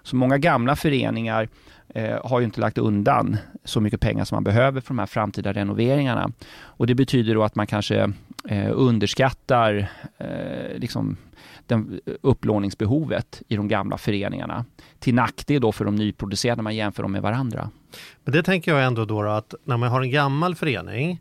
Så 0.03 0.17
många 0.17 0.39
gamla 0.39 0.77
föreningar 0.77 1.49
eh, 1.89 2.27
har 2.27 2.41
ju 2.41 2.45
inte 2.45 2.61
lagt 2.61 2.79
undan 2.79 3.37
så 3.65 3.81
mycket 3.81 4.01
pengar 4.01 4.25
som 4.25 4.37
man 4.37 4.45
behöver 4.45 4.81
för 4.81 4.89
de 4.89 4.99
här 4.99 5.07
framtida 5.07 5.53
renoveringarna. 5.53 6.33
Och 6.61 6.87
det 6.87 6.95
betyder 6.95 7.35
då 7.35 7.43
att 7.43 7.55
man 7.55 7.67
kanske 7.67 8.13
eh, 8.49 8.71
underskattar 8.73 9.91
eh, 10.19 10.79
liksom 10.79 11.17
den, 11.67 12.01
eh, 12.07 12.13
upplåningsbehovet 12.21 13.43
i 13.49 13.57
de 13.57 13.69
gamla 13.69 13.99
föreningarna. 13.99 14.65
Till 14.99 15.15
nackdel 15.15 15.61
då 15.61 15.73
för 15.73 15.85
de 15.85 15.97
nyproducerade 15.97 16.57
när 16.57 16.63
man 16.63 16.77
jämför 16.77 17.03
dem 17.03 17.13
med 17.13 17.23
varandra. 17.23 17.71
Men 18.25 18.33
det 18.33 18.43
tänker 18.43 18.75
jag 18.75 18.85
ändå 18.85 19.05
då, 19.05 19.23
då 19.23 19.29
att 19.29 19.55
när 19.65 19.77
man 19.77 19.89
har 19.89 20.01
en 20.01 20.11
gammal 20.11 20.55
förening 20.55 21.21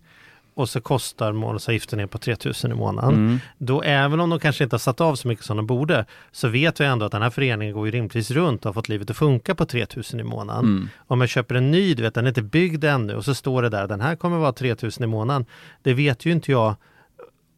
och 0.59 0.69
så 0.69 0.81
kostar 0.81 1.31
månadsavgiften 1.31 1.99
ner 1.99 2.07
på 2.07 2.17
3000 2.17 2.71
i 2.71 2.75
månaden. 2.75 3.13
Mm. 3.13 3.39
Då 3.57 3.81
även 3.81 4.19
om 4.19 4.29
de 4.29 4.39
kanske 4.39 4.63
inte 4.63 4.73
har 4.73 4.79
satt 4.79 5.01
av 5.01 5.15
så 5.15 5.27
mycket 5.27 5.45
som 5.45 5.57
de 5.57 5.67
borde 5.67 6.05
så 6.31 6.47
vet 6.47 6.79
vi 6.79 6.85
ändå 6.85 7.05
att 7.05 7.11
den 7.11 7.21
här 7.21 7.29
föreningen 7.29 7.73
går 7.73 7.85
ju 7.85 7.91
rimligtvis 7.91 8.31
runt 8.31 8.65
och 8.65 8.69
har 8.69 8.73
fått 8.73 8.89
livet 8.89 9.09
att 9.09 9.17
funka 9.17 9.55
på 9.55 9.65
3000 9.65 10.19
i 10.19 10.23
månaden. 10.23 10.65
Mm. 10.65 10.89
Om 11.07 11.21
jag 11.21 11.29
köper 11.29 11.55
en 11.55 11.71
ny, 11.71 11.93
du 11.93 12.03
vet 12.03 12.13
den 12.13 12.25
är 12.25 12.29
inte 12.29 12.41
byggd 12.41 12.83
ännu 12.83 13.15
och 13.15 13.25
så 13.25 13.35
står 13.35 13.61
det 13.61 13.69
där 13.69 13.87
den 13.87 14.01
här 14.01 14.15
kommer 14.15 14.37
vara 14.37 14.53
3000 14.53 15.03
i 15.03 15.07
månaden. 15.07 15.45
Det 15.83 15.93
vet 15.93 16.25
ju 16.25 16.31
inte 16.31 16.51
jag 16.51 16.75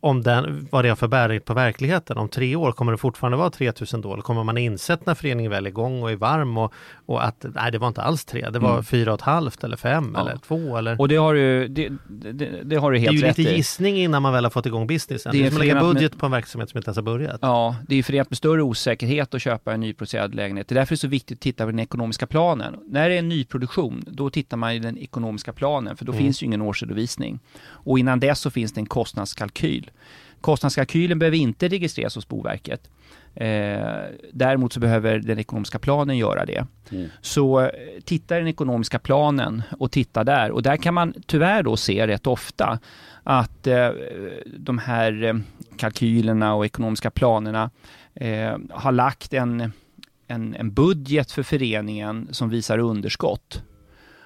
om 0.03 0.21
den, 0.23 0.67
vad 0.71 0.85
det 0.85 0.89
har 0.89 0.95
för 0.95 1.07
bäring 1.07 1.41
på 1.41 1.53
verkligheten. 1.53 2.17
Om 2.17 2.29
tre 2.29 2.55
år 2.55 2.71
kommer 2.71 2.91
det 2.91 2.97
fortfarande 2.97 3.37
vara 3.37 3.49
3000 3.49 4.01
då? 4.01 4.13
Eller 4.13 4.21
kommer 4.23 4.43
man 4.43 4.57
insett 4.57 5.05
när 5.05 5.15
föreningen 5.15 5.51
väl 5.51 5.65
är 5.65 5.69
igång 5.69 6.03
och 6.03 6.11
är 6.11 6.15
varm 6.15 6.57
och, 6.57 6.73
och 7.05 7.25
att 7.25 7.45
nej 7.55 7.71
det 7.71 7.77
var 7.77 7.87
inte 7.87 8.01
alls 8.01 8.25
tre, 8.25 8.49
det 8.49 8.59
var 8.59 8.71
Mm. 8.71 8.83
fyra 8.83 9.13
och 9.13 9.19
ett 9.19 9.25
halvt 9.25 9.63
eller 9.63 9.77
fem 9.77 10.11
Ja. 10.13 10.21
eller 10.21 10.37
två 10.37 10.77
eller 10.77 11.01
Och 11.01 11.07
det 11.07 11.15
har 11.15 11.33
du, 11.33 11.67
det, 11.67 11.89
det, 12.09 12.63
det 12.63 12.75
har 12.75 12.91
du 12.91 12.97
det 12.97 13.03
är 13.03 13.05
helt 13.07 13.17
ju 13.17 13.27
rätt 13.27 13.37
lite 13.37 13.51
i. 13.51 13.55
gissning 13.57 13.97
innan 13.97 14.21
man 14.21 14.33
väl 14.33 14.45
har 14.45 14.49
fått 14.49 14.65
igång 14.65 14.87
businessen. 14.87 15.31
Det 15.31 15.37
Det 15.37 15.43
är 15.43 15.45
är 15.45 15.49
som 15.49 15.57
att 15.57 15.59
lägga 15.59 15.71
förenat 15.73 15.87
med- 15.93 15.95
budget 15.95 16.17
på 16.19 16.25
en 16.25 16.31
verksamhet 16.31 16.69
som 16.69 16.77
inte 16.77 16.87
ens 16.87 16.97
har 16.97 17.03
börjat. 17.03 17.39
Ja, 17.41 17.75
det 17.87 17.95
är 17.95 18.03
förenat 18.03 18.29
med 18.29 18.37
större 18.37 18.61
osäkerhet 18.61 19.33
att 19.33 19.41
köpa 19.41 19.73
en 19.73 19.79
nyproducerad 19.79 20.35
lägenhet. 20.35 20.67
Det 20.67 20.73
är 20.73 20.75
därför 20.79 20.95
det 20.95 20.95
är 20.95 20.97
så 20.97 21.07
viktigt 21.07 21.37
att 21.37 21.41
titta 21.41 21.63
på 21.63 21.69
den 21.71 21.79
ekonomiska 21.79 22.27
planen. 22.27 22.75
När 22.87 23.09
det 23.09 23.15
är 23.15 23.19
en 23.19 23.29
nyproduktion, 23.29 24.03
då 24.07 24.29
tittar 24.29 24.57
man 24.57 24.71
i 24.71 24.79
den 24.79 24.97
ekonomiska 24.97 25.53
planen, 25.53 25.97
för 25.97 26.05
då 26.05 26.11
Mm. 26.11 26.23
finns 26.23 26.43
ju 26.43 26.45
ingen 26.45 26.61
årsredovisning. 26.61 27.39
Och 27.63 27.99
innan 27.99 28.19
dess 28.19 28.39
så 28.39 28.49
finns 28.49 28.73
det 28.73 28.81
en 28.81 28.85
kostnadskalkyl. 28.85 29.90
Kostnadskalkylen 30.41 31.19
behöver 31.19 31.37
inte 31.37 31.67
registreras 31.67 32.15
hos 32.15 32.27
Boverket. 32.27 32.89
Eh, 33.35 34.03
däremot 34.33 34.73
så 34.73 34.79
behöver 34.79 35.19
den 35.19 35.39
ekonomiska 35.39 35.79
planen 35.79 36.17
göra 36.17 36.45
det. 36.45 36.65
Mm. 36.91 37.09
Så 37.21 37.59
eh, 37.59 37.69
titta 38.05 38.35
i 38.35 38.39
den 38.39 38.47
ekonomiska 38.47 38.99
planen 38.99 39.63
och 39.79 39.91
titta 39.91 40.23
där. 40.23 40.51
Och 40.51 40.63
där 40.63 40.77
kan 40.77 40.93
man 40.93 41.13
tyvärr 41.25 41.63
då 41.63 41.77
se 41.77 42.07
rätt 42.07 42.27
ofta 42.27 42.79
att 43.23 43.67
eh, 43.67 43.89
de 44.45 44.77
här 44.77 45.23
eh, 45.23 45.35
kalkylerna 45.77 46.53
och 46.53 46.65
ekonomiska 46.65 47.11
planerna 47.11 47.69
eh, 48.13 48.57
har 48.69 48.91
lagt 48.91 49.33
en, 49.33 49.71
en, 50.27 50.55
en 50.55 50.73
budget 50.73 51.31
för 51.31 51.43
föreningen 51.43 52.27
som 52.31 52.49
visar 52.49 52.77
underskott. 52.77 53.63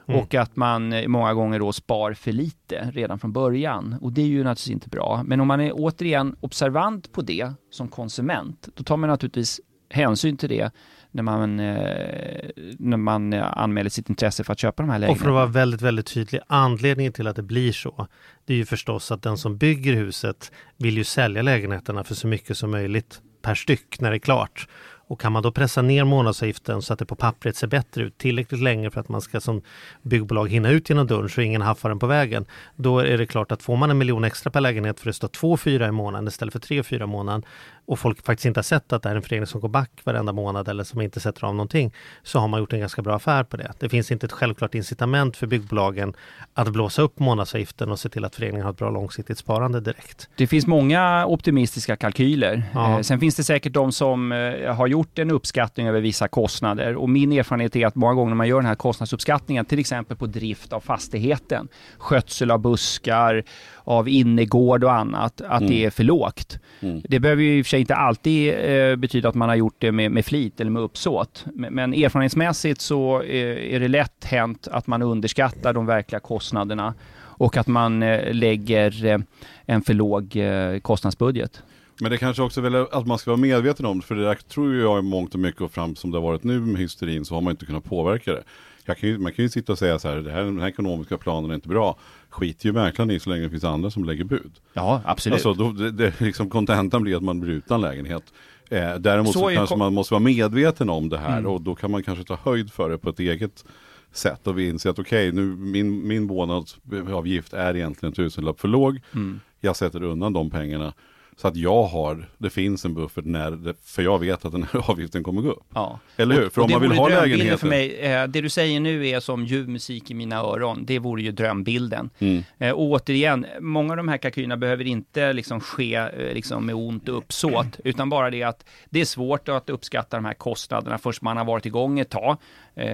Mm. 0.07 0.21
Och 0.21 0.35
att 0.35 0.55
man 0.55 0.93
eh, 0.93 1.07
många 1.07 1.33
gånger 1.33 1.59
då 1.59 1.73
spar 1.73 2.13
för 2.13 2.31
lite 2.31 2.91
redan 2.93 3.19
från 3.19 3.33
början. 3.33 3.95
Och 4.01 4.11
det 4.13 4.21
är 4.21 4.25
ju 4.25 4.43
naturligtvis 4.43 4.73
inte 4.73 4.89
bra. 4.89 5.21
Men 5.25 5.41
om 5.41 5.47
man 5.47 5.61
är 5.61 5.71
återigen 5.73 6.35
observant 6.39 7.11
på 7.11 7.21
det 7.21 7.53
som 7.71 7.87
konsument, 7.87 8.69
då 8.75 8.83
tar 8.83 8.97
man 8.97 9.09
naturligtvis 9.09 9.61
hänsyn 9.89 10.37
till 10.37 10.49
det 10.49 10.71
när 11.11 11.23
man, 11.23 11.59
eh, 11.59 12.49
när 12.79 12.97
man 12.97 13.33
eh, 13.33 13.57
anmäler 13.57 13.89
sitt 13.89 14.09
intresse 14.09 14.43
för 14.43 14.53
att 14.53 14.59
köpa 14.59 14.83
de 14.83 14.89
här 14.89 14.97
Och 14.97 15.01
för 15.01 15.07
lägenheterna. 15.07 15.29
att 15.29 15.35
vara 15.35 15.45
väldigt, 15.45 15.81
väldigt 15.81 16.05
tydlig, 16.05 16.41
anledningen 16.47 17.13
till 17.13 17.27
att 17.27 17.35
det 17.35 17.43
blir 17.43 17.71
så, 17.71 18.07
det 18.45 18.53
är 18.53 18.57
ju 18.57 18.65
förstås 18.65 19.11
att 19.11 19.21
den 19.21 19.37
som 19.37 19.57
bygger 19.57 19.93
huset 19.93 20.51
vill 20.77 20.97
ju 20.97 21.03
sälja 21.03 21.41
lägenheterna 21.41 22.03
för 22.03 22.15
så 22.15 22.27
mycket 22.27 22.57
som 22.57 22.71
möjligt 22.71 23.21
per 23.41 23.55
styck 23.55 23.99
när 23.99 24.09
det 24.09 24.17
är 24.17 24.19
klart. 24.19 24.67
Och 25.07 25.21
kan 25.21 25.31
man 25.31 25.43
då 25.43 25.51
pressa 25.51 25.81
ner 25.81 26.03
månadsavgiften 26.03 26.81
så 26.81 26.93
att 26.93 26.99
det 26.99 27.05
på 27.05 27.15
pappret 27.15 27.55
ser 27.55 27.67
bättre 27.67 28.03
ut 28.03 28.17
tillräckligt 28.17 28.61
länge 28.61 28.91
för 28.91 28.99
att 28.99 29.09
man 29.09 29.21
ska 29.21 29.41
som 29.41 29.61
byggbolag 30.01 30.51
hinna 30.51 30.69
ut 30.69 30.89
genom 30.89 31.07
dörren 31.07 31.29
så 31.29 31.41
ingen 31.41 31.61
haffar 31.61 31.89
den 31.89 31.99
på 31.99 32.07
vägen. 32.07 32.45
Då 32.75 32.99
är 32.99 33.17
det 33.17 33.25
klart 33.25 33.51
att 33.51 33.63
får 33.63 33.77
man 33.77 33.91
en 33.91 33.97
miljon 33.97 34.23
extra 34.23 34.51
per 34.51 34.61
lägenhet 34.61 34.99
för 34.99 35.07
det 35.07 35.13
står 35.13 35.27
två 35.27 35.57
fyra 35.57 35.87
i 35.87 35.91
månaden 35.91 36.27
istället 36.27 36.51
för 36.51 36.59
tre 36.59 36.83
fyra 36.83 37.03
i 37.03 37.07
månaden 37.07 37.43
och 37.87 37.99
folk 37.99 38.25
faktiskt 38.25 38.45
inte 38.45 38.57
har 38.57 38.63
sett 38.63 38.93
att 38.93 39.03
det 39.03 39.09
är 39.09 39.15
en 39.15 39.21
förening 39.21 39.47
som 39.47 39.61
går 39.61 39.69
back 39.69 39.91
varenda 40.03 40.33
månad 40.33 40.67
eller 40.67 40.83
som 40.83 41.01
inte 41.01 41.19
sätter 41.19 41.43
av 41.45 41.55
någonting 41.55 41.93
så 42.23 42.39
har 42.39 42.47
man 42.47 42.59
gjort 42.59 42.73
en 42.73 42.79
ganska 42.79 43.01
bra 43.01 43.15
affär 43.15 43.43
på 43.43 43.57
det. 43.57 43.73
Det 43.79 43.89
finns 43.89 44.11
inte 44.11 44.25
ett 44.25 44.31
självklart 44.31 44.75
incitament 44.75 45.37
för 45.37 45.47
byggbolagen 45.47 46.13
att 46.53 46.69
blåsa 46.69 47.01
upp 47.01 47.19
månadsavgiften 47.19 47.91
och 47.91 47.99
se 47.99 48.09
till 48.09 48.25
att 48.25 48.35
föreningen 48.35 48.63
har 48.63 48.71
ett 48.71 48.77
bra 48.77 48.89
långsiktigt 48.89 49.37
sparande 49.37 49.79
direkt. 49.79 50.29
Det 50.35 50.47
finns 50.47 50.67
många 50.67 51.25
optimistiska 51.25 51.95
kalkyler. 51.95 52.63
Ja. 52.73 52.95
Eh, 52.95 53.01
sen 53.01 53.19
finns 53.19 53.35
det 53.35 53.43
säkert 53.43 53.73
de 53.73 53.91
som 53.91 54.31
eh, 54.31 54.75
har 54.75 54.87
gjort 54.87 55.19
en 55.19 55.31
uppskattning 55.31 55.87
över 55.87 56.01
vissa 56.01 56.27
kostnader 56.27 56.95
och 56.95 57.09
min 57.09 57.31
erfarenhet 57.31 57.75
är 57.75 57.87
att 57.87 57.95
många 57.95 58.13
gånger 58.13 58.29
när 58.29 58.35
man 58.35 58.47
gör 58.47 58.57
den 58.57 58.65
här 58.65 58.75
kostnadsuppskattningen, 58.75 59.65
till 59.65 59.79
exempel 59.79 60.17
på 60.17 60.25
drift 60.25 60.73
av 60.73 60.79
fastigheten, 60.79 61.67
skötsel 61.97 62.51
av 62.51 62.59
buskar, 62.59 63.43
av 63.85 64.09
innergård 64.09 64.83
och 64.83 64.93
annat, 64.93 65.41
att 65.41 65.61
Mm. 65.61 65.69
det 65.73 65.85
är 65.85 65.89
för 65.89 66.03
lågt. 66.03 66.59
Mm. 66.79 67.01
Det 67.09 67.19
behöver 67.19 67.43
ju 67.43 67.57
i 67.57 67.61
och 67.61 67.65
för 67.65 67.69
sig 67.69 67.79
inte 67.79 67.95
alltid 67.95 68.53
eh, 68.53 68.95
betyda 68.95 69.29
att 69.29 69.35
man 69.35 69.49
har 69.49 69.55
gjort 69.55 69.75
det 69.79 69.91
med, 69.91 70.11
med 70.11 70.25
flit 70.25 70.59
eller 70.61 70.71
med 70.71 70.81
uppsåt. 70.81 71.45
Men, 71.53 71.73
men 71.73 71.93
erfarenhetsmässigt 71.93 72.81
så 72.81 73.21
eh, 73.21 73.73
är 73.75 73.79
det 73.79 73.87
lätt 73.87 74.25
hänt 74.25 74.67
att 74.71 74.87
man 74.87 75.01
underskattar 75.01 75.73
de 75.73 75.85
verkliga 75.85 76.19
kostnaderna 76.19 76.93
och 77.37 77.57
att 77.57 77.67
man 77.67 78.03
eh, 78.03 78.33
lägger 78.33 79.05
eh, 79.05 79.17
en 79.65 79.81
för 79.81 79.93
låg 79.93 80.35
eh, 80.35 80.79
kostnadsbudget. 80.79 81.63
Men 82.01 82.11
det 82.11 82.17
kanske 82.17 82.43
också 82.43 82.59
är 82.59 82.69
väl 82.69 82.75
att 82.91 83.07
man 83.07 83.17
ska 83.17 83.31
vara 83.31 83.41
medveten 83.41 83.85
om, 83.85 84.01
för 84.01 84.15
det 84.15 84.23
där 84.23 84.35
tror 84.35 84.75
jag 84.75 84.99
i 84.99 85.01
mångt 85.01 85.33
och 85.33 85.39
mycket 85.39 85.61
och 85.61 85.71
fram 85.71 85.95
som 85.95 86.11
det 86.11 86.17
har 86.17 86.23
varit 86.23 86.43
nu 86.43 86.59
med 86.59 86.81
hysterin 86.81 87.25
så 87.25 87.35
har 87.35 87.41
man 87.41 87.51
inte 87.51 87.65
kunnat 87.65 87.83
påverka 87.83 88.31
det. 88.33 88.43
Jag 88.85 88.97
kan 88.97 89.09
ju, 89.09 89.17
man 89.17 89.31
kan 89.31 89.43
ju 89.45 89.49
sitta 89.49 89.71
och 89.71 89.77
säga 89.79 89.99
så 89.99 90.07
här, 90.09 90.15
det 90.17 90.31
här, 90.31 90.41
den 90.43 90.59
här 90.59 90.67
ekonomiska 90.67 91.17
planen 91.17 91.51
är 91.51 91.55
inte 91.55 91.67
bra. 91.67 91.97
Skit 92.35 92.65
ju 92.65 92.73
mäklaren 92.73 93.11
i 93.11 93.19
så 93.19 93.29
länge 93.29 93.43
det 93.43 93.49
finns 93.49 93.63
andra 93.63 93.89
som 93.91 94.03
lägger 94.05 94.23
bud. 94.23 94.51
Ja, 94.73 95.01
absolut. 95.05 95.33
Alltså 95.33 95.53
då, 95.53 95.71
det, 95.71 95.91
det, 95.91 96.21
liksom 96.21 96.49
kontentan 96.49 97.01
blir 97.01 97.15
att 97.17 97.23
man 97.23 97.39
blir 97.39 97.53
utan 97.53 97.81
lägenhet. 97.81 98.23
Eh, 98.69 98.95
däremot 98.95 99.33
Så 99.33 99.39
så, 99.39 99.49
kanske 99.49 99.75
man 99.75 99.93
måste 99.93 100.13
vara 100.13 100.23
medveten 100.23 100.89
om 100.89 101.09
det 101.09 101.17
här 101.17 101.37
Mm. 101.39 101.51
och 101.51 101.61
då 101.61 101.75
kan 101.75 101.91
man 101.91 102.03
kanske 102.03 102.23
ta 102.23 102.37
höjd 102.43 102.71
för 102.73 102.89
det 102.89 102.97
på 102.97 103.09
ett 103.09 103.19
eget 103.19 103.65
sätt 104.11 104.47
och 104.47 104.57
vi 104.59 104.69
inser 104.69 104.89
att 104.89 104.99
okej, 104.99 105.31
nu 105.31 105.41
min, 105.55 106.07
min 106.07 106.23
månadsavgift 106.23 107.53
är 107.53 107.75
egentligen 107.75 108.11
en 108.11 108.15
tusenlapp 108.15 108.59
för 108.59 108.67
låg. 108.67 109.01
mm. 109.13 109.39
Jag 109.61 109.75
sätter 109.75 110.03
undan 110.03 110.33
de 110.33 110.49
pengarna 110.49 110.93
Så 111.37 111.47
att 111.47 111.55
jag 111.55 111.83
har, 111.83 112.29
det 112.37 112.49
finns 112.49 112.85
en 112.85 112.93
buffert 112.93 113.25
när, 113.25 113.51
det, 113.51 113.73
för 113.83 114.01
jag 114.01 114.19
vet 114.19 114.45
att 114.45 114.51
den 114.51 114.63
här 114.63 114.89
avgiften 114.91 115.23
kommer 115.23 115.41
gå 115.41 115.51
upp. 115.51 115.65
Ja. 115.73 115.99
Eller 116.17 116.35
hur? 116.35 116.49
För 116.49 116.61
och 116.61 116.65
om 116.65 116.71
man 116.71 116.81
vill 116.81 116.91
ha 116.91 117.09
lägenheter. 117.09 117.57
för 117.57 117.67
mig, 117.67 117.99
eh, 117.99 118.27
det 118.27 118.41
du 118.41 118.49
säger 118.49 118.79
nu 118.79 119.07
är 119.07 119.19
som 119.19 119.45
ljuv 119.45 119.69
musik 119.69 120.11
i 120.11 120.13
mina 120.13 120.35
öron. 120.35 120.85
Det 120.85 120.99
vore 120.99 121.21
ju 121.21 121.31
drömbilden. 121.31 122.09
Mm. 122.19 122.43
Eh, 122.57 122.71
och 122.71 122.83
återigen, 122.83 123.45
många 123.59 123.93
av 123.93 123.97
de 123.97 124.07
här 124.07 124.17
kalkylerna 124.17 124.57
behöver 124.57 124.87
inte 124.87 125.33
liksom 125.33 125.59
ske 125.59 125.95
eh, 125.95 126.33
liksom 126.33 126.65
med 126.65 126.75
ont 126.75 127.09
och 127.09 127.17
uppsåt, 127.17 127.79
utan 127.83 128.09
bara 128.09 128.29
det 128.29 128.43
att 128.43 128.65
det 128.89 129.01
är 129.01 129.05
svårt 129.05 129.49
att 129.49 129.69
uppskatta 129.69 130.17
de 130.17 130.25
här 130.25 130.33
kostnaderna 130.33 130.97
först 130.97 131.21
man 131.21 131.37
har 131.37 131.45
varit 131.45 131.65
igång 131.65 131.99
ett 131.99 132.09
tag. 132.09 132.37
Eh, 132.77 132.85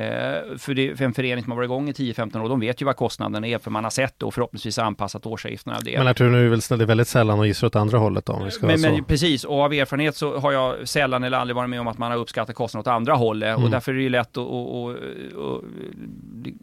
för, 0.58 0.74
det, 0.74 0.96
för 0.96 1.06
en 1.06 1.14
förening 1.14 1.44
som 1.44 1.52
har 1.52 1.58
varit 1.58 1.68
igång 1.68 1.90
i 1.90 1.92
10-15 1.92 2.42
år, 2.42 2.50
de 2.50 2.60
vet 2.60 2.82
ju 2.82 2.86
vad 2.86 2.96
kostnaderna 2.96 3.48
är, 3.48 3.60
för 3.60 3.72
man 3.72 3.84
har 3.84 3.92
sett 3.92 4.20
det 4.20 4.26
och 4.26 4.34
förhoppningsvis 4.34 4.80
anpassat 4.80 5.26
årsavgifterna 5.26 5.76
av 5.76 5.84
det. 5.84 5.98
Men 5.98 6.08
Artur, 6.08 6.30
nu 6.30 6.40
är 6.40 6.44
det, 6.44 6.50
väl, 6.50 6.60
det 6.60 6.84
är 6.84 6.86
väldigt 6.86 7.08
sällan 7.08 7.40
och 7.40 7.48
gissar 7.48 7.68
åt 7.68 7.76
andra 7.76 7.98
hållet 7.98 8.30
då, 8.40 8.46
om 8.46 8.52
men, 8.62 8.82
men 8.82 9.04
precis, 9.04 9.44
och 9.44 9.60
av 9.60 9.74
erfarenhet 9.74 10.16
så 10.16 10.38
har 10.38 10.52
jag 10.52 10.88
sällan 10.88 11.24
eller 11.24 11.38
aldrig 11.38 11.56
varit 11.56 11.70
med 11.70 11.80
om 11.80 11.88
att 11.88 11.98
man 11.98 12.12
har 12.12 12.18
uppskattat 12.18 12.56
kostnaden 12.56 12.82
åt 12.82 12.96
andra 12.96 13.14
hållet 13.14 13.52
Mm. 13.52 13.64
och 13.64 13.70
därför 13.70 13.92
är 13.92 13.96
det 13.96 14.02
ju 14.02 14.10
lätt 14.10 14.28
att, 14.28 14.38
och, 14.38 14.84
och, 14.84 14.96
och, 15.36 15.64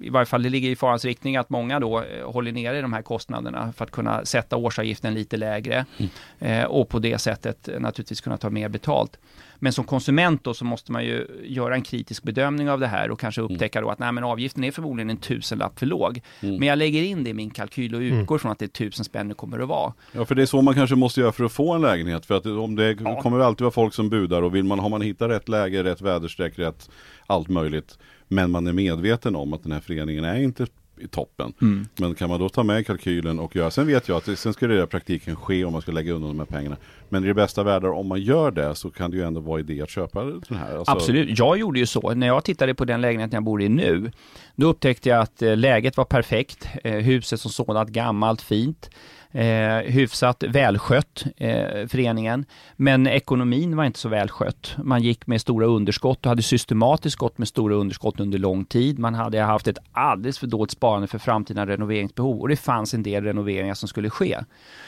i 0.01 0.11
varje 0.11 0.27
fall 0.27 0.43
det 0.43 0.49
ligger 0.49 0.71
i 0.71 0.77
farans 0.77 1.05
riktning 1.05 1.37
att 1.37 1.51
många 1.51 1.81
då 1.81 1.99
eh, 1.99 2.31
håller 2.31 2.53
nere 2.53 2.81
de 2.81 2.93
här 2.93 3.03
kostnaderna 3.03 3.73
för 3.77 3.85
att 3.85 3.91
kunna 3.91 4.25
sätta 4.25 4.57
årsavgiften 4.57 5.15
lite 5.15 5.37
lägre 5.37 5.85
eh, 6.39 6.65
och 6.65 6.89
på 6.89 6.99
det 6.99 7.19
sättet 7.19 7.69
naturligtvis 7.79 8.21
kunna 8.21 8.37
ta 8.37 8.51
mer 8.51 8.69
betalt. 8.69 9.19
Men 9.59 9.73
som 9.73 9.85
konsument 9.85 10.45
då 10.45 10.55
så 10.55 10.65
måste 10.65 10.93
man 10.93 11.05
ju 11.05 11.27
göra 11.45 11.75
en 11.75 11.83
kritisk 11.83 12.23
bedömning 12.23 12.71
av 12.71 12.81
det 12.81 12.87
här 12.87 13.11
och 13.11 13.21
kanske 13.21 13.41
upptäcka 13.41 13.81
då 13.81 13.91
att 13.91 13.99
nej 13.99 14.13
men 14.13 14.25
avgiften 14.25 14.65
är 14.65 14.71
förmodligen 14.71 15.11
en 15.11 15.17
tusenlapp 15.17 15.79
för 15.79 15.87
låg. 15.87 16.21
Men 16.41 16.63
jag 16.63 16.79
lägger 16.79 17.03
in 17.03 17.25
det 17.25 17.31
i 17.31 17.35
min 17.35 17.51
kalkyl 17.51 17.95
och 17.95 18.01
utgår 18.01 18.39
från 18.39 18.53
att 18.53 18.59
det 18.59 18.65
är 18.65 18.69
tusen 18.69 19.05
spänn 19.05 19.29
det 19.29 19.35
kommer 19.35 19.59
att 19.59 19.69
vara. 19.69 19.93
Ja, 20.13 20.25
för 20.25 20.35
det 20.35 20.43
är 20.43 20.47
så 20.47 20.63
man 20.63 20.75
kanske 20.75 20.97
måste 20.97 21.21
göra 21.21 21.33
för 21.33 21.45
att 21.45 21.53
få 21.53 21.73
en 21.73 21.83
lägenhet. 21.83 22.27
För 22.27 22.35
att 22.35 22.47
om 22.47 22.77
det 22.77 22.95
kommer 22.95 23.41
alltid 23.41 23.65
vara 23.65 23.73
folk 23.73 23.95
som 23.95 24.11
budar 24.11 24.43
och 24.43 24.55
vill 24.55 24.65
man, 24.65 24.79
har 24.79 24.89
man 24.89 25.01
hittat 25.01 25.31
rätt 25.31 25.49
läge, 25.49 25.85
rätt 25.85 26.01
väderstreck, 26.01 26.59
rätt 26.59 26.91
allt 27.27 27.49
möjligt. 27.49 27.99
Men 28.29 28.51
man 28.51 28.67
är 28.67 28.73
medveten 28.73 29.37
om 29.37 29.53
att 29.53 29.63
den 29.63 29.73
här 29.73 29.81
föreningen 29.81 30.25
är 30.25 30.41
inte 30.41 30.67
i 31.01 31.09
toppen. 31.09 31.53
Men 31.97 32.15
kan 32.15 32.29
man 32.29 32.41
då 32.41 32.49
ta 32.49 32.63
med 32.63 32.87
kalkylen 32.87 33.39
och 33.39 33.57
göra, 33.57 33.71
sen 33.71 33.87
vet 33.87 34.09
jag 34.09 34.17
att 34.17 34.39
sen 34.39 34.53
ska 34.53 34.67
det 34.67 34.83
i 34.83 34.87
praktiken 34.87 35.37
ske 35.37 35.65
om 35.65 35.73
man 35.73 35.83
ska 35.83 35.93
lägga 35.93 36.13
undan 36.13 36.29
de 36.31 36.39
här 36.39 36.47
pengarna. 36.47 36.77
Men 37.09 37.25
i 37.25 37.27
det 37.27 37.35
bästa 37.35 37.63
världar, 37.63 37.89
om 37.89 38.07
man 38.09 38.21
gör 38.21 38.51
det 38.51 38.75
så 38.75 38.91
kan 38.91 39.11
det 39.11 39.17
ju 39.17 39.23
ändå 39.23 39.41
vara 39.41 39.61
idé 39.61 39.83
att 39.83 39.91
köpa 39.91 40.25
den 40.25 40.59
här. 40.59 40.77
Alltså, 40.77 40.93
Absolut, 40.93 41.39
jag 41.39 41.59
gjorde 41.59 41.79
ju 41.79 41.87
så. 41.87 42.15
När 42.15 42.27
jag 42.27 42.45
tittade 42.45 42.75
på 42.75 42.85
den 42.85 43.01
lägenheten 43.01 43.37
jag 43.37 43.45
bor 43.45 43.63
i 43.63 43.69
nu, 43.69 44.11
då 44.57 44.67
upptäckte 44.67 45.09
jag 45.09 45.21
att 45.21 45.43
eh, 45.43 45.57
läget 45.57 45.97
var 45.97 46.05
perfekt. 46.05 46.69
Eh, 46.85 46.93
huset 46.93 47.41
som 47.41 47.51
sådant 47.51 47.89
gammalt, 47.91 48.43
fint. 48.43 48.91
Eh, 49.33 49.79
hyfsat 49.79 50.43
välskött, 50.49 51.25
eh, 51.37 51.87
föreningen. 51.89 52.45
Men 52.77 53.07
ekonomin 53.07 53.77
var 53.77 53.85
inte 53.85 53.99
så 53.99 54.09
välskött. 54.09 54.75
Man 54.85 55.03
gick 55.03 55.27
med 55.27 55.41
stora 55.41 55.67
underskott 55.67 56.27
och 56.27 56.29
hade 56.29 56.43
systematiskt 56.43 57.17
gått 57.17 57.39
med 57.39 57.49
stora 57.49 57.75
underskott 57.75 58.21
under 58.21 58.39
lång 58.39 58.65
tid. 58.65 58.99
Man 58.99 59.15
hade 59.15 59.41
haft 59.41 59.69
ett 59.69 59.79
alldeles 59.93 60.39
för 60.39 60.47
dåligt 60.47 60.71
sparande 60.71 61.07
för 61.07 61.19
framtida 61.19 61.67
renoveringsbehov 61.67 62.41
och 62.41 62.49
det 62.49 62.57
fanns 62.57 62.95
en 62.95 63.03
del 63.03 63.25
renoveringar 63.25 63.75
som 63.75 63.89
skulle 63.89 64.11
ske. 64.11 64.39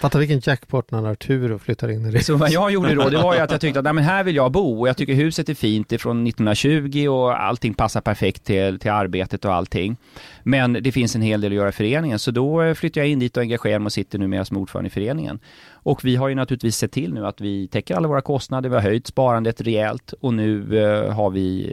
Fatta 0.01 0.19
vilken 0.19 0.41
jackpot 0.45 0.91
när 0.91 1.11
Arturo 1.11 1.59
flyttar 1.59 1.89
in 1.91 2.07
i 2.07 2.11
det. 2.11 2.25
Så 2.25 2.37
vad 2.37 2.51
jag 2.51 2.71
gjorde 2.71 2.95
då, 2.95 3.09
det 3.09 3.19
var 3.19 3.35
ju 3.35 3.41
att 3.41 3.51
jag 3.51 3.61
tyckte 3.61 3.79
att 3.79 3.85
nej, 3.85 3.93
men 3.93 4.05
här 4.05 4.25
vill 4.25 4.37
jag 4.37 4.53
bo 4.53 4.81
och 4.81 4.89
jag 4.89 4.97
tycker 4.97 5.15
huset 5.15 5.49
är 5.49 5.55
fint, 5.55 5.89
det 5.89 5.97
är 5.97 5.99
från 5.99 6.27
1920 6.27 7.09
och 7.09 7.43
allting 7.43 7.75
passar 7.75 8.01
perfekt 8.01 8.45
till, 8.45 8.79
till 8.79 8.91
arbetet 8.91 9.45
och 9.45 9.55
allting. 9.55 9.97
Men 10.43 10.73
det 10.73 10.93
finns 10.93 11.15
en 11.17 11.23
hel 11.23 11.41
del 11.41 11.53
att 11.53 11.57
göra 11.57 11.69
i 11.69 11.73
föreningen, 11.73 12.19
så 12.19 12.31
då 12.31 12.75
flyttade 12.75 13.07
jag 13.07 13.13
in 13.13 13.19
dit 13.19 13.37
och 13.37 13.43
engagerade 13.43 13.79
mig 13.79 13.87
och 13.87 13.93
sitter 13.93 14.19
numera 14.31 14.45
som 14.45 14.57
ordförande 14.57 14.87
i 14.87 14.91
föreningen. 14.91 15.39
Och 15.73 16.05
vi 16.05 16.17
har 16.17 16.29
ju 16.29 16.35
naturligtvis 16.35 16.77
sett 16.77 16.93
till 16.93 17.15
nu 17.15 17.27
att 17.27 17.41
vi 17.41 17.69
täcker 17.69 17.95
alla 17.97 18.09
våra 18.09 18.21
kostnader, 18.21 18.69
vi 18.69 18.75
har 18.75 18.83
höjt 18.83 19.07
sparandet 19.07 19.61
rejält 19.61 20.15
och 20.21 20.35
nu 20.35 20.79
eh, 20.79 21.13
har 21.13 21.31
vi 21.31 21.71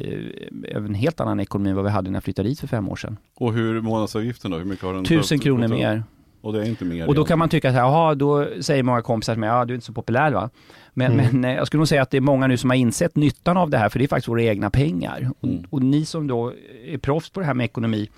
eh, 0.72 0.76
en 0.78 0.94
helt 0.94 1.20
annan 1.20 1.40
ekonomi 1.40 1.70
än 1.70 1.76
vad 1.76 1.86
vi 1.86 1.92
hade 1.92 2.10
när 2.10 2.16
jag 2.16 2.24
flyttade 2.24 2.50
dit 2.50 2.60
för 2.60 2.68
fem 2.68 2.90
år 2.90 2.96
sedan. 2.96 3.18
Och 3.36 3.54
hur 3.54 3.82
månadsavgiften 3.82 4.52
då? 4.52 4.58
Hur 4.58 4.66
mycket 4.66 4.86
har 4.86 4.94
den 4.94 5.06
Tusen 5.06 5.40
kronor 5.40 5.68
mer. 5.68 6.04
Och 6.42 6.54
det 6.54 6.62
är 6.62 6.66
inte 6.66 6.86
mer. 6.86 7.08
Och 7.08 7.16
då 7.16 7.24
kan 7.26 7.40
man 7.40 7.50
tycka 7.50 7.70
att, 7.70 7.76
jaha, 7.76 8.16
då 8.16 8.48
säger 8.62 8.84
många 8.84 9.02
kompisar 9.02 9.34
till 9.34 9.40
mig, 9.40 9.50
ja 9.50 9.66
du 9.66 9.74
är 9.74 9.76
inte 9.76 9.86
så 9.86 9.94
populär 9.94 10.32
va? 10.32 10.50
Men, 10.94 11.12
Mm. 11.14 11.26
men 11.42 11.52
eh, 11.52 11.58
jag 11.58 11.68
skulle 11.68 11.80
nog 11.80 11.88
säga 11.88 12.02
att 12.02 12.12
det 12.12 12.18
är 12.18 12.22
många 12.22 12.48
nu 12.48 12.58
som 12.58 12.70
har 12.70 12.78
insett 12.78 13.16
nyttan 13.16 13.58
av 13.58 13.70
det 13.70 13.78
här, 13.78 13.90
för 13.90 14.00
det 14.00 14.06
är 14.06 14.08
faktiskt 14.08 14.28
våra 14.28 14.42
egna 14.44 14.70
pengar. 14.70 15.32
Och, 15.40 15.48
Mm. 15.50 15.64
och 15.70 15.82
ni 15.82 16.06
som 16.06 16.28
då 16.28 16.54
är 16.86 16.98
proffs 16.98 17.30
på 17.30 17.40
det 17.40 17.46
här 17.46 17.54
med 17.54 17.64
ekonomi, 17.64 18.10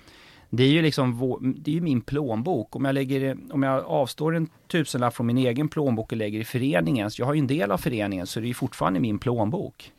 det 0.50 0.62
är 0.62 0.68
ju 0.68 0.82
liksom 0.82 1.12
vår, 1.12 1.38
det 1.42 1.70
är 1.70 1.74
ju 1.74 1.80
min 1.80 2.00
plånbok. 2.00 2.76
Om 2.76 2.84
jag, 2.84 2.94
lägger, 2.94 3.36
om 3.50 3.62
jag 3.62 3.84
avstår 3.84 4.36
en 4.36 4.48
tusenlapp 4.72 5.14
från 5.16 5.26
min 5.26 5.38
egen 5.38 5.68
plånbok 5.68 6.12
och 6.12 6.18
lägger 6.18 6.40
i 6.40 6.44
föreningens, 6.44 7.18
jag 7.18 7.26
har 7.26 7.34
ju 7.34 7.40
en 7.40 7.46
del 7.46 7.70
av 7.72 7.78
föreningen, 7.78 8.26
så 8.26 8.40
det 8.40 8.46
är 8.46 8.48
ju 8.48 8.54
fortfarande 8.54 9.00
min 9.00 9.18
plånbok. 9.18 9.92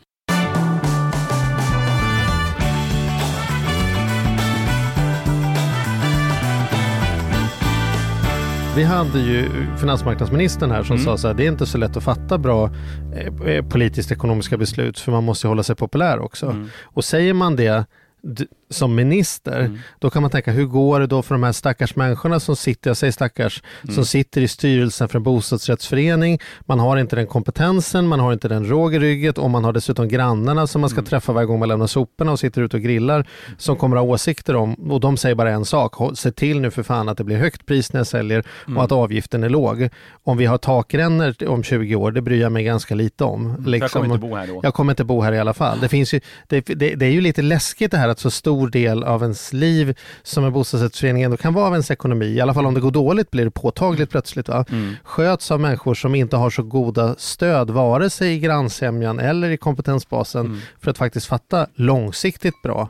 Vi 8.76 8.84
hade 8.84 9.20
ju 9.20 9.50
finansmarknadsministern 9.80 10.72
här 10.72 10.84
som 10.84 10.96
Mm. 10.96 11.06
sa 11.06 11.18
så 11.18 11.28
här, 11.28 11.34
det 11.34 11.44
är 11.46 11.52
inte 11.52 11.66
så 11.66 11.78
lätt 11.78 11.98
att 11.98 12.04
fatta 12.04 12.38
bra 12.38 12.70
eh, 13.46 13.66
politiskt 13.66 14.12
ekonomiska 14.12 14.58
beslut 14.58 15.00
för 15.00 15.12
man 15.12 15.24
måste 15.24 15.48
ju 15.48 15.50
hålla 15.50 15.64
sig 15.64 15.76
populär 15.76 16.20
också. 16.20 16.46
Mm. 16.46 16.70
Och 16.82 17.04
säger 17.06 17.34
man 17.34 17.56
det 17.56 17.86
som 18.72 18.96
minister, 18.96 19.60
Mm. 19.60 19.80
då 20.00 20.10
kan 20.10 20.22
man 20.22 20.32
tänka 20.32 20.52
hur 20.52 20.66
går 20.66 21.00
det 21.00 21.08
då 21.08 21.22
för 21.22 21.36
de 21.36 21.44
här 21.44 21.52
stackars 21.52 21.96
människorna 21.96 22.40
som 22.40 22.56
sitter, 22.56 22.90
jag 22.90 22.98
säger 22.98 23.12
stackars, 23.12 23.64
Mm. 23.84 23.96
som 23.96 24.06
sitter 24.06 24.42
i 24.42 24.48
styrelsen 24.48 25.10
för 25.10 25.18
en 25.18 25.24
bostadsrättsförening. 25.24 26.40
Man 26.62 26.80
har 26.80 26.98
inte 26.98 27.16
den 27.16 27.28
kompetensen, 27.28 28.08
man 28.08 28.20
har 28.20 28.34
inte 28.34 28.48
den 28.48 28.66
råg 28.70 28.96
i 28.96 29.00
ryggen 29.00 29.34
och 29.38 29.50
man 29.50 29.64
har 29.64 29.74
dessutom 29.74 30.08
grannarna 30.08 30.68
som 30.68 30.82
man 30.82 30.90
ska 30.90 31.00
Mm. 31.00 31.06
träffa 31.10 31.34
varje 31.34 31.46
gång 31.48 31.60
man 31.60 31.68
lämnar 31.68 31.88
soporna 31.88 32.32
och 32.32 32.40
sitter 32.40 32.62
ute 32.62 32.78
och 32.78 32.84
grillar 32.84 33.28
som 33.58 33.76
kommer 33.76 33.98
ha 33.98 34.04
åsikter 34.04 34.56
om 34.56 34.74
och 34.74 35.00
de 35.00 35.18
säger 35.18 35.36
bara 35.36 35.52
en 35.52 35.66
sak, 35.66 35.94
"Håll- 35.94 36.16
se 36.16 36.32
till 36.32 36.60
nu 36.62 36.72
för 36.72 36.84
fan 36.84 37.10
att 37.10 37.18
det 37.18 37.24
blir 37.24 37.38
högt 37.38 37.66
pris 37.66 37.94
när 37.94 38.00
jag 38.00 38.08
säljer 38.08 38.44
Mm. 38.68 38.78
och 38.78 38.84
att 38.84 38.92
avgiften 38.92 39.44
är 39.44 39.50
låg. 39.50 39.90
Om 40.24 40.38
vi 40.38 40.46
har 40.46 40.58
takrännor 40.58 41.36
om 41.48 41.64
20 41.64 41.96
år, 41.96 42.12
det 42.12 42.22
bryr 42.22 42.42
jag 42.42 42.52
mig 42.52 42.64
ganska 42.64 42.96
lite 42.96 43.24
om. 43.24 43.56
Liksom, 43.66 43.80
jag 43.82 43.92
kommer 43.92 44.06
inte 44.16 44.28
bo 44.28 44.36
här 44.36 44.48
då. 44.48 44.60
jag 44.64 44.74
kommer 44.74 44.92
inte 44.94 45.04
bo 45.04 45.22
här 45.22 45.34
i 45.34 45.40
alla 45.40 45.54
fall. 45.54 45.80
Det, 45.80 45.90
finns 45.90 46.14
ju, 46.14 46.20
det, 46.48 46.62
det, 46.62 46.96
det 46.96 47.06
är 47.06 47.10
ju 47.12 47.22
lite 47.22 47.42
läskigt 47.42 47.92
det 47.92 47.98
här 47.98 48.10
att 48.10 48.20
så 48.20 48.32
stor 48.32 48.61
del 48.69 49.04
av 49.04 49.21
ens 49.21 49.54
liv 49.54 49.97
som 50.24 50.45
en 50.45 50.54
bostadsrättsförening 50.54 51.24
ändå 51.24 51.38
kan 51.38 51.54
vara 51.54 51.65
av 51.65 51.71
ens 51.74 51.91
ekonomi, 51.91 52.26
i 52.26 52.41
alla 52.41 52.54
fall 52.54 52.65
om 52.65 52.74
det 52.74 52.80
går 52.82 52.91
dåligt 52.91 53.32
blir 53.32 53.45
det 53.45 53.52
påtagligt 53.52 54.10
plötsligt, 54.10 54.47
va? 54.50 54.65
Mm. 54.69 54.95
sköts 55.04 55.52
av 55.52 55.60
människor 55.60 55.93
som 55.93 56.15
inte 56.15 56.38
har 56.38 56.50
så 56.50 56.63
goda 56.63 57.15
stöd, 57.17 57.69
vare 57.69 58.10
sig 58.10 58.34
i 58.34 58.39
grannsämjan 58.39 59.19
eller 59.19 59.50
i 59.50 59.58
kompetensbasen, 59.58 60.45
Mm. 60.45 60.60
för 60.80 60.91
att 60.91 60.97
faktiskt 60.97 61.26
fatta 61.26 61.67
långsiktigt 61.76 62.62
bra 62.63 62.89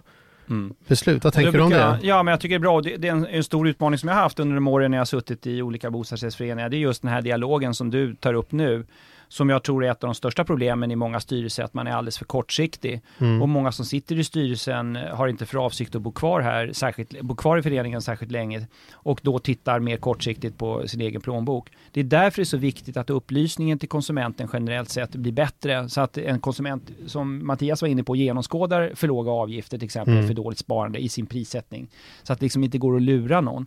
Mm. 0.50 0.74
beslut. 0.88 1.24
Vad 1.24 1.34
tänker 1.34 1.52
Det 1.52 1.58
du 1.58 1.64
om 1.64 1.70
det? 1.70 2.00
Ja, 2.02 2.24
men 2.24 2.32
jag 2.32 2.40
tycker 2.42 2.56
det 2.56 2.58
är 2.58 2.60
bra. 2.60 2.82
Det, 2.82 2.98
det 2.98 3.08
är 3.08 3.12
en, 3.12 3.26
en 3.26 3.44
stor 3.44 3.68
utmaning 3.68 3.98
som 3.98 4.10
jag 4.10 4.16
har 4.16 4.22
haft 4.24 4.40
under 4.40 4.56
de 4.56 4.68
åren 4.68 4.92
när 4.92 4.98
jag 4.98 5.02
har 5.02 5.06
suttit 5.06 5.48
i 5.48 5.62
olika 5.62 5.92
bostadsrättsföreningar. 5.92 6.70
Det 6.70 6.78
är 6.78 6.80
just 6.80 7.02
den 7.02 7.12
här 7.12 7.22
dialogen 7.22 7.74
som 7.74 7.90
du 7.92 8.16
tar 8.16 8.34
upp 8.34 8.52
nu. 8.52 8.86
Som 9.32 9.50
jag 9.50 9.64
tror 9.64 9.86
är 9.86 9.92
ett 9.92 10.04
av 10.04 10.08
de 10.08 10.16
största 10.16 10.44
problemen 10.44 10.92
i 10.92 10.96
många 10.96 11.20
styrelser, 11.20 11.64
att 11.64 11.74
man 11.74 11.88
är 11.88 11.92
alldeles 11.92 12.18
för 12.18 12.26
kortsiktig. 12.26 13.02
Mm. 13.20 13.42
Och 13.42 13.50
många 13.50 13.72
som 13.72 13.86
sitter 13.86 14.20
i 14.20 14.24
styrelsen 14.24 14.96
har 14.96 15.28
inte 15.28 15.46
för 15.46 15.58
avsikt 15.66 15.96
att 15.96 16.02
bo 16.02 16.12
kvar 16.12 16.42
här, 16.42 16.70
särskilt, 16.74 17.22
bo 17.22 17.36
kvar 17.36 17.58
i 17.58 17.62
föreningen 17.62 18.02
särskilt 18.02 18.32
länge. 18.32 18.68
Och 18.94 19.20
då 19.24 19.40
tittar 19.40 19.80
mer 19.80 19.98
kortsiktigt 19.98 20.58
på 20.58 20.88
sin 20.88 21.02
egen 21.02 21.22
plånbok. 21.22 21.70
Det 21.92 22.00
är 22.00 22.04
därför 22.04 22.38
det 22.38 22.44
är 22.44 22.46
så 22.46 22.58
viktigt 22.58 22.98
att 22.98 23.10
upplysningen 23.10 23.80
till 23.80 23.90
konsumenten 23.90 24.48
generellt 24.54 24.90
sett 24.90 25.16
blir 25.16 25.32
bättre. 25.32 25.90
Så 25.90 26.02
att 26.02 26.18
en 26.18 26.40
konsument, 26.40 26.92
som 27.08 27.48
Mattias 27.48 27.82
var 27.82 27.90
inne 27.90 28.04
på, 28.04 28.16
genomskådar 28.16 28.92
för 28.96 29.08
låga 29.08 29.32
avgifter 29.32 29.78
till 29.78 29.86
exempel, 29.86 30.14
Mm. 30.14 30.28
för 30.28 30.34
dåligt 30.34 30.60
sparande 30.60 31.00
i 31.00 31.10
sin 31.10 31.26
prissättning. 31.26 31.88
Så 32.24 32.34
att 32.34 32.40
det 32.40 32.46
liksom 32.46 32.64
inte 32.64 32.78
går 32.78 32.96
att 32.96 33.02
lura 33.02 33.42
någon. 33.42 33.66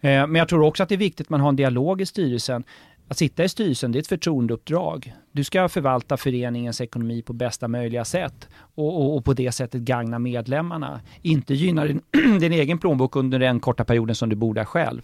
Eh, 0.00 0.26
Men 0.26 0.34
jag 0.34 0.48
tror 0.48 0.62
också 0.62 0.82
att 0.82 0.88
det 0.88 0.94
är 0.94 0.96
viktigt 0.96 1.26
att 1.26 1.30
man 1.30 1.40
har 1.40 1.48
en 1.48 1.56
dialog 1.56 2.00
i 2.00 2.06
styrelsen. 2.06 2.64
Att 3.10 3.16
sitta 3.16 3.44
i 3.44 3.48
styrelsen, 3.48 3.92
det 3.92 3.98
är 3.98 4.00
ett 4.00 4.06
förtroendeuppdrag. 4.06 5.14
Du 5.32 5.44
ska 5.44 5.68
förvalta 5.68 6.16
föreningens 6.16 6.80
ekonomi 6.80 7.22
på 7.22 7.32
bästa 7.32 7.68
möjliga 7.68 8.04
sätt 8.04 8.48
och, 8.54 8.96
och, 9.00 9.16
och 9.16 9.24
på 9.24 9.32
det 9.32 9.52
sättet 9.52 9.80
gagna 9.80 10.18
medlemmarna. 10.18 11.00
Inte 11.22 11.54
gynna 11.54 11.84
din, 11.84 12.00
din 12.40 12.52
egen 12.52 12.78
plånbok 12.78 13.16
under 13.16 13.38
den 13.38 13.60
korta 13.60 13.84
perioden 13.84 14.14
som 14.14 14.28
du 14.28 14.36
bor 14.36 14.54
där 14.54 14.64
själv. 14.64 15.02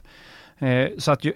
Eh, 0.59 0.89
så 0.99 1.13
att, 1.13 1.25
ju- 1.25 1.33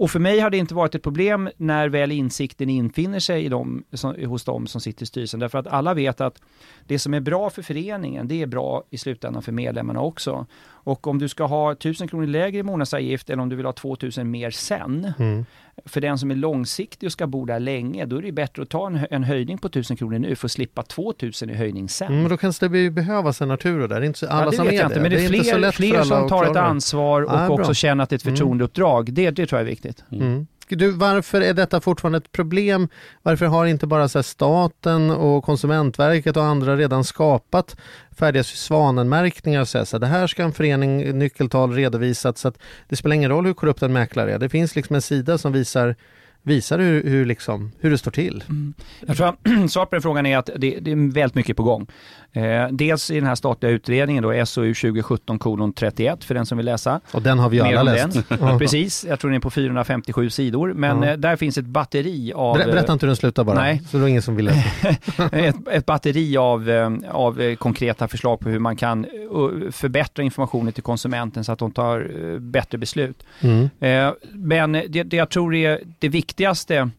och 0.00 0.10
för 0.10 0.18
mig 0.18 0.40
har 0.40 0.50
det 0.50 0.56
inte 0.56 0.74
varit 0.74 0.94
ett 0.94 1.02
problem 1.02 1.48
när 1.56 1.88
väl 1.88 2.12
insikten 2.12 2.70
infinner 2.70 3.18
sig 3.20 3.44
i 3.44 3.48
dem, 3.48 3.84
som, 3.92 4.14
hos 4.26 4.44
dem 4.44 4.66
som 4.66 4.80
sitter 4.80 5.02
i 5.02 5.06
styrelsen. 5.06 5.40
Därför 5.40 5.58
att 5.58 5.66
alla 5.66 5.94
vet 5.94 6.20
att 6.20 6.42
det 6.86 6.98
som 6.98 7.14
är 7.14 7.20
bra 7.20 7.50
för 7.50 7.62
föreningen, 7.62 8.28
det 8.28 8.42
är 8.42 8.46
bra 8.46 8.84
i 8.90 8.98
slutändan 8.98 9.42
för 9.42 9.52
medlemmarna 9.52 10.00
också. 10.00 10.46
Och 10.82 11.06
om 11.06 11.18
du 11.18 11.28
ska 11.28 11.44
ha 11.44 11.72
1000 11.72 12.08
kronor 12.08 12.26
lägre 12.26 12.62
månadsavgift 12.62 13.30
eller 13.30 13.42
om 13.42 13.48
du 13.48 13.56
vill 13.56 13.66
ha 13.66 13.72
2000 13.72 14.30
mer 14.30 14.50
sen, 14.50 15.12
Mm. 15.18 15.44
för 15.84 16.00
den 16.00 16.18
som 16.18 16.30
är 16.30 16.34
långsiktig 16.34 17.06
och 17.06 17.12
ska 17.12 17.26
bo 17.26 17.44
där 17.44 17.60
länge, 17.60 18.06
då 18.06 18.16
är 18.16 18.22
det 18.22 18.32
bättre 18.32 18.62
att 18.62 18.68
ta 18.68 18.86
en, 18.86 18.98
en 19.10 19.24
höjning 19.24 19.58
på 19.58 19.66
1000 19.68 19.96
kronor 19.96 20.18
nu 20.18 20.34
för 20.36 20.46
att 20.46 20.52
slippa 20.52 20.82
2000 20.82 21.50
i 21.50 21.54
höjning 21.54 21.88
sen. 21.88 22.08
Mm, 22.08 22.20
men 22.20 22.30
då 22.30 22.36
kanske 22.36 22.64
det 22.64 22.68
be- 22.68 22.90
behövas 22.90 23.40
en 23.42 23.50
Arturo 23.50 23.86
där. 23.86 24.00
Det 24.00 24.04
är 24.04 24.06
inte 24.06 24.18
så, 24.18 24.26
alla 24.26 24.44
ja, 24.44 24.50
det 24.50 24.56
som 24.56 24.64
vet 24.64 24.74
är 24.74 24.78
jag 24.78 24.86
inte, 24.86 25.00
men 25.00 25.10
det 25.10 25.16
är, 25.16 25.34
inte 25.34 25.44
så 25.44 25.54
fler, 25.56 25.70
fler 25.70 26.02
som 26.02 26.28
tar 26.28 26.44
ett 26.44 26.54
det. 26.54 26.60
ansvar 26.60 27.22
och 27.22 27.32
Ja, 27.32 27.48
också 27.48 27.74
känner 27.74 28.04
att 28.04 28.10
det 28.10 28.14
är 28.14 28.16
ett 28.18 28.24
Mm. 28.24 28.36
förtroendeuppdrag. 28.36 29.12
Det, 29.12 29.30
det 29.30 29.46
tror 29.46 29.60
jag 29.60 29.66
är 29.66 29.70
viktigt. 29.70 29.89
Mm. 30.12 30.46
Du, 30.68 30.90
varför 30.90 31.40
är 31.40 31.54
detta 31.54 31.80
fortfarande 31.80 32.18
ett 32.18 32.32
problem? 32.32 32.88
Varför 33.22 33.46
har 33.46 33.66
inte 33.66 33.86
bara 33.86 34.08
så 34.08 34.22
staten 34.22 35.10
och 35.10 35.44
Konsumentverket 35.44 36.36
och 36.36 36.44
andra 36.44 36.76
redan 36.76 37.04
skapat 37.04 37.76
färdiga 38.10 38.44
svanenmärkningar 38.44 39.60
och 39.60 39.68
säga 39.68 39.84
så 39.84 39.96
här, 39.96 40.00
det 40.00 40.06
här 40.06 40.26
ska 40.26 40.42
en 40.42 40.52
förening 40.52 41.18
nyckeltal 41.18 41.72
redovisat 41.72 42.38
så 42.38 42.48
att 42.48 42.58
det 42.88 42.96
spelar 42.96 43.16
ingen 43.16 43.30
roll 43.30 43.46
hur 43.46 43.54
korrupt 43.54 43.82
en 43.82 43.92
mäklare 43.92 44.32
är. 44.32 44.38
Det 44.38 44.48
finns 44.48 44.76
liksom 44.76 44.96
en 44.96 45.02
sida 45.02 45.38
som 45.38 45.52
visar 45.52 45.96
visar 46.42 46.78
hur, 46.78 47.02
hur, 47.02 47.24
liksom, 47.26 47.72
hur 47.80 47.90
det 47.90 47.98
står 47.98 48.10
till. 48.10 48.44
Mm. 48.48 48.74
Jag 49.06 49.16
tror 49.16 49.28
att 49.28 49.36
svaret 49.70 49.90
på 49.90 49.96
den 49.96 50.02
frågan 50.02 50.26
är 50.26 50.38
att 50.38 50.50
det, 50.56 50.78
det 50.80 50.92
är 50.92 51.12
väldigt 51.12 51.34
mycket 51.34 51.56
på 51.56 51.62
gång. 51.62 51.86
Eh, 52.32 52.68
dels 52.70 53.10
i 53.10 53.14
den 53.14 53.26
här 53.26 53.34
statliga 53.34 53.72
utredningen 53.72 54.22
då, 54.22 54.46
SOU 54.46 54.74
2017 54.74 55.72
31 55.72 56.24
för 56.24 56.34
den 56.34 56.46
som 56.46 56.58
vill 56.58 56.66
läsa. 56.66 57.00
Och 57.12 57.22
den 57.22 57.38
har 57.38 57.50
vi 57.50 57.60
alla 57.60 57.82
läst. 57.82 58.28
Precis, 58.58 59.06
jag 59.08 59.20
tror 59.20 59.30
den 59.30 59.36
är 59.36 59.40
på 59.40 59.50
457 59.50 60.30
sidor. 60.30 60.72
Men 60.72 61.02
ja. 61.02 61.08
eh, 61.08 61.16
där 61.16 61.36
finns 61.36 61.58
ett 61.58 61.64
batteri 61.64 62.32
av... 62.32 62.56
Ber 62.56 62.66
berätta 62.66 62.92
inte 62.92 63.06
hur 63.06 63.08
den 63.08 63.16
slutar 63.16 63.44
bara, 63.44 63.60
nej. 63.60 63.82
så 63.90 63.98
det 63.98 64.04
är 64.04 64.08
ingen 64.08 64.22
som 64.22 64.36
vill 64.36 64.44
läsa. 64.44 64.88
ett, 65.32 65.56
ett, 65.70 65.86
batteri 65.86 66.36
av, 66.36 66.70
eh, 66.70 66.90
av 67.10 67.40
eh, 67.40 67.56
konkreta 67.56 68.08
förslag 68.08 68.40
på 68.40 68.48
hur 68.48 68.58
man 68.58 68.76
kan 68.76 69.04
uh, 69.04 69.70
förbättra 69.70 70.22
informationen 70.22 70.72
till 70.72 70.82
konsumenten 70.82 71.44
så 71.44 71.52
att 71.52 71.58
de 71.58 71.72
tar 71.72 72.38
bättre 72.38 72.78
beslut. 72.78 73.22
Mm. 73.40 73.70
Eh, 73.80 74.12
men 74.32 74.72
det, 74.72 75.02
det 75.02 75.16
jag 75.16 75.30
tror 75.30 75.54
är 75.54 75.80
det 75.98 76.08
viktigaste 76.30 76.90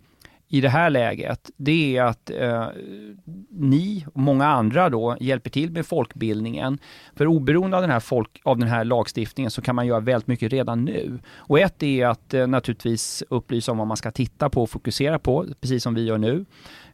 i 0.52 0.62
det 0.62 0.70
här 0.70 0.90
läget, 0.90 1.50
det 1.58 1.98
är 1.98 2.04
att 2.04 2.30
eh, 2.30 2.68
ni 3.50 4.06
och 4.14 4.22
många 4.22 4.48
andra 4.48 4.90
då 4.90 5.18
hjälper 5.20 5.50
till 5.50 5.72
med 5.72 5.86
folkbildningen. 5.86 6.80
För 7.16 7.28
oberoende 7.28 7.78
av 7.78 7.84
den, 7.84 7.92
här 7.92 8.00
folk, 8.00 8.42
av 8.44 8.58
den 8.58 8.68
här 8.68 8.84
lagstiftningen 8.84 9.52
så 9.52 9.62
kan 9.62 9.76
man 9.76 9.88
göra 9.88 10.00
väldigt 10.00 10.28
mycket 10.28 10.54
redan 10.54 10.86
nu. 10.86 11.20
Och 11.36 11.60
ett 11.60 11.84
är 11.84 12.08
att 12.08 12.34
eh, 12.34 12.48
naturligtvis 12.48 13.24
upplysa 13.30 13.72
om 13.72 13.78
vad 13.78 13.88
man 13.88 13.98
ska 13.98 14.12
titta 14.12 14.50
på 14.50 14.64
och 14.64 14.70
fokusera 14.70 15.20
på, 15.20 15.46
precis 15.62 15.84
som 15.84 15.94
vi 15.94 16.06
gör 16.06 16.18
nu. 16.18 16.46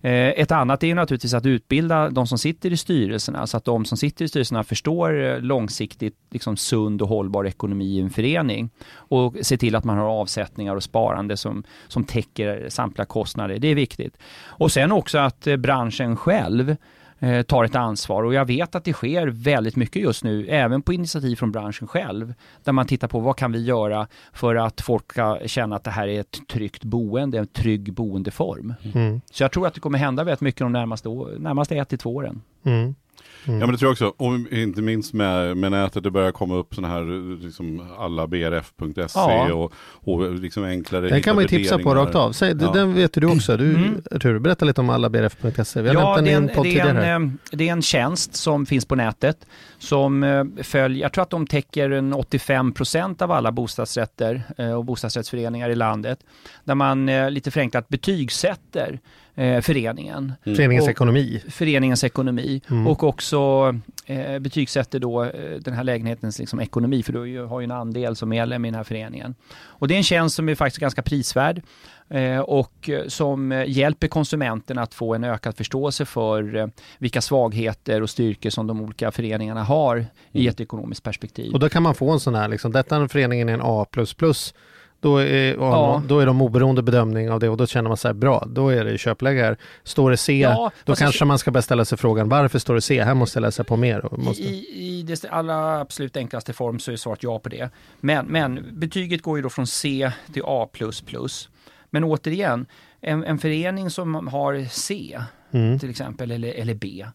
Eh, 0.01 0.29
ett 0.29 0.51
annat 0.51 0.83
är 0.83 0.95
naturligtvis 0.95 1.33
att 1.33 1.45
utbilda 1.45 2.09
de 2.09 2.27
som 2.27 2.37
sitter 2.37 2.73
i 2.73 2.77
styrelserna 2.77 3.47
så 3.47 3.57
att 3.57 3.65
de 3.65 3.85
som 3.85 3.97
sitter 3.97 4.25
i 4.25 4.27
styrelserna 4.27 4.63
förstår 4.63 5.23
eh, 5.23 5.39
långsiktigt 5.39 6.15
liksom 6.29 6.57
sund 6.57 7.01
och 7.01 7.07
hållbar 7.07 7.45
ekonomi 7.45 7.85
i 7.85 7.99
en 7.99 8.09
förening 8.09 8.69
och 8.89 9.35
se 9.41 9.57
till 9.57 9.75
att 9.75 9.83
man 9.83 9.97
har 9.97 10.05
avsättningar 10.05 10.75
och 10.75 10.83
sparande 10.83 11.37
som, 11.37 11.63
som 11.87 12.03
täcker 12.03 12.69
samtliga 12.69 13.05
kostnader. 13.05 13.46
Det 13.47 13.67
är 13.67 13.75
viktigt. 13.75 14.17
Och 14.45 14.71
sen 14.71 14.91
också 14.91 15.17
att 15.17 15.47
eh, 15.47 15.57
branschen 15.57 16.15
själv 16.15 16.75
Eh, 17.19 17.41
tar 17.41 17.63
ett 17.63 17.75
ansvar 17.75 18.23
och 18.23 18.33
jag 18.33 18.45
vet 18.45 18.75
att 18.75 18.83
det 18.83 18.93
sker 18.93 19.27
väldigt 19.27 19.75
mycket 19.75 20.01
just 20.01 20.23
nu, 20.23 20.47
även 20.47 20.81
på 20.81 20.93
initiativ 20.93 21.35
från 21.35 21.51
branschen 21.51 21.87
själv, 21.87 22.33
där 22.63 22.71
man 22.71 22.87
tittar 22.87 23.07
på 23.07 23.19
vad 23.19 23.37
kan 23.37 23.51
vi 23.51 23.63
göra 23.63 24.07
för 24.33 24.55
att 24.55 24.81
folk 24.81 25.11
ska 25.11 25.39
känna 25.45 25.75
att 25.75 25.83
det 25.83 25.91
här 25.91 26.07
är 26.07 26.19
ett 26.19 26.47
tryggt 26.47 26.83
boende, 26.83 27.37
en 27.37 27.47
trygg 27.47 27.93
boendeform. 27.93 28.73
Mm. 28.93 29.21
Så 29.31 29.43
jag 29.43 29.51
tror 29.51 29.67
att 29.67 29.73
det 29.73 29.79
kommer 29.79 29.99
hända 29.99 30.23
väldigt 30.23 30.41
mycket 30.41 30.59
de 30.59 30.71
närmaste, 30.71 31.09
närmaste 31.39 31.75
ett 31.75 31.89
till 31.89 31.97
två 31.97 32.15
åren. 32.15 32.41
Mm. 32.63 32.95
Mm. 33.47 33.59
Ja 33.59 33.65
men 33.65 33.73
det 33.73 33.77
tror 33.77 33.87
jag 33.87 33.91
också, 33.91 34.23
och 34.23 34.53
inte 34.53 34.81
minst 34.81 35.13
med, 35.13 35.57
med 35.57 35.71
nätet, 35.71 36.03
det 36.03 36.11
börjar 36.11 36.31
komma 36.31 36.55
upp 36.55 36.75
sådana 36.75 36.93
här, 36.93 37.41
liksom 37.43 37.87
alla 37.97 38.27
brf.se 38.27 39.05
ja. 39.13 39.53
och, 39.53 39.73
och 40.03 40.33
liksom 40.33 40.63
enklare 40.63 41.09
Den 41.09 41.21
kan 41.21 41.35
man 41.35 41.43
ju 41.43 41.47
tipsa 41.47 41.79
på 41.79 41.95
rakt 41.95 42.15
av. 42.15 42.31
Säg, 42.31 42.55
ja. 42.59 42.71
Den 42.71 42.93
vet 42.93 43.13
du 43.13 43.27
också, 43.27 43.57
du, 43.57 43.75
mm. 43.75 44.01
Arturo, 44.11 44.39
berätta 44.39 44.65
lite 44.65 44.81
om 44.81 44.89
alla 44.89 45.09
brf.se. 45.09 45.81
Vi 45.81 45.87
har 45.89 45.95
ja, 45.95 46.15
nämnt 46.15 46.17
den 46.17 46.27
i 46.27 46.31
en 46.31 46.49
podd 46.55 46.63
tidigare. 46.63 47.05
En, 47.05 47.37
det 47.51 47.67
är 47.67 47.71
en 47.71 47.81
tjänst 47.81 48.35
som 48.35 48.65
finns 48.65 48.85
på 48.85 48.95
nätet 48.95 49.47
som 49.79 50.23
eh, 50.23 50.43
följer, 50.63 51.01
jag 51.01 51.13
tror 51.13 51.21
att 51.21 51.29
de 51.29 51.47
täcker 51.47 51.89
en 51.89 52.13
85 52.13 52.73
procent 52.73 53.21
av 53.21 53.31
alla 53.31 53.51
bostadsrätter 53.51 54.43
eh, 54.57 54.71
och 54.71 54.85
bostadsrättsföreningar 54.85 55.69
i 55.69 55.75
landet. 55.75 56.19
Där 56.63 56.75
man 56.75 57.09
eh, 57.09 57.31
lite 57.31 57.51
förenklat 57.51 57.89
betygsätter 57.89 58.99
eh, 59.37 59.61
föreningen. 59.61 60.33
Mm. 60.45 60.55
Föreningens 60.55 60.85
och, 60.85 60.91
ekonomi. 60.91 61.43
Föreningens 61.49 62.03
ekonomi 62.03 62.61
mm. 62.69 62.87
och 62.87 63.03
också 63.03 63.73
eh, 64.05 64.39
betygsätter 64.39 64.99
då 64.99 65.23
eh, 65.23 65.59
den 65.59 65.73
här 65.73 65.83
lägenhetens 65.83 66.39
liksom, 66.39 66.59
ekonomi 66.59 67.03
för 67.03 67.13
du 67.13 67.45
har 67.45 67.59
ju 67.59 67.63
en 67.63 67.71
andel 67.71 68.15
som 68.15 68.29
medlem 68.29 68.65
i 68.65 68.67
den 68.67 68.75
här 68.75 68.83
föreningen. 68.83 69.35
Och 69.59 69.87
det 69.87 69.93
är 69.93 69.97
en 69.97 70.03
tjänst 70.03 70.35
som 70.35 70.49
är 70.49 70.55
faktiskt 70.55 70.81
ganska 70.81 71.01
prisvärd 71.01 71.61
eh, 72.09 72.39
och 72.39 72.89
som 73.07 73.63
hjälper 73.67 74.07
konsumenten 74.07 74.77
att 74.77 74.93
få 74.93 75.15
en 75.15 75.23
ökad 75.23 75.57
förståelse 75.57 76.05
för 76.05 76.55
eh, 76.55 76.67
vilka 76.97 77.21
svagheter 77.21 78.01
och 78.01 78.09
styrkor 78.09 78.49
som 78.49 78.67
de 78.67 78.81
olika 78.81 79.11
föreningarna 79.11 79.63
har 79.63 79.95
mm. 79.95 80.07
i 80.31 80.47
ett 80.47 80.59
ekonomiskt 80.59 81.03
perspektiv. 81.03 81.53
Och 81.53 81.59
då 81.59 81.69
kan 81.69 81.83
man 81.83 81.95
få 81.95 82.11
en 82.11 82.19
sån 82.19 82.35
här, 82.35 82.47
liksom, 82.47 82.71
detta 82.71 83.07
föreningen 83.07 83.49
är 83.49 83.53
en 83.53 83.61
A++ 83.63 83.85
då 84.99 85.17
är, 85.17 85.55
ja. 85.55 86.01
då 86.07 86.19
är 86.19 86.25
de 86.25 86.41
oberoende 86.41 86.81
bedömning 86.81 87.31
av 87.31 87.39
det 87.39 87.49
och 87.49 87.57
då 87.57 87.67
känner 87.67 87.87
man 87.87 87.97
sig 87.97 88.13
bra, 88.13 88.43
då 88.47 88.69
är 88.69 88.85
det 88.85 88.97
köpläge 88.97 89.41
här. 89.41 89.57
Står 89.83 90.11
det 90.11 90.17
C, 90.17 90.39
ja, 90.39 90.71
då 90.85 90.95
kanske 90.95 91.25
man 91.25 91.39
ska 91.39 91.51
börja 91.51 91.61
ställa 91.61 91.85
sig 91.85 91.97
frågan 91.97 92.29
varför 92.29 92.59
står 92.59 92.75
det 92.75 92.81
C? 92.81 93.03
Här 93.03 93.13
måste 93.13 93.39
jag 93.39 93.41
läsa 93.41 93.63
på 93.63 93.77
mer. 93.77 94.09
Måste... 94.11 94.43
I, 94.43 94.99
I 94.99 95.03
det 95.03 95.25
allra 95.29 95.79
absolut 95.79 96.17
enklaste 96.17 96.53
form 96.53 96.79
så 96.79 96.91
är 96.91 96.95
svaret 96.95 97.23
ja 97.23 97.39
på 97.39 97.49
det. 97.49 97.69
Men, 97.99 98.25
men 98.25 98.65
betyget 98.71 99.21
går 99.21 99.37
ju 99.37 99.41
då 99.41 99.49
från 99.49 99.67
C 99.67 100.11
till 100.33 100.43
A++. 100.45 100.67
Men 101.89 102.03
återigen, 102.03 102.65
en, 103.01 103.23
en 103.23 103.37
förening 103.37 103.89
som 103.89 104.27
har 104.27 104.65
C 104.69 105.19
mm. 105.51 105.79
till 105.79 105.89
exempel 105.89 106.31
eller, 106.31 106.53
eller 106.53 106.73
B 106.73 107.05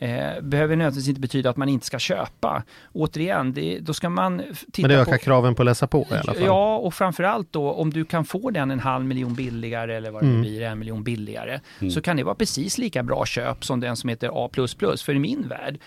eh, 0.00 0.40
behöver 0.42 0.76
nödvändigtvis 0.76 1.08
inte 1.08 1.20
betyda 1.20 1.50
att 1.50 1.56
man 1.56 1.68
inte 1.68 1.86
ska 1.86 1.98
köpa. 1.98 2.62
Återigen, 2.92 3.52
det, 3.52 3.78
då 3.80 3.94
ska 3.94 4.08
man 4.08 4.42
titta 4.72 4.88
Men 4.88 4.96
det 4.96 5.02
ökar 5.02 5.12
på, 5.12 5.18
kraven 5.18 5.54
på 5.54 5.62
att 5.62 5.66
läsa 5.66 5.86
på 5.86 6.06
i 6.10 6.14
alla 6.14 6.34
fall? 6.34 6.44
Ja, 6.44 6.76
och 6.76 6.94
framförallt 6.94 7.52
då 7.52 7.72
om 7.72 7.90
du 7.90 8.04
kan 8.04 8.24
få 8.24 8.50
den 8.50 8.70
en 8.70 8.80
halv 8.80 9.04
miljon 9.04 9.34
billigare 9.34 9.96
eller 9.96 10.10
vad 10.10 10.22
det 10.22 10.28
mm. 10.28 10.40
blir, 10.40 10.62
en 10.62 10.78
miljon 10.78 11.04
billigare, 11.04 11.60
mm. 11.80 11.90
så 11.90 12.00
kan 12.00 12.16
det 12.16 12.24
vara 12.24 12.34
precis 12.34 12.78
lika 12.78 13.02
bra 13.02 13.26
köp 13.26 13.64
som 13.64 13.80
den 13.80 13.96
som 13.96 14.08
heter 14.08 14.44
A++. 14.44 14.48
För 15.04 15.14
i 15.14 15.18
min 15.18 15.48
värld 15.48 15.78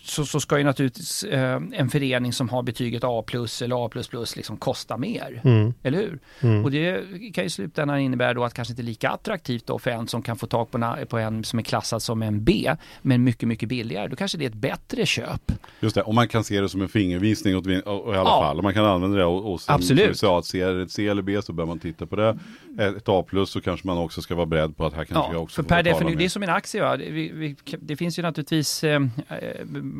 så, 0.00 0.26
så 0.26 0.40
ska 0.40 0.58
ju 0.58 0.64
naturligtvis 0.64 1.24
eh, 1.24 1.60
en 1.72 1.88
förening 1.88 2.32
som 2.32 2.48
har 2.48 2.62
betyget 2.62 3.04
A 3.04 3.24
plus 3.26 3.62
eller 3.62 3.86
A 3.86 3.88
plus 3.88 4.08
plus 4.08 4.36
liksom 4.36 4.56
kosta 4.56 4.96
mer. 4.96 5.40
Mm. 5.44 5.74
Eller 5.82 5.98
hur? 5.98 6.18
Mm. 6.40 6.64
Och 6.64 6.70
det 6.70 7.04
kan 7.34 7.44
ju 7.44 7.46
i 7.46 7.50
slutändan 7.50 7.98
innebära 7.98 8.34
då 8.34 8.44
att 8.44 8.54
kanske 8.54 8.72
inte 8.72 8.82
är 8.82 8.84
lika 8.84 9.10
attraktivt 9.10 9.66
då 9.66 9.78
för 9.78 9.90
en 9.90 10.08
som 10.08 10.22
kan 10.22 10.36
få 10.36 10.46
tag 10.46 10.70
på 10.70 10.78
en, 10.78 11.06
på 11.06 11.18
en 11.18 11.44
som 11.44 11.58
är 11.58 11.62
klassad 11.62 12.02
som 12.02 12.22
en 12.22 12.44
B, 12.44 12.74
men 13.02 13.24
mycket, 13.24 13.48
mycket 13.48 13.68
billigare. 13.68 14.08
Då 14.08 14.16
kanske 14.16 14.38
det 14.38 14.44
är 14.44 14.48
ett 14.48 14.54
bättre 14.54 15.06
köp. 15.06 15.52
Just 15.80 15.94
det, 15.94 16.02
och 16.02 16.14
man 16.14 16.28
kan 16.28 16.44
se 16.44 16.60
det 16.60 16.68
som 16.68 16.82
en 16.82 16.88
fingervisning 16.88 17.56
åt, 17.56 17.66
i 17.66 17.74
alla 17.74 17.82
ja. 18.14 18.40
fall. 18.40 18.56
Och 18.58 18.62
man 18.62 18.74
kan 18.74 18.84
använda 18.84 19.18
det 19.18 19.24
och, 19.24 19.52
och 19.52 19.60
sen, 19.60 19.74
Absolut. 19.74 20.18
som 20.18 20.34
att 20.34 20.46
se 20.46 20.60
ett 20.60 20.90
C 20.90 21.08
eller 21.08 21.22
B 21.22 21.42
så 21.42 21.52
bör 21.52 21.66
man 21.66 21.78
titta 21.78 22.06
på 22.06 22.16
det. 22.16 22.38
Ett 22.78 23.08
A 23.08 23.24
plus 23.28 23.50
så 23.50 23.60
kanske 23.60 23.86
man 23.86 23.98
också 23.98 24.22
ska 24.22 24.34
vara 24.34 24.46
beredd 24.46 24.76
på 24.76 24.86
att 24.86 24.94
här 24.94 25.04
kanske 25.04 25.30
ja, 25.30 25.32
jag 25.32 25.42
också 25.42 25.62
för 25.62 25.68
per 25.68 25.82
definition, 25.82 26.18
det 26.18 26.24
är 26.24 26.28
som 26.28 26.42
en 26.42 26.48
aktie. 26.48 26.82
Va? 26.82 26.96
Det, 26.96 27.10
vi, 27.10 27.32
vi, 27.32 27.56
det 27.80 27.96
finns 27.96 28.18
ju 28.18 28.22
naturligtvis 28.22 28.84
eh, 28.84 29.00
Eh, 29.31 29.31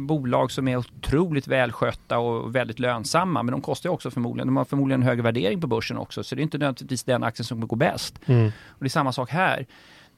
bolag 0.07 0.51
som 0.51 0.69
är 0.69 0.77
otroligt 0.77 1.47
välskötta 1.47 2.19
och 2.19 2.55
väldigt 2.55 2.79
lönsamma. 2.79 3.43
Men 3.43 3.53
de 3.53 3.61
kostar 3.61 3.91
också 3.91 4.11
förmodligen, 4.11 4.47
de 4.47 4.57
har 4.57 4.65
förmodligen 4.65 5.01
en 5.01 5.07
högre 5.07 5.23
värdering 5.23 5.61
på 5.61 5.67
börsen 5.67 5.99
också. 5.99 6.25
Så 6.25 6.35
det 6.35 6.41
är 6.41 6.43
inte 6.43 6.59
nödvändigtvis 6.59 7.05
den 7.05 7.25
aktien 7.25 7.45
som 7.45 7.69
går 7.69 7.77
bäst. 7.77 8.21
Mm. 8.27 8.47
Och 8.47 8.79
det 8.81 8.87
är 8.87 8.89
samma 8.89 9.13
sak 9.13 9.31
här. 9.31 9.67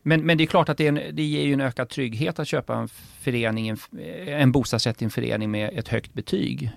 Men, 0.02 0.26
men 0.26 0.38
det 0.38 0.44
är 0.44 0.46
klart 0.46 0.68
att 0.68 0.78
det, 0.78 0.86
en, 0.86 1.00
det 1.12 1.22
ger 1.22 1.44
ju 1.44 1.52
en 1.52 1.60
ökad 1.60 1.88
trygghet 1.88 2.38
att 2.38 2.48
köpa 2.48 2.76
en, 2.76 2.88
förening, 3.20 3.68
en, 3.68 3.78
en 4.26 4.52
bostadsrätt 4.52 5.02
i 5.02 5.04
en 5.04 5.10
förening 5.10 5.50
med 5.50 5.70
ett 5.78 5.88
högt 5.88 6.14
betyg 6.14 6.70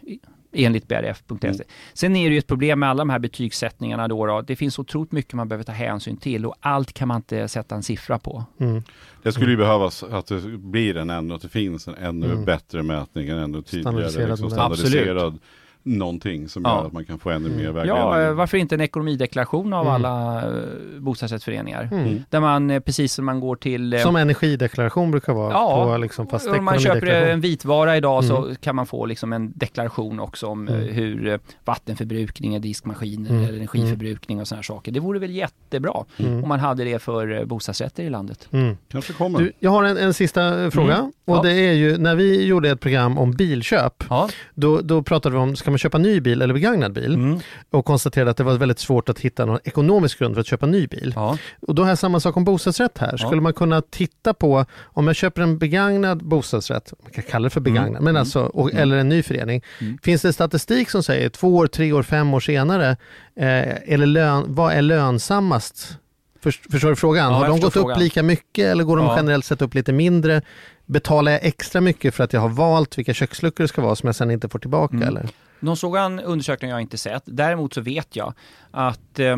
enligt 0.58 0.88
brf.se. 0.88 1.47
Mm. 1.47 1.60
Sen 1.93 2.16
är 2.16 2.30
det 2.30 2.34
ju 2.34 2.39
ett 2.39 2.47
problem 2.47 2.80
med 2.80 2.89
alla 2.89 3.01
de 3.01 3.10
här 3.10 3.20
betygssättningarna 3.20 4.08
då, 4.08 4.26
då. 4.26 4.41
Det 4.41 4.55
finns 4.55 4.80
otroligt 4.80 5.12
mycket 5.12 5.34
man 5.34 5.47
behöver 5.47 5.64
ta 5.64 5.72
hänsyn 5.72 6.18
till 6.18 6.45
och 6.45 6.55
allt 6.60 6.93
kan 6.93 7.08
man 7.08 7.18
inte 7.18 7.47
sätta 7.47 7.76
en 7.76 7.84
siffra 7.84 8.20
på. 8.20 8.45
Mm. 8.60 8.84
Det 9.24 9.32
skulle 9.32 9.51
ju 9.51 9.58
behövas 9.58 10.03
att 10.03 10.28
det 10.28 10.41
blir 10.58 10.97
en 10.97 11.10
ännu, 11.10 11.34
att 11.34 11.41
det 11.41 11.49
finns 11.49 11.88
en 11.88 11.95
ännu 11.95 12.32
mm. 12.32 12.45
bättre 12.45 12.84
mätning, 12.84 13.30
en 13.30 13.38
ännu 13.38 13.62
tydligare 13.62 14.10
standardiserad, 14.10 14.30
liksom, 14.30 14.49
standardiserad 14.49 15.18
Absolut 15.18 15.41
någonting 15.88 16.50
som 16.50 16.64
ja. 16.66 16.78
gör 16.78 16.88
att 16.88 16.94
man 16.94 17.06
kan 17.06 17.20
få 17.20 17.30
ännu 17.30 17.50
mer 17.50 17.72
vägledning. 17.72 18.04
Ja, 18.04 18.22
eh, 18.22 18.34
varför 18.34 18.58
inte 18.58 18.76
en 18.76 18.82
ekonomideklaration 18.82 19.74
av 19.74 19.88
mm. 19.88 19.94
alla 19.94 20.42
eh, 20.42 21.00
bostadsrättsföreningar? 21.00 21.90
Mm. 21.92 22.24
Där 22.30 22.40
man, 22.40 22.72
eh, 22.72 22.80
precis 22.80 23.14
som 23.14 23.26
man 23.26 23.40
går 23.40 23.56
till... 23.56 24.00
Som 24.00 24.16
energideklaration 24.16 25.12
brukar 25.12 25.34
vara. 25.34 25.52
Ja, 25.52 25.86
på 25.86 25.98
liksom 25.98 26.28
fast 26.28 26.48
om 26.48 26.66
man 26.66 26.80
köper 26.80 27.08
en 27.08 27.42
vitvara 27.42 27.98
idag 27.98 28.24
mm. 28.24 28.36
så 28.36 28.56
kan 28.62 28.76
man 28.76 28.86
få 28.86 29.06
liksom 29.06 29.34
en 29.34 29.52
deklaration 29.56 30.20
också 30.20 30.48
om 30.48 30.68
mm. 30.68 30.94
hur 30.94 31.40
vattenförbrukning, 31.66 32.62
diskmaskin, 32.62 33.28
mm. 33.28 33.44
energiförbrukning 33.44 34.42
och 34.42 34.48
sådana 34.48 34.64
saker. 34.64 34.92
Det 34.92 35.00
vore 35.00 35.20
väl 35.20 35.32
jättebra 35.32 36.04
mm. 36.18 36.44
om 36.44 36.50
man 36.50 36.60
hade 36.60 36.84
det 36.84 37.00
för 37.00 37.46
bostadsrätter 37.46 38.04
i 38.04 38.10
landet. 38.10 38.50
Kanske 38.92 39.14
kommer. 39.14 39.40
Du, 39.40 39.52
jag 39.60 39.72
har 39.72 39.84
en, 39.84 39.98
en 39.98 40.14
sista 40.14 40.72
fråga 40.72 41.12
och 41.26 41.38
ja. 41.38 41.42
det 41.42 41.52
är 41.52 41.74
ju 41.74 41.98
när 41.98 42.16
vi 42.16 42.46
gjorde 42.46 42.70
ett 42.70 42.80
program 42.80 43.18
om 43.18 43.32
bilköp, 43.32 44.04
ja. 44.10 44.30
då, 44.54 44.82
då 44.82 45.02
pratade 45.02 45.36
vi 45.36 45.42
om, 45.42 45.56
ska 45.56 45.72
man 45.72 45.77
man 45.78 45.80
köpa 45.80 45.98
ny 45.98 46.20
bil 46.22 46.42
eller 46.42 46.54
begagnad 46.54 46.94
bil 46.94 47.14
Mm. 47.14 47.40
och 47.70 47.86
konstaterade 47.86 48.32
att 48.32 48.38
det 48.38 48.44
var 48.44 48.54
väldigt 48.58 48.80
svårt 48.80 49.10
att 49.10 49.20
hitta 49.20 49.46
någon 49.46 49.60
ekonomisk 49.64 50.20
grund 50.20 50.36
för 50.36 50.42
att 50.42 50.48
köpa 50.48 50.66
ny 50.66 50.88
bil. 50.88 51.14
Ja. 51.16 51.38
Och 51.68 51.76
då 51.76 51.82
har 51.84 51.90
jag 51.90 51.98
samma 51.98 52.20
sak 52.20 52.38
om 52.38 52.44
bostadsrätt 52.44 52.98
här. 52.98 53.18
Skulle 53.18 53.36
Ja. 53.36 53.42
man 53.42 53.54
kunna 53.54 53.82
titta 53.82 54.34
på 54.34 54.66
om 54.84 55.08
jag 55.08 55.16
köper 55.16 55.42
en 55.42 55.58
begagnad 55.58 56.24
bostadsrätt, 56.24 56.94
man 57.04 57.12
kan 57.12 57.24
kalla 57.24 57.44
det 57.44 57.50
för 57.50 57.62
begagnad, 57.62 57.90
Mm. 57.90 58.04
men 58.04 58.12
Mm. 58.16 58.20
alltså, 58.20 58.40
och, 58.44 58.70
Mm. 58.72 58.82
eller 58.84 58.98
en 58.98 59.10
ny 59.10 59.24
förening. 59.24 59.64
Mm. 59.82 59.98
Finns 60.04 60.22
det 60.22 60.34
statistik 60.34 60.90
som 60.90 61.04
säger 61.04 61.30
två 61.30 61.56
år, 61.56 61.68
tre 61.68 61.92
år, 61.94 62.04
fem 62.04 62.34
år 62.34 62.40
senare, 62.40 62.90
eh, 63.36 63.94
eller 63.94 64.06
lön, 64.06 64.44
vad 64.48 64.74
är 64.74 64.82
lönsammast? 64.82 65.98
Först, 66.44 66.72
förstår 66.72 66.90
du 66.90 66.96
frågan? 66.96 67.32
Ja, 67.32 67.38
har 67.38 67.48
de 67.48 67.60
gått 67.60 67.66
upp 67.68 67.74
frågan. 67.74 68.00
lika 68.00 68.24
mycket 68.24 68.66
eller 68.66 68.84
går 68.84 68.98
de 68.98 69.06
Ja. 69.06 69.16
generellt 69.18 69.46
sett 69.46 69.62
upp 69.62 69.74
lite 69.74 69.94
mindre? 69.94 70.42
Betalar 70.86 71.32
jag 71.32 71.46
extra 71.46 71.82
mycket 71.82 72.16
för 72.16 72.24
att 72.24 72.34
jag 72.34 72.42
har 72.42 72.50
valt 72.50 72.98
vilka 72.98 73.14
köksluckor 73.14 73.64
det 73.64 73.68
ska 73.68 73.82
vara 73.82 73.96
som 73.96 74.08
jag 74.08 74.16
sen 74.16 74.32
inte 74.32 74.50
får 74.50 74.60
tillbaka? 74.60 74.96
Mm. 74.96 75.08
Eller? 75.08 75.30
Någon 75.60 75.78
sådan 75.78 76.20
undersökning 76.20 76.72
har 76.72 76.78
jag 76.80 76.86
inte 76.86 76.97
sett. 76.97 77.24
Däremot 77.26 77.74
så 77.74 77.82
vet 77.82 78.16
jag 78.16 78.34
att, 78.72 79.20
eh, 79.20 79.38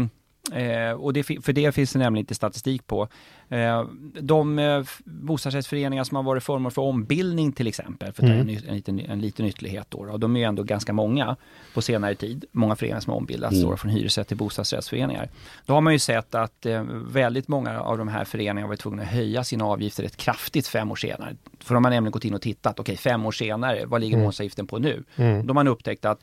eh, 0.54 0.91
och 0.91 1.14
det, 1.14 1.24
för 1.24 1.54
det 1.54 1.72
finns 1.72 1.93
det 1.93 2.00
nämligen 2.00 2.24
inte 2.24 2.36
statistik 2.36 2.88
på, 2.88 3.08
eh, 3.50 3.86
de 4.22 4.60
eh, 4.60 4.84
bostadsrättsföreningar 5.06 6.04
som 6.04 6.16
har 6.16 6.24
varit 6.24 6.43
föremål 6.43 6.72
för 6.72 6.82
ombildning 6.82 7.52
till 7.52 7.68
exempel, 7.68 8.14
för 8.14 8.24
att 8.24 8.30
ta 8.30 8.34
Mm. 8.34 8.39
en, 8.39 8.47
ny- 8.47 8.62
en, 8.68 8.76
liten, 8.76 9.00
en 9.00 9.22
liten 9.22 9.45
ytterlighet 9.45 9.86
då, 9.89 9.97
och 9.97 10.20
de 10.20 10.36
är 10.36 10.39
ju 10.39 10.45
ändå 10.45 10.64
ganska 10.64 10.93
många 10.93 11.36
på 11.74 11.82
senare 11.82 12.16
tid, 12.16 12.45
många 12.52 12.76
föreningar 12.76 13.00
som 13.00 13.12
har 13.12 13.18
ombildats 13.18 13.56
Mm. 13.56 13.70
då, 13.70 13.78
från 13.78 13.91
hyresrätt 13.91 14.28
till 14.28 14.38
bostadsrättsföreningar. 14.38 15.30
Då 15.66 15.74
har 15.74 15.82
man 15.82 15.93
ju 15.93 16.00
sett 16.00 16.36
att 16.36 16.66
eh, 16.66 16.84
väldigt 17.08 17.47
många 17.47 17.80
av 17.80 17.97
de 17.97 18.08
här 18.08 18.26
föreningarna 18.26 18.62
har 18.62 18.68
varit 18.68 18.80
tvungna 18.80 19.02
att 19.02 19.08
höja 19.10 19.43
sina 19.43 19.66
avgifter 19.66 20.04
rätt 20.04 20.18
kraftigt 20.18 20.68
fem 20.68 20.91
år 20.91 20.95
senare. 20.95 21.36
För 21.60 21.74
de 21.74 21.84
har 21.84 21.91
nämligen 21.91 22.12
gått 22.12 22.26
in 22.26 22.34
och 22.34 22.41
tittat, 22.41 22.80
okej 22.80 22.97
fem 22.97 23.26
år 23.26 23.32
senare, 23.32 23.86
vad 23.86 24.02
ligger 24.02 24.14
Mm. 24.14 24.22
månadsavgiften 24.24 24.68
på 24.68 24.78
nu? 24.80 25.04
Mm. 25.16 25.41
Då 25.47 25.50
har 25.50 25.56
man 25.56 25.68
upptäckt 25.68 26.06
att, 26.06 26.20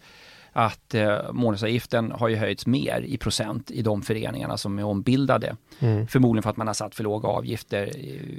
att 0.57 0.95
eh, 0.95 1.33
månadsavgiften 1.33 2.13
har 2.13 2.29
ju 2.29 2.37
höjts 2.37 2.67
mer 2.67 3.05
i 3.07 3.17
procent 3.17 3.71
i 3.71 3.83
de 3.83 4.03
föreningarna 4.03 4.57
som 4.57 4.79
är 4.79 4.85
ombildade. 4.85 5.57
Mm. 5.81 6.07
Förmodligen 6.07 6.43
för 6.43 6.51
att 6.51 6.57
man 6.57 6.67
har 6.67 6.75
satt 6.75 6.95
för 6.95 7.05
låga 7.05 7.29
avgifter 7.29 7.93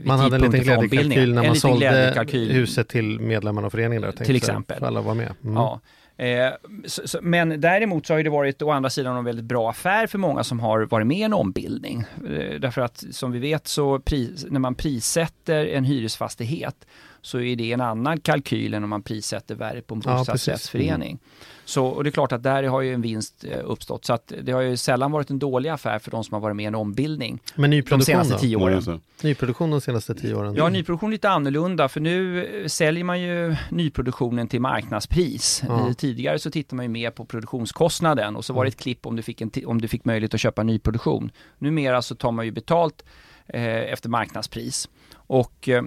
Man 0.03 0.19
hade 0.19 0.35
en 0.35 0.41
liten 0.41 0.61
glädjekalkyl 0.61 1.33
när 1.33 1.47
man 1.47 1.55
sålde 1.55 2.25
huset 2.31 2.87
till 2.87 3.19
medlemmarna 3.19 3.65
av 3.67 3.71
föreningen. 3.71 4.01
Där, 4.01 4.11
Till 4.11 4.35
exempel. 4.35 4.79
För 4.79 4.85
alla 4.85 5.01
var 5.01 5.13
med. 5.13 5.33
Mm. 5.43 5.55
Ja. 5.55 5.79
Eh, 6.17 6.53
så, 6.85 7.07
så, 7.07 7.19
men 7.21 7.61
däremot 7.61 8.05
så 8.05 8.13
har 8.13 8.23
det 8.23 8.29
varit 8.29 8.61
å 8.61 8.71
andra 8.71 8.89
sidan 8.89 9.17
en 9.17 9.25
väldigt 9.25 9.45
bra 9.45 9.69
affär 9.69 10.07
för 10.07 10.17
många 10.17 10.43
som 10.43 10.59
har 10.59 10.81
varit 10.81 11.07
med 11.07 11.17
i 11.17 11.23
en 11.23 11.33
ombildning. 11.33 12.03
Eh, 12.29 12.59
därför 12.59 12.81
att 12.81 13.03
som 13.11 13.31
vi 13.31 13.39
vet 13.39 13.67
så 13.67 13.99
pris, 13.99 14.45
när 14.49 14.59
man 14.59 14.75
prissätter 14.75 15.65
en 15.65 15.83
hyresfastighet 15.83 16.85
så 17.27 17.39
är 17.39 17.55
det 17.55 17.71
en 17.73 17.81
annan 17.81 18.19
kalkyl 18.19 18.73
än 18.73 18.83
om 18.83 18.89
man 18.89 19.01
prissätter 19.03 19.55
värdet 19.55 19.87
på 19.87 19.95
en 19.95 19.99
bostadsrättsförening. 19.99 21.19
Så, 21.65 21.85
och 21.85 22.03
det 22.03 22.09
är 22.09 22.11
klart 22.11 22.31
att 22.31 22.43
där 22.43 22.63
har 22.63 22.81
ju 22.81 22.93
en 22.93 23.01
vinst 23.01 23.43
eh, 23.43 23.59
uppstått. 23.63 24.05
Så 24.05 24.13
att 24.13 24.33
det 24.43 24.51
har 24.51 24.61
ju 24.61 24.77
sällan 24.77 25.11
varit 25.11 25.29
en 25.29 25.39
dålig 25.39 25.69
affär 25.69 25.99
för 25.99 26.11
de 26.11 26.23
som 26.23 26.33
har 26.33 26.39
varit 26.41 26.55
med 26.55 26.63
i 26.63 26.65
en 26.67 26.75
ombildning 26.75 27.39
Men 27.55 27.69
de 27.71 27.77
nyproduktion 27.77 28.05
senaste 28.05 28.33
då? 28.33 28.39
tio 28.39 28.55
åren. 28.55 29.01
Nyproduktion 29.21 29.71
de 29.71 29.81
senaste 29.81 30.15
tio 30.15 30.35
åren? 30.35 30.55
Ja, 30.55 30.69
nyproduktion 30.69 31.09
är 31.09 31.11
lite 31.11 31.29
annorlunda 31.29 31.87
för 31.89 31.99
nu 31.99 32.45
eh, 32.45 32.67
säljer 32.67 33.03
man 33.03 33.21
ju 33.21 33.55
nyproduktionen 33.71 34.47
till 34.47 34.61
marknadspris. 34.61 35.63
Ja. 35.67 35.87
Eh, 35.87 35.93
Tidigare 35.93 36.39
så 36.39 36.51
tittar 36.51 36.75
man 36.75 36.85
ju 36.85 36.89
mer 36.89 37.11
på 37.11 37.25
produktionskostnaden 37.25 38.35
och 38.35 38.45
så 38.45 38.53
var 38.53 38.65
det 38.65 38.69
ett 38.69 38.77
klipp 38.79 39.05
om 39.05 39.15
du 39.15 39.21
fick, 39.21 39.41
en 39.41 39.51
om 39.65 39.81
du 39.81 39.87
fick 39.87 40.05
möjlighet 40.05 40.33
att 40.33 40.39
köpa 40.39 40.63
nyproduktion. 40.63 41.31
Numera 41.57 42.01
så 42.01 42.15
tar 42.15 42.31
man 42.31 42.45
ju 42.45 42.51
betalt 42.51 43.03
eh, 43.47 43.63
efter 43.93 44.09
marknadspris. 44.09 44.89
Och 45.27 45.69
eh, 45.69 45.83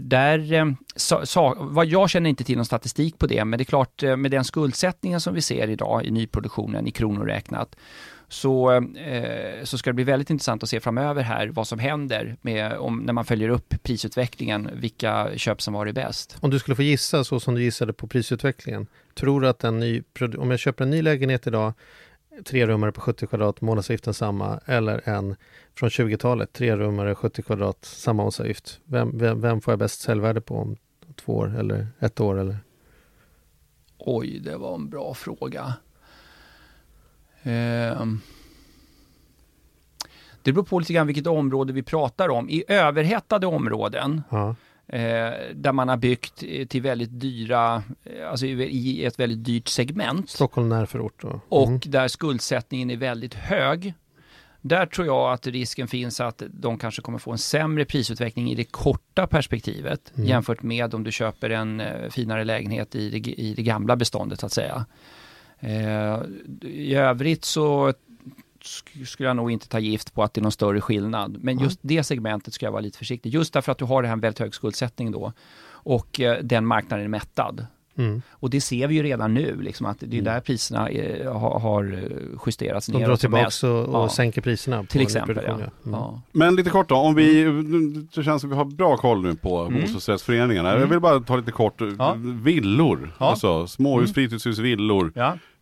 där, 0.00 0.52
eh, 0.52 0.66
sa, 0.96 1.26
sa, 1.26 1.56
vad 1.58 1.86
jag 1.86 2.10
känner 2.10 2.30
inte 2.30 2.44
till 2.44 2.56
någon 2.56 2.66
statistik 2.66 3.18
på 3.18 3.26
det, 3.26 3.44
men 3.44 3.58
det 3.58 3.62
är 3.62 3.64
klart 3.66 4.02
eh, 4.02 4.16
med 4.16 4.30
den 4.30 4.44
skuldsättningen 4.44 5.20
som 5.20 5.34
vi 5.34 5.42
ser 5.42 5.68
idag 5.68 6.04
i 6.04 6.10
nyproduktionen 6.10 6.86
i 6.86 6.90
kronor 6.90 7.24
räknat 7.24 7.76
så, 8.32 8.72
eh, 8.96 9.64
så 9.64 9.78
ska 9.78 9.90
det 9.90 9.94
bli 9.94 10.04
väldigt 10.04 10.30
intressant 10.30 10.62
att 10.62 10.68
se 10.68 10.80
framöver 10.80 11.22
här 11.22 11.48
vad 11.48 11.66
som 11.66 11.78
händer 11.78 12.36
med, 12.42 12.72
om, 12.72 12.98
när 12.98 13.12
man 13.12 13.24
följer 13.24 13.48
upp 13.48 13.74
prisutvecklingen, 13.82 14.70
vilka 14.74 15.28
köp 15.36 15.62
som 15.62 15.74
varit 15.74 15.94
bäst. 15.94 16.36
Om 16.40 16.50
du 16.50 16.58
skulle 16.58 16.74
få 16.76 16.82
gissa 16.82 17.24
så 17.24 17.40
som 17.40 17.54
du 17.54 17.62
gissade 17.62 17.92
på 17.92 18.06
prisutvecklingen, 18.06 18.86
tror 19.14 19.40
du 19.40 19.48
att 19.48 19.64
en 19.64 19.78
ny, 19.80 20.02
om 20.38 20.50
jag 20.50 20.60
köper 20.60 20.84
en 20.84 20.90
ny 20.90 21.02
lägenhet 21.02 21.46
idag, 21.46 21.72
tre 22.44 22.66
rummare 22.66 22.92
på 22.92 23.00
70 23.00 23.26
kvadrat, 23.26 23.60
månadsavgiften 23.60 24.14
samma, 24.14 24.60
eller 24.66 25.08
en 25.08 25.36
från 25.74 25.88
20-talet, 25.88 26.52
tre 26.52 26.76
rummare 26.76 27.14
70 27.14 27.42
kvadrat, 27.42 27.84
samma 27.84 28.16
månadsavgift. 28.16 28.80
Vem, 28.84 29.18
vem, 29.18 29.40
vem 29.40 29.60
får 29.60 29.72
jag 29.72 29.78
bäst 29.78 30.00
säljvärde 30.00 30.40
på 30.40 30.56
om 30.56 30.76
två 31.14 31.32
år 31.32 31.58
eller 31.58 31.86
ett 31.98 32.20
år? 32.20 32.38
Eller? 32.40 32.56
Oj, 33.98 34.38
det 34.38 34.56
var 34.56 34.74
en 34.74 34.88
bra 34.88 35.14
fråga. 35.14 35.74
Ehm. 37.42 38.20
Det 40.42 40.52
beror 40.52 40.64
på 40.64 40.78
lite 40.78 40.92
grann 40.92 41.06
vilket 41.06 41.26
område 41.26 41.72
vi 41.72 41.82
pratar 41.82 42.28
om. 42.28 42.50
I 42.50 42.64
överhettade 42.68 43.46
områden 43.46 44.22
Ja. 44.30 44.54
Eh, 44.92 45.00
där 45.54 45.72
man 45.72 45.88
har 45.88 45.96
byggt 45.96 46.42
eh, 46.46 46.66
till 46.66 46.82
väldigt 46.82 47.20
dyra, 47.20 47.82
eh, 48.04 48.30
alltså 48.30 48.46
i 48.46 49.04
ett 49.04 49.18
väldigt 49.20 49.44
dyrt 49.44 49.68
segment 49.68 50.30
Stockholm 50.30 50.68
närförort 50.68 51.22
då? 51.22 51.40
och 51.48 51.68
Mm. 51.68 51.80
där 51.86 52.08
skuldsättningen 52.08 52.90
är 52.90 52.96
väldigt 52.96 53.34
hög. 53.34 53.94
Där 54.64 54.86
tror 54.86 55.06
jag 55.06 55.32
att 55.32 55.46
risken 55.46 55.88
finns 55.88 56.20
att 56.20 56.42
de 56.50 56.78
kanske 56.78 57.02
kommer 57.02 57.18
få 57.18 57.32
en 57.32 57.38
sämre 57.38 57.84
prisutveckling 57.84 58.50
i 58.50 58.54
det 58.54 58.64
korta 58.64 59.26
perspektivet 59.26 60.12
Mm. 60.16 60.28
jämfört 60.28 60.62
med 60.62 60.94
om 60.94 61.04
du 61.04 61.12
köper 61.12 61.50
en 61.50 61.82
finare 62.10 62.44
lägenhet 62.44 62.94
i 62.94 63.10
det, 63.10 63.30
i 63.30 63.54
det 63.54 63.62
gamla 63.62 63.96
beståndet 63.96 64.40
så 64.40 64.46
att 64.46 64.52
säga. 64.52 64.86
I 66.62 66.94
övrigt 66.94 67.44
så 67.44 67.92
skulle 69.06 69.28
jag 69.28 69.36
nog 69.36 69.50
inte 69.50 69.68
ta 69.68 69.78
gift 69.78 70.14
på 70.14 70.22
att 70.22 70.34
det 70.34 70.40
är 70.40 70.42
någon 70.42 70.52
större 70.52 70.80
skillnad. 70.80 71.36
Men 71.40 71.52
Mm. 71.54 71.64
just 71.64 71.78
det 71.82 72.04
segmentet 72.04 72.54
ska 72.54 72.66
jag 72.66 72.72
vara 72.72 72.80
lite 72.82 72.98
försiktig. 72.98 73.30
Just 73.34 73.52
därför 73.52 73.72
att 73.72 73.78
du 73.78 73.84
har 73.84 74.02
det 74.02 74.08
här 74.08 74.16
väldigt 74.16 74.38
hög 74.38 74.54
skuldsättning 74.54 75.10
då. 75.12 75.32
Och 75.84 76.20
eh, 76.20 76.38
den 76.42 76.66
marknaden 76.66 77.04
är 77.04 77.08
mättad. 77.08 77.66
Mm. 77.98 78.22
Och 78.30 78.50
det 78.50 78.60
ser 78.60 78.88
vi 78.88 78.94
ju 78.94 79.02
redan 79.02 79.34
nu, 79.34 79.60
liksom, 79.62 79.86
att 79.86 80.00
det 80.00 80.06
är 80.06 80.12
Mm. 80.12 80.24
där 80.24 80.40
priserna 80.40 80.88
eh, 80.88 81.32
har, 81.38 81.60
har 81.60 81.84
eh, 81.92 82.38
justerats 82.46 82.86
De 82.86 83.02
drar 83.02 83.16
tillbaka 83.16 83.66
och, 83.68 83.84
och 83.88 83.94
Ja. 83.94 84.08
sänker 84.08 84.40
priserna. 84.40 84.78
På 84.80 84.86
Till 84.86 85.00
exempel, 85.00 85.38
ja. 85.46 85.54
Mm. 85.54 85.70
ja. 85.84 86.20
Men 86.32 86.56
lite 86.56 86.70
kort 86.70 86.88
då, 86.88 86.94
om 86.96 87.14
vi, 87.14 87.44
det 88.14 88.22
känns 88.22 88.40
som 88.40 88.50
vi 88.50 88.56
har 88.56 88.64
bra 88.64 88.96
koll 88.96 89.22
nu 89.22 89.34
på 89.34 89.58
Mm. 89.60 89.80
bostadsrättsföreningarna. 89.82 90.68
Mm. 90.70 90.80
Jag 90.80 90.88
vill 90.88 91.00
bara 91.00 91.20
ta 91.20 91.36
lite 91.36 91.52
kort, 91.52 91.80
Ja. 91.98 92.16
villor, 92.42 93.14
Ja. 93.18 93.30
alltså 93.30 93.66
småhus, 93.66 94.04
Mm. 94.04 94.14
fritidshus, 94.14 94.58
villor. 94.58 95.12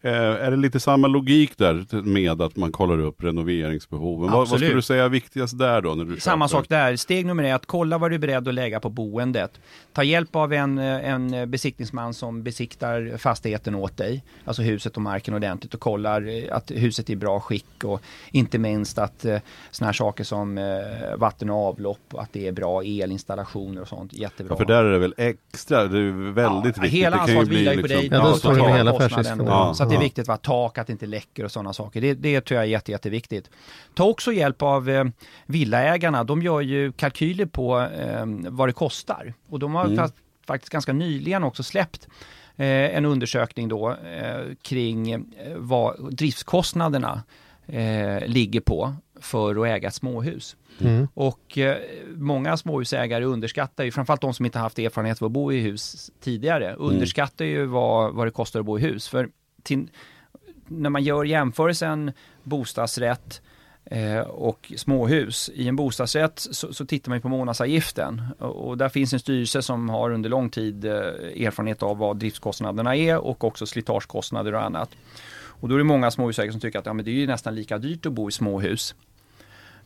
Eh, 0.03 0.13
är 0.13 0.51
det 0.51 0.57
lite 0.57 0.81
samma 0.81 1.07
logik 1.07 1.59
där 1.59 2.03
med 2.03 2.43
att 2.43 2.57
man 2.57 2.73
kollar 2.73 2.99
upp 3.01 3.23
renoveringsbehoven? 3.25 4.31
Vad, 4.33 4.49
vad 4.49 4.59
skulle 4.59 4.75
du 4.75 4.83
säga 4.83 5.05
är 5.05 5.09
viktigast 5.09 5.59
där 5.59 5.81
då? 5.83 5.95
När 5.95 6.05
du 6.05 6.21
Samma 6.21 6.49
köper? 6.49 6.59
sak 6.59 6.69
där. 6.69 6.97
Steg 6.97 7.27
nummer 7.27 7.45
ett, 7.45 7.67
kolla 7.67 7.99
vad 7.99 8.11
du 8.11 8.15
är 8.15 8.19
beredd 8.19 8.49
att 8.49 8.55
lägga 8.55 8.81
på 8.81 8.89
boendet. 8.91 9.61
Ta 9.93 10.03
hjälp 10.03 10.37
av 10.37 10.53
en, 10.53 10.79
eh, 10.79 11.11
en 11.11 11.51
besiktningsman 11.51 12.15
som 12.15 12.43
besiktar 12.43 13.17
fastigheten 13.19 13.75
åt 13.75 13.97
dig, 13.97 14.25
alltså 14.45 14.63
huset 14.63 14.97
och 14.97 15.03
marken 15.03 15.35
ordentligt 15.35 15.75
och 15.75 15.81
kollar 15.81 16.29
eh, 16.29 16.57
att 16.57 16.71
huset 16.71 17.09
är 17.09 17.13
i 17.13 17.17
bra 17.17 17.41
skick 17.41 17.85
och 17.85 18.01
inte 18.31 18.59
minst 18.59 18.99
att 18.99 19.25
eh, 19.25 19.39
såna 19.71 19.87
här 19.87 19.93
saker 19.93 20.25
som 20.25 20.59
eh, 20.59 20.65
vatten 21.17 21.51
och 21.51 21.57
avlopp, 21.69 22.15
att 22.15 22.33
det 22.33 22.49
är 22.49 22.53
bra 22.53 22.83
elinstallationer 22.85 23.83
och 23.83 23.89
sånt, 23.89 24.13
jättebra. 24.13 24.53
Ja, 24.55 24.57
för 24.59 24.65
där 24.65 24.85
är 24.85 24.93
det 24.93 24.99
väl 24.99 25.15
extra, 25.17 25.85
det 25.87 25.99
är 25.99 26.33
väldigt 26.33 26.77
Ja, 26.77 26.83
viktigt. 26.83 27.01
Hela 27.01 27.17
ansvaret 27.17 27.49
vilar 27.49 27.73
ju 27.73 27.81
på 27.81 27.87
liksom- 27.87 28.09
dig. 28.09 28.19
Ja, 28.19 28.25
då 28.27 28.33
Du 28.33 28.39
står 28.39 28.55
det 28.55 28.73
hela 28.73 28.91
affärsrisken. 28.91 29.43
Ja. 29.47 29.75
Det 29.91 29.97
är 29.97 30.01
viktigt 30.01 30.29
att 30.29 30.43
tak, 30.43 30.79
att 30.79 30.87
det 30.87 30.93
inte 30.93 31.07
läcker 31.07 31.45
och 31.45 31.51
sådana 31.51 31.73
saker. 31.73 32.01
Det, 32.01 32.15
det 32.15 32.41
tror 32.41 32.57
jag 32.57 32.65
är 32.65 32.69
jätte, 32.71 32.93
jätteviktigt. 32.93 33.51
Ta 33.95 34.05
också 34.05 34.33
hjälp 34.33 34.63
av 34.63 34.89
eh, 34.91 35.05
villaägarna. 35.47 36.25
De 36.25 36.43
gör 36.43 36.61
ju 36.61 36.93
kalkyler 36.93 37.47
på 37.47 37.81
eh, 37.81 38.27
vad 38.49 38.69
det 38.69 38.73
kostar. 38.73 39.35
Och 39.49 39.59
de 39.59 39.75
har 39.75 39.87
Mm. 39.87 40.11
faktiskt 40.47 40.73
ganska 40.73 40.93
nyligen 40.93 41.45
också 41.45 41.63
släppt 41.63 42.09
eh, 42.57 42.67
en 42.97 43.05
undersökning 43.05 43.69
då 43.69 43.91
eh, 43.91 44.55
kring 44.63 45.11
eh, 45.13 45.21
vad 45.57 46.15
driftskostnaderna 46.15 47.23
eh, 47.67 48.27
ligger 48.27 48.61
på 48.61 48.95
för 49.21 49.57
att 49.63 49.67
äga 49.77 49.89
ett 49.89 49.95
småhus. 49.95 50.57
Mm. 50.81 51.09
Och 51.15 51.59
eh, 51.59 51.77
många 52.17 52.57
småhusägare 52.57 53.25
underskattar 53.25 53.85
ju, 53.85 53.91
framförallt 53.91 54.21
de 54.21 54.35
som 54.35 54.47
inte 54.47 54.59
haft 54.59 54.79
erfarenhet 54.79 55.23
av 55.23 55.27
att 55.27 55.33
bo 55.33 55.53
i 55.53 55.61
hus 55.61 56.11
tidigare, 56.21 56.75
underskattar 56.75 57.45
ju 57.45 57.65
vad, 57.67 58.15
vad 58.15 58.27
det 58.27 58.31
kostar 58.31 58.61
att 58.61 58.67
bo 58.67 58.79
i 58.79 58.83
hus. 58.83 59.09
För 59.09 59.29
till, 59.63 59.89
när 60.67 60.91
man 60.91 61.03
gör 61.03 61.25
jämförelsen 61.25 62.13
bostadsrätt 62.43 63.43
eh, 63.85 64.21
och 64.21 64.73
småhus. 64.77 65.51
I 65.55 65.69
en 65.69 65.77
bostadsrätt 65.77 66.39
så, 66.51 66.73
så 66.73 66.87
tittar 66.87 67.11
man 67.11 67.19
ju 67.19 67.23
på 67.23 67.29
månadsavgiften 67.29 68.23
och, 68.39 68.69
och 68.69 68.79
där 68.79 68.89
finns 68.89 69.13
en 69.13 69.21
styrelse 69.21 69.63
som 69.63 69.89
har 69.89 70.11
under 70.11 70.31
lång 70.31 70.51
tid 70.51 70.85
eh, 70.85 70.93
erfarenhet 71.47 71.83
av 71.83 71.99
vad 71.99 72.17
driftskostnaderna 72.17 72.97
är 72.97 73.19
och 73.19 73.45
också 73.45 73.67
slitagekostnader 73.67 74.55
och 74.55 74.65
annat. 74.65 74.91
Och 75.61 75.69
då 75.69 75.75
är 75.75 75.79
det 75.79 75.85
många 75.85 76.11
småhusägare 76.11 76.53
som 76.53 76.61
tycker 76.61 76.79
att 76.79 76.87
ja, 76.87 76.93
men 76.93 77.05
det 77.05 77.11
är 77.11 77.13
ju 77.13 77.27
nästan 77.27 77.55
lika 77.55 77.79
dyrt 77.79 78.07
att 78.07 78.13
bo 78.13 78.29
i 78.29 78.33
småhus 78.33 78.95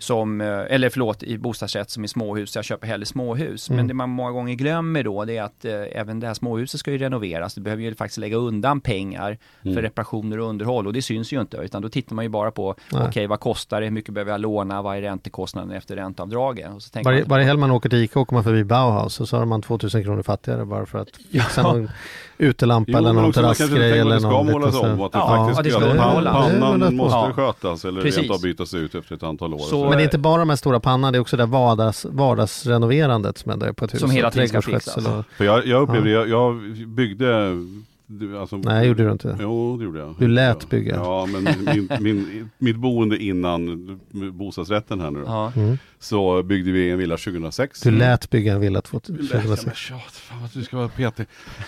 som, 0.05 0.41
eh, 0.41 0.47
eller 0.49 0.89
förlåt, 0.91 1.23
i 1.23 1.39
bostadsrätt 1.39 1.91
som 1.91 2.05
i 2.05 2.09
småhus. 2.09 2.57
Jag 2.57 2.65
köper 2.65 2.87
hellre 2.87 3.07
småhus. 3.07 3.69
Mm. 3.71 3.77
Men 3.77 3.89
det 3.89 3.95
man 3.95 4.11
många 4.11 4.31
gånger 4.31 4.55
glömmer 4.55 5.03
då 5.03 5.25
det 5.25 5.37
är 5.37 5.43
att 5.43 5.65
eh, 5.65 5.73
även 6.01 6.21
det 6.21 6.27
här 6.27 6.35
småhuset 6.35 6.81
ska 6.81 6.91
ju 6.93 6.99
renoveras. 6.99 7.55
Du 7.55 7.61
behöver 7.61 7.83
ju 7.83 7.95
faktiskt 7.95 8.19
lägga 8.19 8.37
undan 8.37 8.81
pengar 8.81 9.39
Mm. 9.63 9.75
för 9.75 9.83
reparationer 9.83 10.41
och 10.41 10.49
underhåll 10.49 10.87
och 10.87 10.93
det 10.93 11.03
syns 11.03 11.33
ju 11.33 11.41
inte 11.41 11.57
utan 11.57 11.83
då 11.83 11.89
tittar 11.89 12.15
man 12.15 12.25
ju 12.25 12.29
bara 12.29 12.51
på 12.51 12.75
okej 12.93 13.27
vad 13.27 13.41
kostar 13.41 13.81
det, 13.81 13.87
hur 13.87 13.91
mycket 13.93 14.15
behöver 14.15 14.33
jag 14.33 14.41
låna, 14.41 14.83
vad 14.83 14.97
är 14.97 15.01
räntekostnaden 15.03 15.71
efter 15.71 15.97
ränteavdragen? 15.97 16.73
Och 16.73 16.83
så 16.83 16.91
tänker 16.91 17.11
Varje, 17.11 17.21
man, 17.23 17.29
varje 17.29 17.45
helg 17.45 17.59
man 17.61 17.71
åker 17.71 17.89
till 17.89 17.99
Ica 17.99 18.21
åker 18.21 18.35
man 18.35 18.45
förbi 18.45 18.65
Bauhaus 18.65 19.21
och 19.21 19.29
så 19.29 19.37
har 19.37 19.45
man 19.45 19.63
2000 19.63 20.03
kronor 20.05 20.23
fattigare 20.23 20.65
bara 20.65 20.87
för 20.87 20.99
att 20.99 21.09
fixa 21.33 21.63
någon 21.63 21.91
utelampa 22.39 22.93
Jo, 22.93 22.99
eller 22.99 23.13
någon 23.13 23.33
terrassgrej 23.33 23.99
eller 23.99 24.15
det 24.15 24.21
ska 24.21 24.31
någon 24.31 24.53
målas 24.53 24.81
om 24.81 25.01
att 25.01 25.13
det 25.13 25.19
Ja, 25.19 25.47
faktiskt 25.55 25.73
ja, 25.75 25.81
det 25.81 25.95
ska, 25.95 26.31
pannan 26.33 26.97
måste 26.97 27.17
Ja. 27.19 27.33
skötas 27.35 27.85
eller 27.85 28.03
Precis. 28.03 28.21
rent 28.21 28.31
av 28.33 28.41
bytas 28.43 28.75
ut 28.75 28.95
efter 28.95 29.15
ett 29.15 29.23
antal 29.23 29.55
år. 29.55 29.59
Så- 29.59 29.85
Men 29.95 29.99
det 29.99 30.03
är 30.03 30.05
inte 30.05 30.19
bara 30.19 30.39
de 30.39 30.49
här 30.49 30.57
stora 30.57 30.81
pannorna, 30.81 31.13
det 31.13 31.19
är 31.19 31.21
också 31.21 31.37
det 31.37 31.47
vardags, 31.47 32.05
vardagsrenoverandet 32.05 33.39
som 33.39 33.51
händer 33.51 33.73
på 33.73 33.85
ett 33.85 33.95
hus. 33.95 34.01
Som 34.01 34.11
hela 34.11 34.31
tiden 34.31 34.49
ska 34.49 34.63
fixas. 34.63 34.97
och- 34.97 35.25
För 35.37 35.45
jag, 35.45 35.67
jag 35.67 35.83
upplevde, 35.83 36.11
jag, 36.11 36.29
jag 36.29 36.57
byggde 36.89 37.51
du, 38.07 38.39
Alltså, 38.39 38.57
Nej, 38.57 38.87
gjorde 38.89 39.05
du 39.05 39.13
inte. 39.13 39.39
Jo, 39.41 39.77
det 39.77 39.85
gjorde 39.85 39.99
jag. 39.99 40.15
Du 40.19 40.29
lät 40.29 40.71
bygga. 40.71 40.95
Ja, 40.95 41.27
men 41.27 41.45
min, 41.65 41.89
min, 42.01 42.51
mitt 42.59 42.77
boende 42.77 43.19
innan 43.23 44.01
bostadsrätten 44.33 45.01
här 45.01 45.11
nu 45.11 45.19
då, 45.19 45.25
ja. 45.27 45.53
Mm. 45.57 45.79
så 45.99 46.43
byggde 46.43 46.71
vi 46.73 46.91
en 46.91 46.99
villa 46.99 47.17
2006. 47.17 47.81
Du 47.81 47.91
lät 47.91 48.31
bygga 48.31 48.53
en 48.53 48.61
villa 48.61 48.83
Du 48.91 48.99
lät, 48.99 49.31
ja, 49.33 49.39
men 49.39 49.43
2006. 49.43 49.79
tjat, 49.79 50.01
fan 50.13 50.41
vad 50.41 50.51
du 50.55 50.63
ska 50.63 50.77
vara 50.77 50.89
petig. 50.89 51.27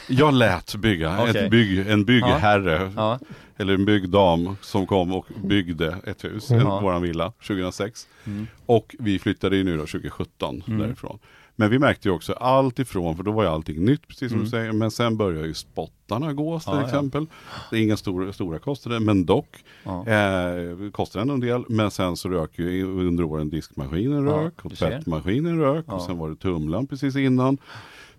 Jag 0.09 0.35
lät 0.35 0.75
bygga, 0.75 1.23
Okej. 1.23 1.45
ett 1.45 1.51
bygg, 1.51 1.79
en 1.89 2.05
byggherre, 2.05 2.93
Ja. 2.97 3.19
Eller 3.57 3.75
en 3.75 3.85
byggdam 3.85 4.57
som 4.61 4.87
kom 4.87 5.13
och 5.13 5.27
byggde 5.45 5.97
ett 6.07 6.25
hus, 6.25 6.51
Mm. 6.51 6.61
en, 6.63 6.69
Ja. 6.69 6.81
våran 6.81 7.03
villa 7.03 7.33
2006. 7.47 8.09
Mm. 8.25 8.47
Och 8.67 8.97
vi 8.99 9.19
flyttade 9.19 9.57
ju 9.57 9.65
nu 9.65 9.77
då 9.77 9.87
2017 9.87 10.63
Mm. 10.69 10.79
därifrån. 10.81 11.19
Men 11.59 11.71
vi 11.71 11.79
märkte 11.79 12.09
ju 12.09 12.15
också 12.15 12.33
allt 12.33 12.79
ifrån, 12.79 13.17
för 13.17 13.23
då 13.25 13.33
var 13.33 13.43
ju 13.43 13.49
allting 13.49 13.85
nytt 13.85 14.09
precis 14.09 14.29
som 14.29 14.37
Mm. 14.39 14.45
du 14.45 14.51
säger, 14.51 14.73
men 14.73 14.91
sen 14.91 15.17
började 15.17 15.47
ju 15.49 15.55
spottarna 15.55 16.33
gå 16.33 16.59
till 16.61 16.69
Ja, 16.73 16.79
ja. 16.81 16.85
exempel. 16.85 17.27
Det 17.71 17.77
är 17.77 17.81
inga 17.83 17.97
stora, 17.97 18.33
stora 18.33 18.59
kostnader, 18.59 19.01
men 19.01 19.25
dock 19.27 19.57
Ja. 19.85 20.07
eh, 20.09 20.91
kostar 20.93 21.21
ändå 21.21 21.35
en 21.35 21.41
del. 21.41 21.65
Men 21.69 21.91
sen 21.91 22.17
så 22.17 22.29
rök 22.29 22.59
ju 22.59 22.85
under 22.85 23.25
åren 23.25 23.51
diskmaskinen 23.51 24.27
Ja, 24.27 24.33
rök 24.33 24.65
och 24.65 24.73
tvättmaskinen 24.77 25.59
rök 25.61 25.85
Ja. 25.89 25.95
och 25.95 26.03
sen 26.03 26.19
var 26.19 26.31
det 26.31 26.37
tumlaren 26.37 26.87
precis 26.87 27.17
innan. 27.17 27.59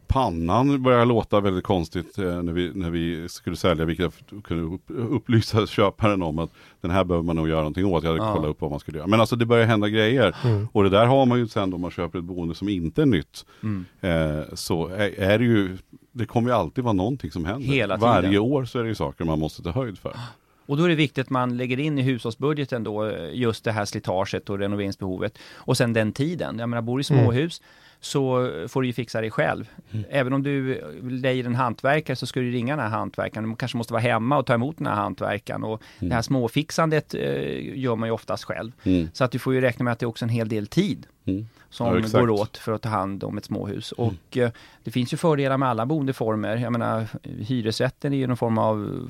Pannan 0.07 0.83
började 0.83 1.05
låta 1.05 1.39
väldigt 1.39 1.63
konstigt 1.63 2.17
eh, 2.17 2.41
när, 2.43 2.53
vi, 2.53 2.71
när 2.73 2.89
vi 2.89 3.29
skulle 3.29 3.55
sälja, 3.55 3.85
vilket 3.85 4.13
jag 4.31 4.43
kunde 4.43 4.75
upp, 4.75 4.81
upplysa 4.87 5.67
köparen 5.67 6.21
om 6.21 6.39
att 6.39 6.49
den 6.81 6.91
här 6.91 7.03
behöver 7.03 7.23
man 7.25 7.35
nog 7.35 7.49
göra 7.49 7.59
någonting 7.59 7.85
åt. 7.85 8.03
Jag 8.03 8.11
hade 8.11 8.23
Ja. 8.23 8.33
kollat 8.35 8.49
upp 8.49 8.61
vad 8.61 8.71
man 8.71 8.79
skulle 8.79 8.97
göra. 8.97 9.07
Men 9.07 9.19
alltså 9.19 9.35
det 9.35 9.45
börjar 9.45 9.65
hända 9.65 9.89
grejer. 9.89 10.35
Mm. 10.43 10.67
Och 10.71 10.83
det 10.83 10.89
där 10.89 11.05
har 11.05 11.25
man 11.25 11.39
ju 11.39 11.47
sen 11.47 11.69
då 11.69 11.77
man 11.77 11.91
köper 11.91 12.19
ett 12.19 12.25
boende 12.25 12.55
som 12.55 12.69
inte 12.69 13.01
är 13.01 13.05
nytt. 13.05 13.45
Mm. 13.63 13.85
Eh, 14.01 14.43
så 14.53 14.87
är, 14.87 15.19
är 15.19 15.39
det 15.39 15.45
ju, 15.45 15.77
det 16.11 16.25
kommer 16.25 16.49
ju 16.49 16.55
alltid 16.55 16.83
vara 16.83 16.93
någonting 16.93 17.31
som 17.31 17.45
händer. 17.45 17.67
Hela 17.67 17.97
tiden. 17.97 18.09
Varje 18.09 18.37
år 18.39 18.65
så 18.65 18.79
är 18.79 18.83
det 18.83 18.89
ju 18.89 18.95
saker 18.95 19.25
man 19.25 19.39
måste 19.39 19.63
ta 19.63 19.71
höjd 19.71 19.97
för. 19.97 20.13
Och 20.67 20.77
då 20.77 20.83
är 20.83 20.89
det 20.89 20.95
viktigt 20.95 21.21
att 21.25 21.29
man 21.29 21.57
lägger 21.57 21.79
in 21.79 21.97
i 21.99 22.01
hushållsbudgeten 22.01 22.83
då 22.83 23.05
eh, 23.05 23.29
just 23.33 23.63
det 23.63 23.71
här 23.71 23.85
slitaget 23.85 24.49
och 24.49 24.59
renoveringsbehovet. 24.59 25.37
Och 25.55 25.77
sen 25.77 25.93
den 25.93 26.11
tiden. 26.11 26.59
Jag 26.59 26.69
menar, 26.69 26.81
bor 26.81 26.99
i 26.99 27.03
småhus 27.03 27.61
så 27.99 28.49
får 28.67 28.81
du 28.81 28.87
ju 28.87 28.93
fixa 28.93 29.21
det 29.21 29.29
själv. 29.31 29.69
Även 30.09 30.33
om 30.33 30.43
du 30.43 30.81
lejer 31.09 31.45
en 31.45 31.55
hantverkare 31.55 32.15
så 32.15 32.25
ska 32.25 32.39
du 32.39 32.51
ringa 32.51 32.75
den 32.75 32.85
här 32.85 32.97
hantverkaren. 32.97 33.49
Du 33.49 33.55
kanske 33.55 33.77
måste 33.77 33.93
vara 33.93 34.01
hemma 34.01 34.37
och 34.37 34.45
ta 34.45 34.53
emot 34.53 34.77
den 34.77 34.87
här 34.87 34.95
hantverkaren. 34.95 35.63
Och 35.63 35.81
det 35.99 36.13
här 36.13 36.21
småfixandet 36.21 37.13
eh, 37.13 37.77
gör 37.79 37.95
man 37.95 38.09
ju 38.09 38.13
oftast 38.13 38.43
själv. 38.43 38.71
Mm. 38.83 39.09
Så 39.13 39.23
att 39.23 39.31
du 39.31 39.39
får 39.39 39.53
ju 39.53 39.61
räkna 39.61 39.83
med 39.83 39.91
att 39.93 39.99
det 39.99 40.03
är 40.03 40.07
också 40.07 40.25
en 40.25 40.29
hel 40.29 40.49
del 40.49 40.67
tid 40.67 41.07
Mm. 41.25 41.47
som 41.69 41.87
Ja, 42.13 42.19
går 42.19 42.29
åt 42.29 42.57
för 42.57 42.71
att 42.71 42.81
ta 42.81 42.89
hand 42.89 43.23
om 43.23 43.37
ett 43.37 43.45
småhus. 43.45 43.91
Och 43.91 44.37
eh, 44.37 44.49
det 44.83 44.91
finns 44.91 45.13
ju 45.13 45.17
fördelar 45.17 45.57
med 45.57 45.69
alla 45.69 45.85
boendeformer. 45.85 46.57
Jag 46.57 46.71
menar, 46.71 47.07
hyresrätten 47.23 48.13
är 48.13 48.17
ju 48.17 48.27
någon 48.27 48.37
form 48.37 48.57
av 48.57 49.09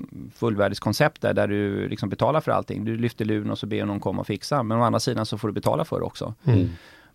f- 0.00 0.06
fullvärdighetskoncept 0.34 1.22
där, 1.22 1.34
där 1.34 1.48
du 1.48 1.88
liksom 1.88 2.08
betalar 2.08 2.40
för 2.40 2.52
allting. 2.52 2.84
Du 2.84 2.96
lyfter 2.96 3.24
luren 3.24 3.50
och 3.50 3.58
så 3.58 3.66
ber 3.66 3.84
någon 3.84 4.00
komma 4.00 4.20
och 4.20 4.26
fixa. 4.26 4.62
Men 4.62 4.78
å 4.78 4.82
andra 4.82 5.00
sidan 5.00 5.26
så 5.26 5.38
får 5.38 5.48
du 5.48 5.54
betala 5.54 5.84
för 5.84 5.98
det 6.00 6.06
också. 6.06 6.34
Mm. 6.44 6.68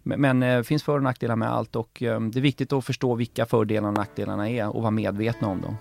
Men, 0.03 0.21
men 0.21 0.43
eh, 0.43 0.57
det 0.57 0.63
finns 0.63 0.83
för 0.83 0.95
och 0.95 1.03
nackdelar 1.03 1.35
med 1.35 1.51
allt 1.51 1.75
och 1.75 2.03
eh, 2.03 2.19
det 2.21 2.39
är 2.39 2.41
viktigt 2.41 2.73
att 2.73 2.85
förstå 2.85 3.15
vilka 3.15 3.45
fördelarna 3.45 3.87
och 3.89 3.97
nackdelarna 3.97 4.49
är 4.49 4.75
och 4.75 4.81
vara 4.81 4.91
medvetna 4.91 5.47
om 5.47 5.61
dem. 5.61 5.77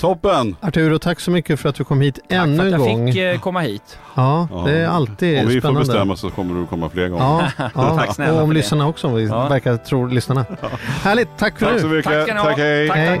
Toppen! 0.00 0.56
Arturo, 0.60 0.98
tack 0.98 1.20
så 1.20 1.30
mycket 1.30 1.60
för 1.60 1.68
att 1.68 1.74
du 1.74 1.84
kom 1.84 2.00
hit 2.00 2.14
Tack 2.14 2.24
för 2.28 2.36
ännu 2.36 2.58
att 2.58 2.64
en 2.64 2.70
jag 2.70 2.80
gång. 2.80 3.06
fick 3.12 3.16
eh, 3.22 3.40
komma 3.40 3.60
hit. 3.60 3.98
Ja, 4.14 4.48
Ja. 4.50 4.62
det 4.66 4.78
är 4.78 4.86
alltid 4.88 5.40
Om 5.40 5.46
vi 5.48 5.54
får 5.54 5.60
spännande. 5.60 5.80
bestämma 5.80 6.16
så 6.16 6.30
kommer 6.30 6.60
du 6.60 6.66
komma 6.66 6.88
fler 6.88 7.08
gånger. 7.08 7.24
Ja, 7.58 7.70
ja. 7.74 7.96
Tack 7.98 8.14
snälla 8.14 8.32
och 8.32 8.38
om 8.42 8.46
för 8.48 8.54
det. 8.54 8.60
lyssnarna 8.60 8.88
också, 8.88 9.06
om 9.06 9.14
vi 9.14 9.26
Ja. 9.26 9.48
verkar 9.48 9.76
tro 9.76 10.06
lyssnarna. 10.06 10.46
Härligt, 11.02 11.28
tack 11.38 11.58
för 11.58 11.66
Tack 11.66 11.80
så 11.80 11.86
nu. 11.88 11.96
mycket. 11.96 12.26
Tack. 12.26 12.42
Tack, 12.42 12.58
hej. 12.58 12.88
Tack, 12.88 12.96
Hej. 12.96 13.20